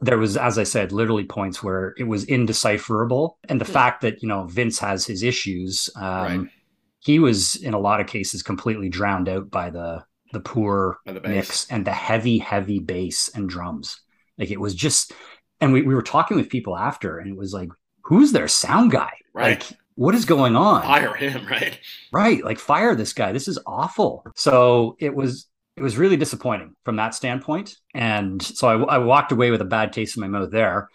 [0.00, 3.72] there was as i said literally points where it was indecipherable and the yeah.
[3.72, 6.48] fact that you know vince has his issues um, right.
[6.98, 10.02] he was in a lot of cases completely drowned out by the
[10.32, 14.00] the poor and the mix and the heavy heavy bass and drums
[14.38, 15.12] like it was just
[15.60, 17.68] and we, we were talking with people after and it was like
[18.04, 19.12] who's their sound guy?
[19.34, 19.60] Right.
[19.60, 20.82] Like what is going on?
[20.82, 21.78] Fire him right?
[22.12, 23.32] Right like fire this guy.
[23.32, 24.24] This is awful.
[24.34, 25.46] So it was
[25.76, 27.76] it was really disappointing from that standpoint.
[27.94, 30.88] And so I, I walked away with a bad taste in my mouth there.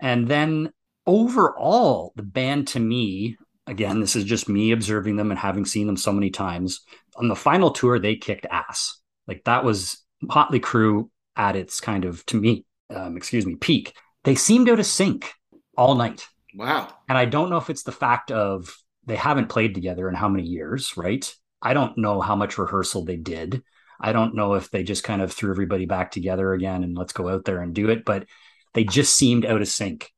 [0.00, 0.72] And then
[1.06, 3.36] overall the band to me
[3.66, 6.80] again this is just me observing them and having seen them so many times
[7.16, 9.00] on the final tour they kicked ass.
[9.26, 13.94] Like that was Motley Crue at its kind of to me um, excuse me, peak,
[14.24, 15.32] they seemed out of sync
[15.76, 16.26] all night.
[16.54, 16.88] Wow.
[17.08, 18.76] And I don't know if it's the fact of
[19.06, 21.34] they haven't played together in how many years, right?
[21.60, 23.62] I don't know how much rehearsal they did.
[24.00, 27.12] I don't know if they just kind of threw everybody back together again and let's
[27.12, 28.26] go out there and do it, but
[28.74, 30.12] they just seemed out of sync,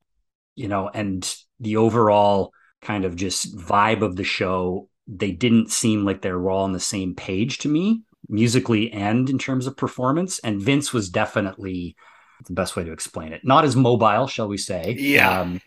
[0.54, 6.04] you know, and the overall kind of just vibe of the show, they didn't seem
[6.04, 9.76] like they were all on the same page to me, musically and in terms of
[9.76, 10.38] performance.
[10.38, 11.96] And Vince was definitely
[12.46, 13.44] the best way to explain it.
[13.44, 14.94] Not as mobile, shall we say?
[14.98, 15.40] Yeah.
[15.40, 15.60] Um,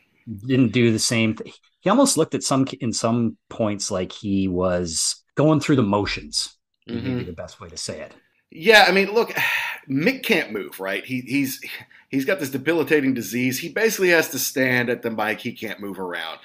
[0.46, 1.36] didn't do the same.
[1.36, 5.84] Th- he almost looked at some in some points like he was going through the
[5.84, 6.58] motions.
[6.90, 7.08] Mm-hmm.
[7.08, 8.14] Maybe the best way to say it.
[8.50, 9.32] Yeah, I mean, look,
[9.90, 11.04] Mick can't move, right?
[11.04, 11.62] He, he's
[12.10, 13.60] he's got this debilitating disease.
[13.60, 15.40] He basically has to stand at the mic.
[15.40, 16.40] He can't move around.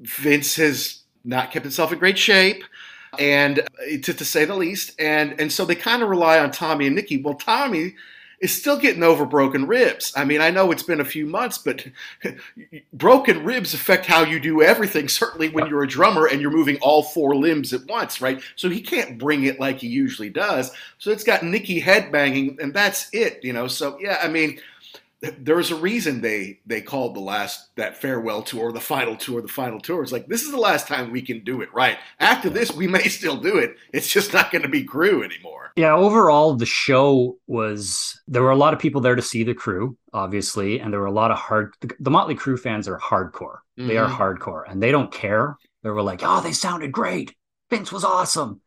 [0.00, 2.64] Vince has not kept himself in great shape,
[3.18, 3.68] and
[4.02, 5.00] to, to say the least.
[5.00, 7.22] And and so they kind of rely on Tommy and Nikki.
[7.22, 7.94] Well, Tommy
[8.40, 10.12] is still getting over broken ribs.
[10.16, 11.86] I mean, I know it's been a few months, but
[12.92, 16.76] broken ribs affect how you do everything, certainly when you're a drummer and you're moving
[16.76, 18.40] all four limbs at once, right?
[18.54, 20.70] So he can't bring it like he usually does.
[20.98, 23.66] So it's got Nikki headbanging, and that's it, you know.
[23.66, 24.60] So, yeah, I mean,
[25.20, 29.48] there's a reason they they called the last that farewell tour the final tour the
[29.48, 30.02] final tour.
[30.02, 31.98] It's like this is the last time we can do it right?
[32.20, 33.76] After this we may still do it.
[33.92, 35.72] It's just not going to be Crue anymore.
[35.76, 39.54] Yeah overall the show was there were a lot of people there to see the
[39.54, 43.58] Crue obviously and there were a lot of hard the motley Crue fans are hardcore.
[43.78, 43.88] Mm-hmm.
[43.88, 44.22] they are mm-hmm.
[44.22, 45.56] hardcore and they don't care.
[45.82, 47.34] They were like oh they sounded great.
[47.70, 48.60] Vince was awesome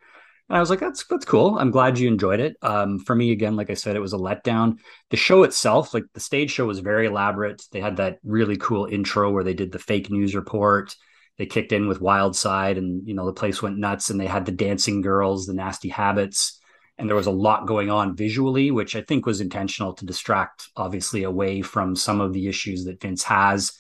[0.52, 1.58] and I was like, that's that's cool.
[1.58, 2.58] I'm glad you enjoyed it.
[2.62, 4.80] Um, for me, again, like I said, it was a letdown.
[5.10, 7.64] The show itself, like the stage show, was very elaborate.
[7.72, 10.94] They had that really cool intro where they did the fake news report.
[11.38, 14.10] They kicked in with Wild Side, and you know the place went nuts.
[14.10, 16.60] And they had the dancing girls, the nasty habits,
[16.98, 20.68] and there was a lot going on visually, which I think was intentional to distract,
[20.76, 23.72] obviously, away from some of the issues that Vince has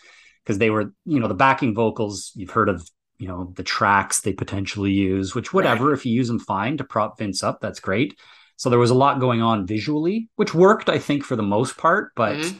[0.45, 2.31] because they were, you know, the backing vocals.
[2.34, 2.89] You've heard of
[3.22, 5.93] you know the tracks they potentially use which whatever right.
[5.93, 8.18] if you use them fine to prop vince up that's great
[8.57, 11.77] so there was a lot going on visually which worked i think for the most
[11.77, 12.57] part but mm-hmm.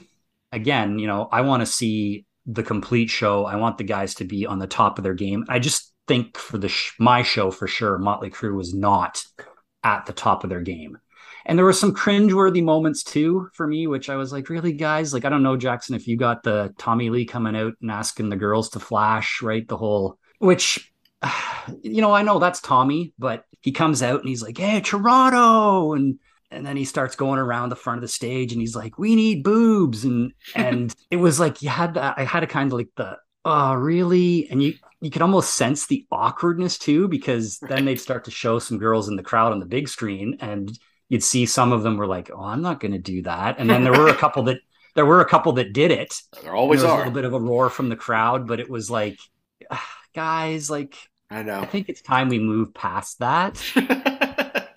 [0.52, 4.24] again you know i want to see the complete show i want the guys to
[4.24, 7.50] be on the top of their game i just think for the sh- my show
[7.50, 9.24] for sure motley crue was not
[9.84, 10.98] at the top of their game
[11.46, 15.12] and there were some cringeworthy moments too for me, which I was like, really, guys?
[15.12, 18.30] Like, I don't know, Jackson, if you got the Tommy Lee coming out and asking
[18.30, 19.68] the girls to flash, right?
[19.68, 20.92] The whole which
[21.82, 25.94] you know, I know that's Tommy, but he comes out and he's like, "Hey, Toronto,"
[25.94, 26.20] and
[26.50, 29.16] and then he starts going around the front of the stage and he's like, "We
[29.16, 32.16] need boobs," and and it was like you had that.
[32.18, 35.88] I had a kind of like the, "Oh, really?" And you you could almost sense
[35.88, 39.60] the awkwardness too, because then they'd start to show some girls in the crowd on
[39.60, 40.78] the big screen, and
[41.10, 43.70] you'd see some of them were like, "Oh, I'm not going to do that," and
[43.70, 44.60] then there were a couple that
[44.96, 46.20] there were a couple that did it.
[46.44, 48.70] There always there are a little bit of a roar from the crowd, but it
[48.70, 49.20] was like
[50.14, 50.96] guys, like
[51.30, 51.62] I know.
[51.62, 53.62] I think it's time we move past that.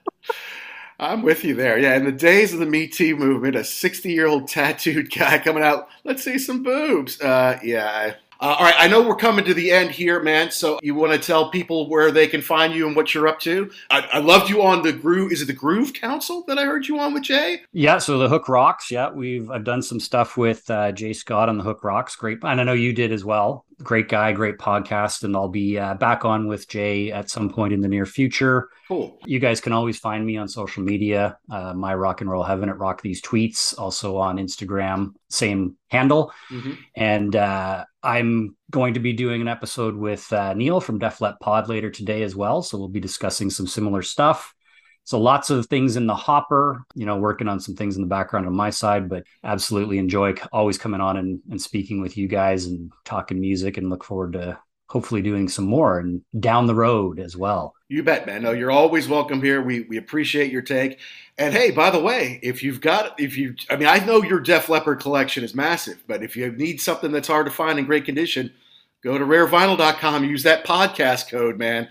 [1.01, 1.79] I'm with you there.
[1.79, 5.39] Yeah, in the days of the Me Too movement, a 60 year old tattooed guy
[5.39, 7.21] coming out, let's see some boobs.
[7.21, 10.51] Uh, yeah, uh, all right, I know we're coming to the end here, man.
[10.51, 13.41] So you want to tell people where they can find you and what you're up
[13.41, 13.71] to?
[13.91, 15.33] I, I, loved you on the Groove.
[15.33, 17.63] Is it the Groove Council that I heard you on with Jay?
[17.73, 17.97] Yeah.
[17.99, 18.91] So the Hook Rocks.
[18.91, 22.17] Yeah, we've I've done some stuff with uh, Jay Scott on the Hook Rocks.
[22.17, 23.65] Great, and I know you did as well.
[23.83, 27.73] Great guy, great podcast, and I'll be uh, back on with Jay at some point
[27.73, 28.69] in the near future.
[28.89, 29.19] Cool.
[29.27, 31.39] You guys can always find me on social media.
[31.51, 33.79] Uh, my rock and roll heaven at Rock These Tweets.
[33.79, 36.33] Also on Instagram, same handle.
[36.51, 36.73] Mm-hmm.
[36.95, 41.41] And uh, I'm going to be doing an episode with uh, Neil from Def Leppard
[41.41, 42.63] Pod later today as well.
[42.63, 44.54] So we'll be discussing some similar stuff.
[45.05, 48.09] So lots of things in the hopper, you know, working on some things in the
[48.09, 52.27] background on my side, but absolutely enjoy always coming on and, and speaking with you
[52.27, 54.59] guys and talking music and look forward to
[54.89, 57.75] hopefully doing some more and down the road as well.
[57.89, 58.43] You bet, man.
[58.43, 59.63] No, you're always welcome here.
[59.63, 61.01] We we appreciate your take.
[61.37, 64.41] And hey, by the way, if you've got if you I mean, I know your
[64.41, 67.87] Def Leppard collection is massive, but if you need something that's hard to find in
[67.87, 68.53] great condition,
[69.03, 71.89] go to rarevinyl.com, use that podcast code, man.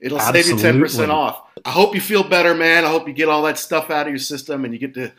[0.00, 0.58] It'll Absolutely.
[0.62, 1.42] save you 10% off.
[1.64, 2.84] I hope you feel better, man.
[2.84, 5.12] I hope you get all that stuff out of your system and you get to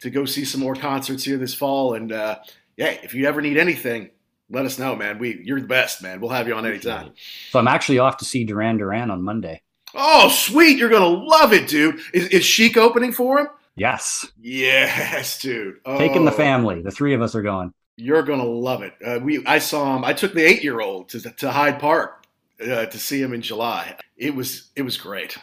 [0.00, 2.38] to go see some more concerts here this fall and uh
[2.76, 4.10] yeah, if you ever need anything,
[4.50, 5.18] let us know, man.
[5.18, 6.20] We you're the best, man.
[6.20, 7.12] We'll have you on anytime.
[7.50, 9.62] So I'm actually off to see Duran Duran on Monday.
[9.94, 10.78] Oh, sweet!
[10.78, 12.00] You're gonna love it, dude.
[12.14, 13.48] Is, is Chic opening for him?
[13.76, 14.26] Yes.
[14.40, 15.76] Yes, dude.
[15.84, 16.82] Oh, Taking the family.
[16.82, 17.72] The three of us are going.
[17.96, 18.94] You're gonna love it.
[19.04, 20.04] Uh, we I saw him.
[20.04, 22.21] I took the eight year old to to Hyde Park
[22.62, 23.96] uh, to see him in July.
[24.16, 25.36] It was it was great.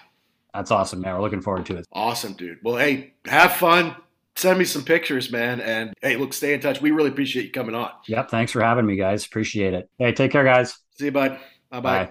[0.53, 1.13] That's awesome, man.
[1.15, 1.85] We're looking forward to it.
[1.91, 2.59] Awesome, dude.
[2.63, 3.95] Well, hey, have fun
[4.39, 5.59] send me some pictures, man.
[5.61, 6.81] And hey, look, stay in touch.
[6.81, 7.91] We really appreciate you coming on.
[8.07, 8.29] Yep.
[8.29, 9.25] Thanks for having me, guys.
[9.25, 9.89] Appreciate it.
[9.97, 10.77] Hey, take care, guys.
[10.97, 11.39] See you, bud.
[11.69, 12.09] Bye bye.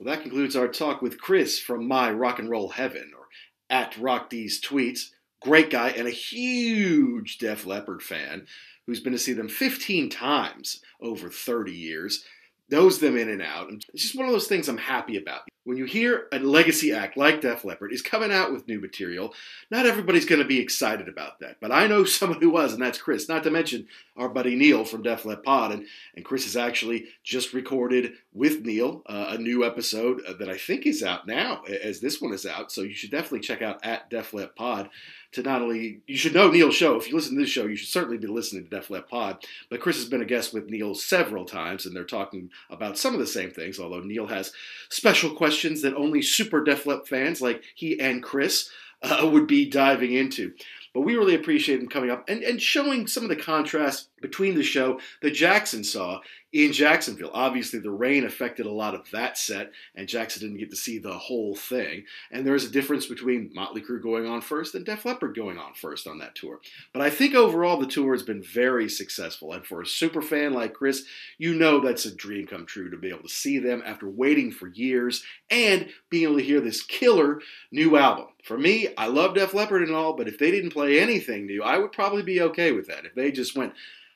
[0.00, 3.26] Well, that concludes our talk with Chris from My Rock and Roll Heaven, or
[3.68, 5.10] at Rock These Tweets.
[5.40, 8.46] Great guy and a huge Def Leppard fan
[8.86, 12.24] who's been to see them 15 times over 30 years
[12.70, 13.70] knows them in and out.
[13.70, 15.42] And it's just one of those things I'm happy about.
[15.64, 19.34] When you hear a legacy act like Def Leppard is coming out with new material,
[19.70, 21.58] not everybody's going to be excited about that.
[21.60, 23.28] But I know someone who was, and that's Chris.
[23.28, 23.86] Not to mention
[24.16, 25.72] our buddy Neil from Def Leppard Pod.
[25.72, 25.86] And,
[26.16, 30.56] and Chris has actually just recorded with Neil uh, a new episode uh, that I
[30.56, 32.72] think is out now, as this one is out.
[32.72, 34.90] So you should definitely check out at Def Leppard Pod
[35.32, 36.96] to not only you should know Neil's show.
[36.96, 39.44] If you listen to this show, you should certainly be listening to Def Leppard Pod.
[39.70, 43.14] But Chris has been a guest with Neil several times, and they're talking about some
[43.14, 43.78] of the same things.
[43.78, 44.52] Although Neil has
[44.88, 48.70] special questions that only super Def Leppard fans like he and Chris
[49.02, 50.52] uh, would be diving into.
[50.94, 54.54] But we really appreciate him coming up and, and showing some of the contrast between
[54.54, 56.20] the show that Jackson saw
[56.52, 57.30] in Jacksonville.
[57.34, 60.98] Obviously, the rain affected a lot of that set, and Jackson didn't get to see
[60.98, 62.04] the whole thing.
[62.30, 65.74] And there's a difference between Motley Crue going on first and Def Leppard going on
[65.74, 66.60] first on that tour.
[66.92, 69.52] But I think overall the tour has been very successful.
[69.52, 71.04] And for a super fan like Chris,
[71.36, 74.50] you know that's a dream come true to be able to see them after waiting
[74.50, 78.26] for years and being able to hear this killer new album.
[78.42, 81.62] For me, I love Def Leppard and all, but if they didn't play anything new,
[81.62, 83.04] I would probably be okay with that.
[83.04, 83.74] If they just went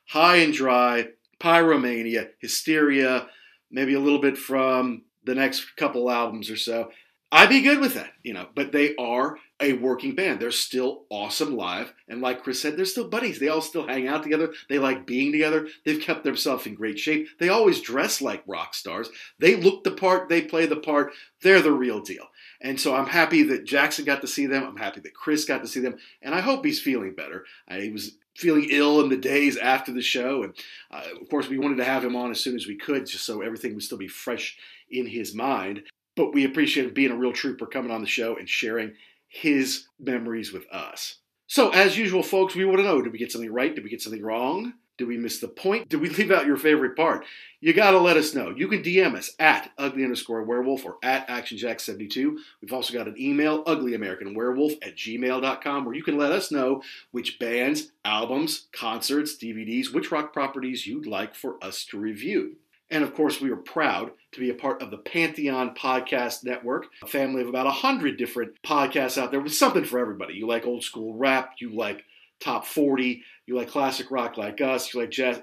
[0.09, 1.09] high and dry,
[1.43, 3.27] Pyromania, Hysteria,
[3.70, 6.90] maybe a little bit from the next couple albums or so.
[7.35, 10.39] I'd be good with that, you know, but they are a working band.
[10.39, 11.94] They're still awesome live.
[12.06, 13.39] And like Chris said, they're still buddies.
[13.39, 14.52] They all still hang out together.
[14.69, 15.66] They like being together.
[15.86, 17.28] They've kept themselves in great shape.
[17.40, 19.09] They always dress like rock stars.
[19.39, 20.28] They look the part.
[20.28, 21.14] They play the part.
[21.40, 22.27] They're the real deal.
[22.62, 24.62] And so I'm happy that Jackson got to see them.
[24.62, 25.97] I'm happy that Chris got to see them.
[26.22, 27.44] And I hope he's feeling better.
[27.68, 30.44] Uh, he was feeling ill in the days after the show.
[30.44, 30.55] And
[30.90, 33.26] uh, of course, we wanted to have him on as soon as we could, just
[33.26, 34.56] so everything would still be fresh
[34.90, 35.82] in his mind.
[36.14, 38.93] But we appreciate him being a real trooper coming on the show and sharing
[39.26, 41.16] his memories with us.
[41.48, 43.74] So, as usual, folks, we want to know did we get something right?
[43.74, 44.74] Did we get something wrong?
[45.03, 45.89] Did we miss the point?
[45.89, 47.24] Did we leave out your favorite part?
[47.61, 48.55] You got to let us know.
[48.57, 52.37] You can DM us at ugly underscore werewolf or at actionjack72.
[52.61, 57.41] We've also got an email, uglyamericanwerewolf at gmail.com, where you can let us know which
[57.41, 62.59] bands, albums, concerts, DVDs, which rock properties you'd like for us to review.
[62.89, 66.87] And of course, we are proud to be a part of the Pantheon Podcast Network,
[67.03, 70.35] a family of about 100 different podcasts out there with something for everybody.
[70.35, 72.05] You like old school rap, you like
[72.43, 75.40] top 40, you like classic rock like us, you like jazz.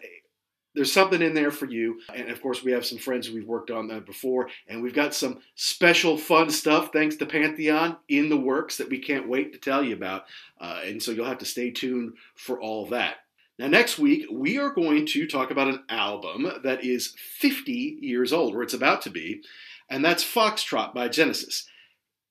[0.75, 1.99] There's something in there for you.
[2.13, 4.49] And of course, we have some friends we've worked on that before.
[4.67, 8.99] And we've got some special fun stuff, thanks to Pantheon, in the works that we
[8.99, 10.25] can't wait to tell you about.
[10.61, 13.15] Uh, and so you'll have to stay tuned for all that.
[13.59, 18.31] Now, next week, we are going to talk about an album that is 50 years
[18.31, 19.41] old, or it's about to be,
[19.89, 21.67] and that's Foxtrot by Genesis.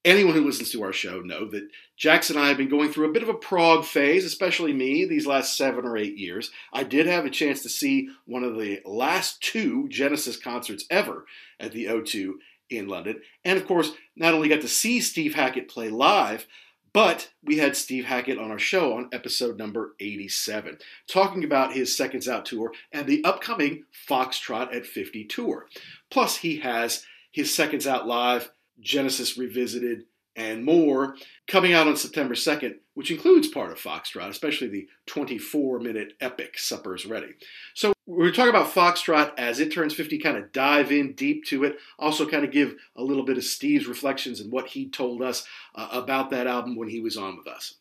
[0.09, 1.69] Anyone who listens to our show know that
[1.99, 5.05] Jackson and I have been going through a bit of a prog phase, especially me,
[5.05, 6.51] these last seven or eight years.
[6.73, 11.27] I did have a chance to see one of the last two Genesis concerts ever
[11.61, 12.37] at the O2
[12.71, 13.21] in London.
[13.45, 16.47] And of course, not only got to see Steve Hackett play live,
[16.95, 21.95] but we had Steve Hackett on our show on episode number 87, talking about his
[21.95, 25.67] Seconds Out tour and the upcoming Foxtrot at 50 tour.
[26.11, 28.51] Plus, he has his Seconds Out Live,
[28.81, 30.05] Genesis Revisited,
[30.39, 31.17] and more
[31.49, 36.57] coming out on September 2nd, which includes part of Foxtrot, especially the 24 minute epic
[36.57, 37.35] Supper's Ready.
[37.75, 41.65] So we're talking about Foxtrot as it turns 50, kind of dive in deep to
[41.65, 41.79] it.
[41.99, 45.45] Also, kind of give a little bit of Steve's reflections and what he told us
[45.75, 47.75] uh, about that album when he was on with us.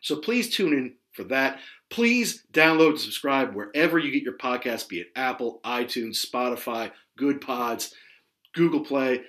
[0.00, 1.58] So please tune in for that.
[1.90, 7.42] Please download and subscribe wherever you get your podcast, be it Apple, iTunes, Spotify, Good
[7.42, 7.94] Pods,
[8.54, 9.20] Google Play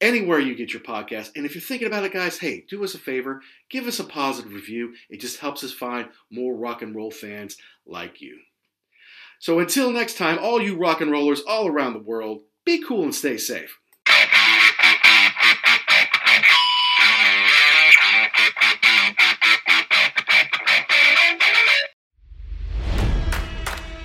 [0.00, 1.30] anywhere you get your podcast.
[1.36, 4.04] And if you're thinking about it, guys, hey, do us a favor, give us a
[4.04, 4.94] positive review.
[5.10, 7.56] It just helps us find more rock and roll fans
[7.86, 8.38] like you.
[9.40, 13.04] So until next time, all you rock and rollers all around the world, be cool
[13.04, 13.78] and stay safe.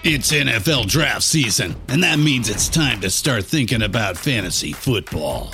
[0.06, 5.53] It's NFL draft season, and that means it's time to start thinking about fantasy football.